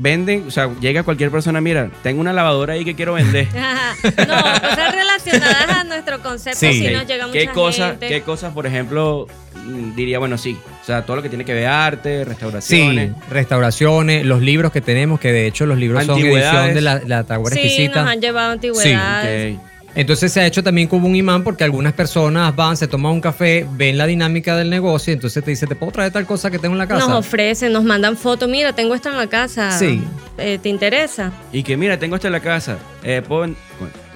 [0.00, 3.48] Venden, o sea, llega cualquier persona, mira, tengo una lavadora ahí que quiero vender.
[3.56, 3.94] Ajá.
[4.04, 6.72] No, cosas relacionadas a nuestro concepto, Sí.
[6.74, 6.92] si Ok.
[6.92, 8.08] nos llega mucha ¿Qué cosas, gente.
[8.08, 9.26] ¿Qué cosas, por ejemplo,
[9.64, 10.56] mm, diría, bueno, sí?
[10.82, 13.10] O sea, todo lo que tiene que ver arte, Sí, restauraciones.
[13.28, 17.24] restauraciones, los libros que tenemos, que de hecho los libros son edición de la, la
[17.24, 18.02] Tagüera Sí, Exquisita.
[18.02, 19.56] nos han llevado antigüedades.
[19.56, 19.62] Ok.
[19.98, 23.20] Entonces se ha hecho también como un imán porque algunas personas van, se toman un
[23.20, 26.52] café, ven la dinámica del negocio y entonces te dice, ¿te puedo traer tal cosa
[26.52, 27.04] que tengo en la casa?
[27.08, 29.76] Nos ofrecen, nos mandan fotos, mira, tengo esto en la casa.
[29.76, 30.00] Sí.
[30.38, 31.32] Eh, ¿Te interesa?
[31.52, 32.78] Y que, mira, tengo esto en la casa.
[33.02, 33.56] Eh, pon-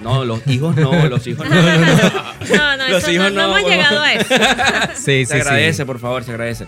[0.01, 1.55] No, los hijos no, los hijos no.
[2.55, 4.33] No, no, Los eso hijos no, no no, hemos llegado a eso.
[4.95, 6.65] Sí, se agradece, por favor, se agradece.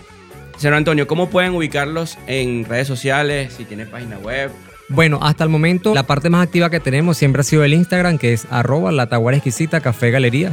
[0.58, 3.54] Señor Antonio, ¿cómo pueden ubicarlos en redes sociales?
[3.56, 4.50] Si tienen página web.
[4.88, 8.18] Bueno, hasta el momento la parte más activa que tenemos siempre ha sido el Instagram,
[8.18, 10.52] que es arroba la Taguara Exquisita Café Galería.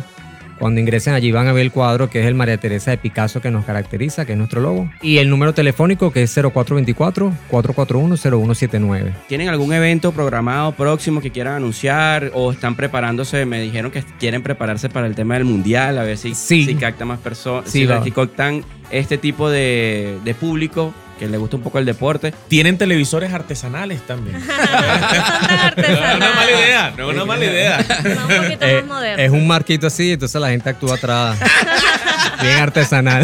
[0.60, 3.42] Cuando ingresen allí van a ver el cuadro que es el María Teresa de Picasso
[3.42, 4.90] que nos caracteriza, que es nuestro logo.
[5.02, 9.14] Y el número telefónico que es 0424-441-0179.
[9.28, 13.46] ¿Tienen algún evento programado próximo que quieran anunciar o están preparándose?
[13.46, 16.66] Me dijeron que quieren prepararse para el tema del mundial, a ver si, Sí.
[16.66, 20.94] si captan más personas, Sí, si, captan este tipo de, de público
[21.26, 22.34] que le gusta un poco el deporte.
[22.50, 24.38] Tienen televisores artesanales también.
[25.78, 27.86] No No es una mala idea, no es una mala idea.
[28.04, 29.24] No, un poquito Eh, más moderno.
[29.24, 31.38] es un marquito así, entonces la gente actúa atrás.
[32.42, 33.24] Bien artesanal.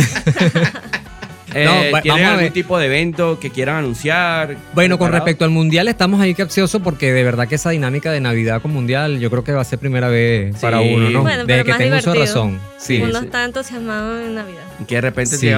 [1.53, 2.53] Eh, No, va- ¿Tienen vamos a algún ver.
[2.53, 4.55] tipo de evento que quieran anunciar?
[4.73, 8.19] Bueno, con respecto al mundial, estamos ahí capciosos porque de verdad que esa dinámica de
[8.21, 10.61] Navidad con mundial, yo creo que va a ser primera vez Sí.
[10.61, 11.21] para uno, ¿no?
[11.23, 12.25] Bueno, Desde pero que más tengo divertido.
[12.25, 12.59] razón.
[12.77, 13.01] Sí.
[13.01, 13.25] Uno sí.
[13.25, 14.61] está entusiasmado en Navidad.
[14.87, 15.49] Que de repente Sí.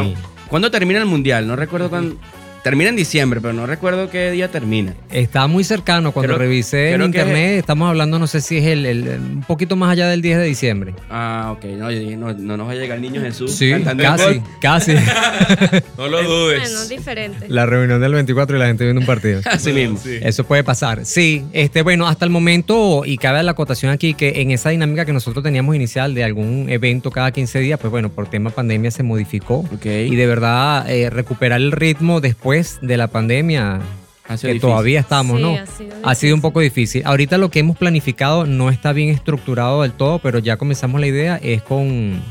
[0.52, 1.48] ¿Cuándo termina el mundial?
[1.48, 2.18] No recuerdo cuándo.
[2.64, 4.94] Termina en diciembre, pero no recuerdo qué día termina.
[5.12, 6.12] Está muy cercano.
[6.12, 9.76] Cuando Creo- revisé en internet, estamos hablando, no sé si es el, el- un poquito
[9.76, 10.94] más allá del 10 de diciembre.
[11.10, 11.66] Ah, ok.
[11.78, 13.52] No, yo dije, no, no nos va a llegar el niño Jesús.
[13.56, 14.94] Sí, casi, casi.
[15.98, 16.90] No lo Bueno, dudes.
[16.90, 17.46] diferente.
[17.50, 19.42] La reunión del 24 y la gente viendo un partido.
[19.46, 20.00] Así mismo.
[20.06, 21.06] Eso puede pasar.
[21.06, 25.06] Sí, este, bueno, hasta el momento, y cabe la acotación aquí, que en esa dinámica
[25.06, 28.92] que nosotros teníamos inicial de algún evento cada 15 días, pues bueno, por tema pandemia
[28.92, 29.60] se modificó.
[29.74, 29.86] Ok.
[29.86, 32.51] Y de verdad, eh, recuperar el ritmo después
[32.82, 33.80] de la pandemia,
[34.28, 34.62] Ha sido que difícil.
[34.62, 35.56] todavía estamos, Sí, ¿no?
[35.58, 37.02] ha sido Ha sido un poco difícil.
[37.06, 41.08] Ahorita lo que hemos planificado no está bien estructurado del todo, pero ya comenzamos la
[41.08, 42.22] idea, es con,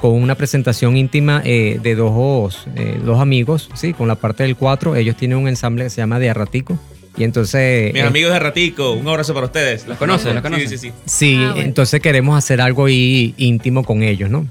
[0.00, 4.56] con una presentación íntima eh, de dos, eh, dos amigos, sí, con la parte del
[4.56, 4.96] 4.
[4.96, 6.78] Ellos tienen un ensamble que se llama De Arratico.
[7.16, 7.92] Y entonces...
[7.94, 9.88] Mis eh, amigos de Ratico, un abrazo para ustedes.
[9.88, 10.26] ¿Los conoces?
[10.26, 10.70] ¿Los Sí, conoces?
[10.70, 10.92] Sí, sí, sí.
[11.06, 11.62] Sí, Ah, bueno.
[11.66, 14.46] entonces queremos hacer algo ahí íntimo con ellos, ¿no?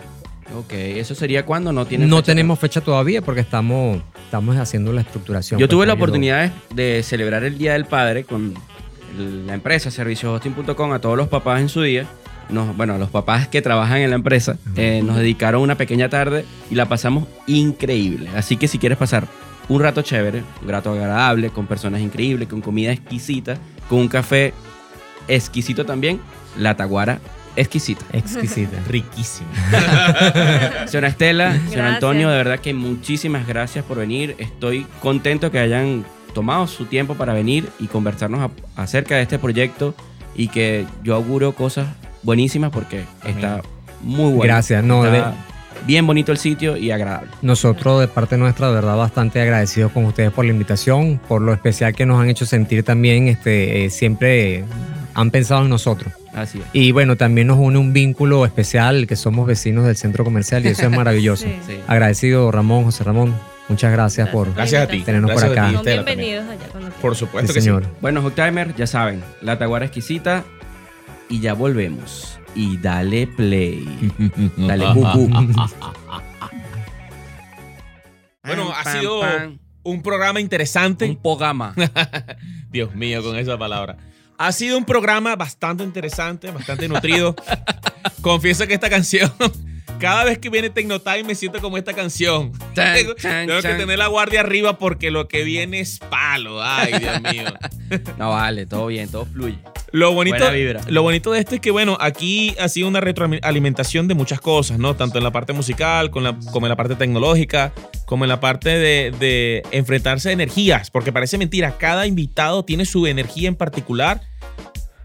[0.57, 4.91] Ok, ¿eso sería cuando no tienen No fecha tenemos fecha todavía porque estamos, estamos haciendo
[4.91, 5.59] la estructuración.
[5.59, 8.55] Yo pues, tuve la oportunidad de celebrar el Día del Padre con
[9.45, 12.07] la empresa servicioshosting.com a todos los papás en su día.
[12.49, 16.09] Nos, bueno, a los papás que trabajan en la empresa eh, nos dedicaron una pequeña
[16.09, 18.29] tarde y la pasamos increíble.
[18.35, 19.27] Así que si quieres pasar
[19.69, 23.57] un rato chévere, un rato agradable, con personas increíbles, con comida exquisita,
[23.89, 24.53] con un café
[25.27, 26.19] exquisito también,
[26.57, 27.19] la Taguara
[27.57, 28.05] exquisita.
[28.13, 28.77] Exquisita.
[28.88, 29.49] Riquísimo.
[30.88, 31.85] Señora Estela, señor.
[31.85, 34.35] Antonio, de verdad que muchísimas gracias por venir.
[34.38, 39.39] Estoy contento que hayan tomado su tiempo para venir y conversarnos a- acerca de este
[39.39, 39.95] proyecto
[40.35, 41.88] y que yo auguro cosas
[42.23, 43.61] buenísimas porque está
[44.01, 44.43] muy bueno.
[44.43, 45.35] Gracias, no, Está de-
[45.85, 47.29] bien bonito el sitio y agradable.
[47.41, 51.53] Nosotros, de parte nuestra, de verdad, bastante agradecidos con ustedes por la invitación, por lo
[51.53, 53.27] especial que nos han hecho sentir también.
[53.27, 54.63] Este, eh, siempre
[55.13, 56.13] han pensado en nosotros.
[56.33, 56.65] Así es.
[56.73, 60.69] Y bueno, también nos une un vínculo especial que somos vecinos del centro comercial y
[60.69, 61.45] eso es maravilloso.
[61.45, 61.55] Sí.
[61.65, 61.79] Sí.
[61.87, 63.33] Agradecido, Ramón, José Ramón.
[63.69, 64.53] Muchas gracias por.
[64.53, 65.01] Gracias a ti.
[65.01, 65.69] Tenernos por Gracias a acá.
[65.71, 66.17] ti, Estela, también.
[66.19, 66.89] bienvenidos allá cuando.
[67.01, 67.83] Por supuesto Sí, que señor.
[67.83, 67.89] sí.
[68.01, 70.43] Bueno, Hooktimer, ya saben, la Taguara exquisita
[71.27, 72.36] y ya volvemos.
[72.57, 73.85] Y dale play.
[74.57, 75.29] Dale bubu.
[78.43, 79.21] Bueno, ha sido
[79.84, 81.03] un programa interesante.
[81.03, 81.75] un programa.
[82.71, 83.97] Dios mío, con esa palabra.
[84.38, 87.35] Ha sido un programa bastante interesante, bastante nutrido.
[88.21, 89.29] Confieso que esta canción,
[89.99, 92.51] cada vez que viene Tecnotime me siento como esta canción.
[92.75, 96.61] Chan, tengo chan, tengo que tener la guardia arriba porque lo que viene es palo.
[96.63, 97.43] Ay, Dios mío.
[98.17, 99.57] No vale, todo bien, todo fluye.
[99.93, 100.37] Lo bonito,
[100.89, 104.77] lo bonito de esto es que, bueno, aquí ha sido una retroalimentación de muchas cosas,
[104.77, 104.97] ¿no?
[104.97, 107.71] Tanto en la parte musical, con la- como en la parte tecnológica,
[108.05, 112.83] como en la parte de, de enfrentarse a energías, porque parece mentira, cada invitado tiene
[112.85, 114.19] su energía en particular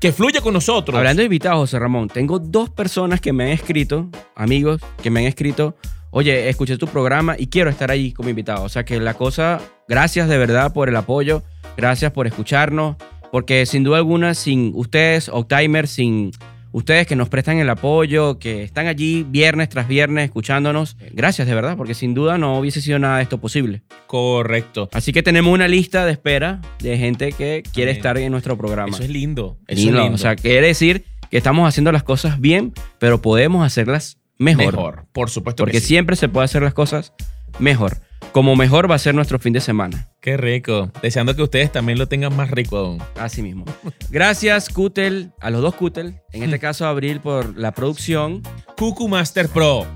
[0.03, 0.99] que fluye con nosotros.
[0.99, 5.21] Hablando de invitados, José Ramón, tengo dos personas que me han escrito, amigos, que me
[5.21, 5.77] han escrito,
[6.11, 8.65] oye, escuché tu programa y quiero estar ahí como invitado.
[8.65, 11.45] O sea que la cosa, gracias de verdad por el apoyo,
[11.77, 12.97] gracias por escucharnos,
[13.31, 16.33] porque sin duda alguna, sin ustedes, Octimer, sin
[16.73, 21.55] ustedes que nos prestan el apoyo, que están allí viernes tras viernes escuchándonos, gracias de
[21.55, 23.83] verdad, porque sin duda no hubiese sido nada de esto posible.
[24.07, 24.89] Correcto.
[24.93, 27.99] Así que tenemos una lista de espera de gente que quiere Amén.
[27.99, 28.93] estar en nuestro programa.
[28.95, 29.59] Eso es lindo.
[29.69, 29.99] Eso Lindo.
[29.99, 30.15] es lindo.
[30.15, 34.75] O sea, quiere decir que estamos haciendo las cosas bien, pero podemos hacerlas mejor.
[34.75, 35.07] mejor.
[35.13, 35.87] Por supuesto Porque que sí.
[35.89, 37.13] siempre se puede hacer las cosas
[37.59, 37.99] mejor.
[38.31, 40.09] Como mejor va a ser nuestro fin de semana.
[40.21, 40.91] Qué rico.
[41.03, 43.03] Deseando que ustedes también lo tengan más rico aún.
[43.19, 43.65] Así mismo.
[44.09, 46.21] Gracias, Kutel, a los dos Kutel.
[46.33, 48.43] En este caso, Abril, por la producción
[48.77, 49.87] Cucu Master Pro.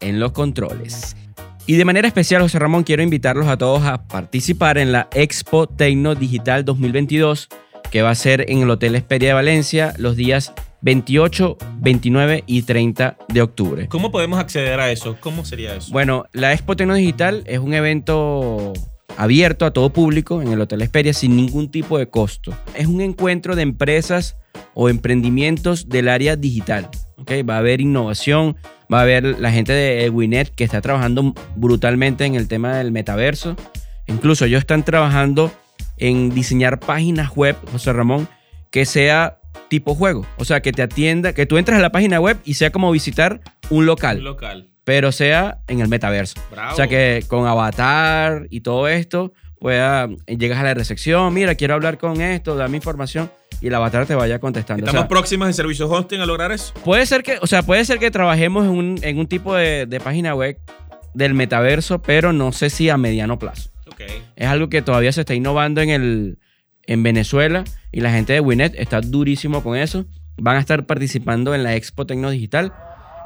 [0.00, 1.16] en los controles.
[1.66, 5.66] Y de manera especial, José Ramón, quiero invitarlos a todos a participar en la Expo
[5.66, 7.48] Tecno Digital 2022,
[7.90, 10.52] que va a ser en el Hotel Esperia de Valencia los días
[10.84, 13.88] 28, 29 y 30 de octubre.
[13.88, 15.16] ¿Cómo podemos acceder a eso?
[15.18, 15.90] ¿Cómo sería eso?
[15.90, 18.74] Bueno, la Expo Tecno Digital es un evento
[19.16, 22.52] abierto a todo público en el Hotel Esperia sin ningún tipo de costo.
[22.74, 24.36] Es un encuentro de empresas
[24.74, 26.90] o emprendimientos del área digital.
[27.16, 27.32] ¿ok?
[27.48, 28.56] Va a haber innovación,
[28.92, 32.92] va a haber la gente de Winet que está trabajando brutalmente en el tema del
[32.92, 33.56] metaverso.
[34.06, 35.50] Incluso ellos están trabajando
[35.96, 38.28] en diseñar páginas web, José Ramón,
[38.70, 39.38] que sea
[39.68, 40.26] tipo juego.
[40.36, 42.90] O sea, que te atienda, que tú entres a la página web y sea como
[42.90, 44.68] visitar un local Un local.
[44.84, 46.34] pero sea en el metaverso.
[46.50, 46.72] Bravo.
[46.72, 51.74] O sea que con avatar y todo esto, pueda, llegas a la recepción, mira, quiero
[51.74, 53.30] hablar con esto, dame información
[53.60, 54.84] y el avatar te vaya contestando.
[54.84, 56.74] O Estamos sea, próximos en servicios hosting a lograr eso.
[56.84, 59.86] puede ser que, o sea, puede ser que trabajemos en un, en un tipo de,
[59.86, 60.58] de página web
[61.14, 63.70] del metaverso, pero no sé si a mediano plazo.
[63.86, 64.02] Ok.
[64.36, 66.38] Es algo que todavía se está innovando en, el,
[66.86, 70.06] en Venezuela y la gente de Winet está durísimo con eso.
[70.36, 72.72] Van a estar participando en la Expo Tecno Digital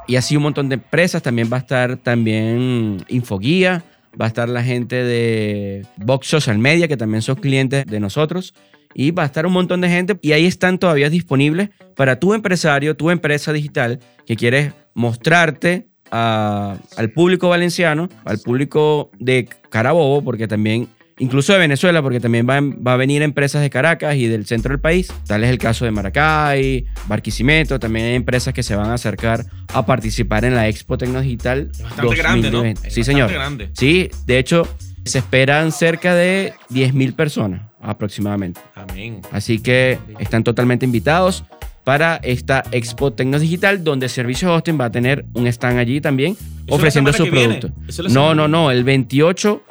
[0.07, 1.21] y así un montón de empresas.
[1.21, 3.83] También va a estar también Infoguía,
[4.19, 8.53] va a estar la gente de Vox Social Media, que también son clientes de nosotros,
[8.95, 12.33] y va a estar un montón de gente, y ahí están todavía disponibles para tu
[12.33, 20.23] empresario, tu empresa digital, que quieres mostrarte a- al público valenciano, al público de Carabobo,
[20.23, 20.87] porque también,
[21.19, 24.71] incluso de Venezuela, porque también va, va a venir empresas de Caracas y del centro
[24.71, 25.11] del país.
[25.27, 29.45] Tal es el caso de Maracay, Barquisimeto, también hay empresas que se van a acercar
[29.73, 31.69] a participar en la Expo Tecnodigital.
[31.83, 32.57] Bastante grande, ¿no?
[32.63, 32.87] 2020.
[32.87, 33.31] Es Sí, bastante señor.
[33.31, 33.69] grande.
[33.73, 34.67] Sí, de hecho,
[35.05, 38.59] se esperan cerca de 10.000 personas aproximadamente.
[38.75, 39.21] Amén.
[39.31, 41.43] Así que están totalmente invitados
[41.83, 46.35] para esta Expo Tecnos Digital, donde Servicios Hosting va a tener un stand allí también,
[46.69, 47.71] ofreciendo sus productos.
[48.11, 49.63] No, no, no, el 28,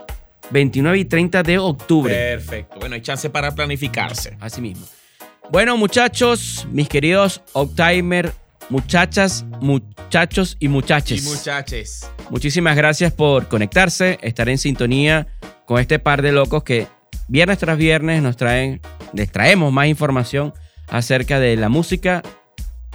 [0.50, 2.14] 29 y 30 de octubre.
[2.14, 2.78] Perfecto.
[2.80, 4.36] Bueno, hay chance para planificarse.
[4.40, 4.86] Así mismo.
[5.50, 8.32] Bueno, muchachos, mis queridos Optimer,
[8.68, 11.24] muchachas, muchachos y Y muchaches.
[11.24, 12.10] muchaches.
[12.30, 15.26] Muchísimas gracias por conectarse, estar en sintonía
[15.66, 16.86] con este par de locos que
[17.28, 18.80] viernes tras viernes nos traen,
[19.12, 20.52] les traemos más información
[20.88, 22.22] acerca de la música,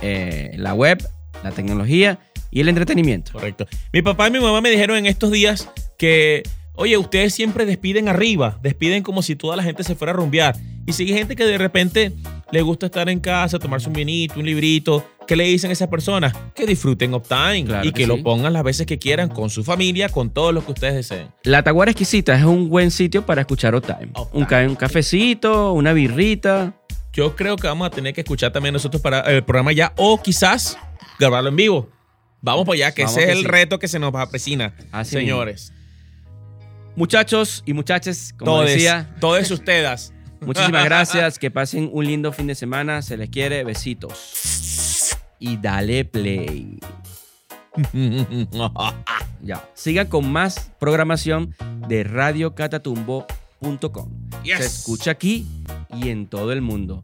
[0.02, 1.04] eh, la web,
[1.44, 2.20] la tecnología
[2.52, 3.32] y el entretenimiento.
[3.34, 3.68] Correcto.
[3.92, 6.44] Mi papá y mi mamá me dijeron en estos días que,
[6.76, 10.56] oye, ustedes siempre despiden arriba, despiden como si toda la gente se fuera a rumbear.
[10.86, 12.12] Y si hay gente que de repente
[12.52, 15.88] le gusta estar en casa, tomarse un vinito, un librito, ¿qué le dicen a esas
[15.88, 16.34] personas?
[16.54, 19.64] Que disfruten Uptime Claro y que que, lo pongan las veces que quieran con su
[19.64, 21.28] familia, con todo lo que ustedes deseen.
[21.44, 24.10] La Taguara Exquisita es un buen sitio para escuchar Time.
[24.16, 26.74] Off Un, ca- un cafecito, una birrita.
[27.14, 30.22] Yo creo que vamos a tener que escuchar también nosotros para el programa ya o
[30.22, 30.78] quizás
[31.20, 31.90] grabarlo en vivo.
[32.42, 33.50] Vamos para allá, que Vamos ese que es el sí.
[33.50, 35.72] reto que se nos avecina, Así señores.
[36.96, 40.14] Muchachos y muchachas, como decía, todos ustedes.
[40.42, 41.40] muchísimas gracias.
[41.40, 43.02] Que pasen un lindo fin de semana.
[43.02, 43.64] Se les quiere.
[43.64, 45.18] Besitos.
[45.40, 46.80] Y dale play.
[49.42, 49.68] Ya.
[49.74, 51.54] Sigan con más programación
[51.90, 54.10] de radiocatatumbo.com.
[54.44, 54.58] Yes.
[54.58, 55.46] Se escucha aquí
[56.02, 57.02] y en todo el mundo.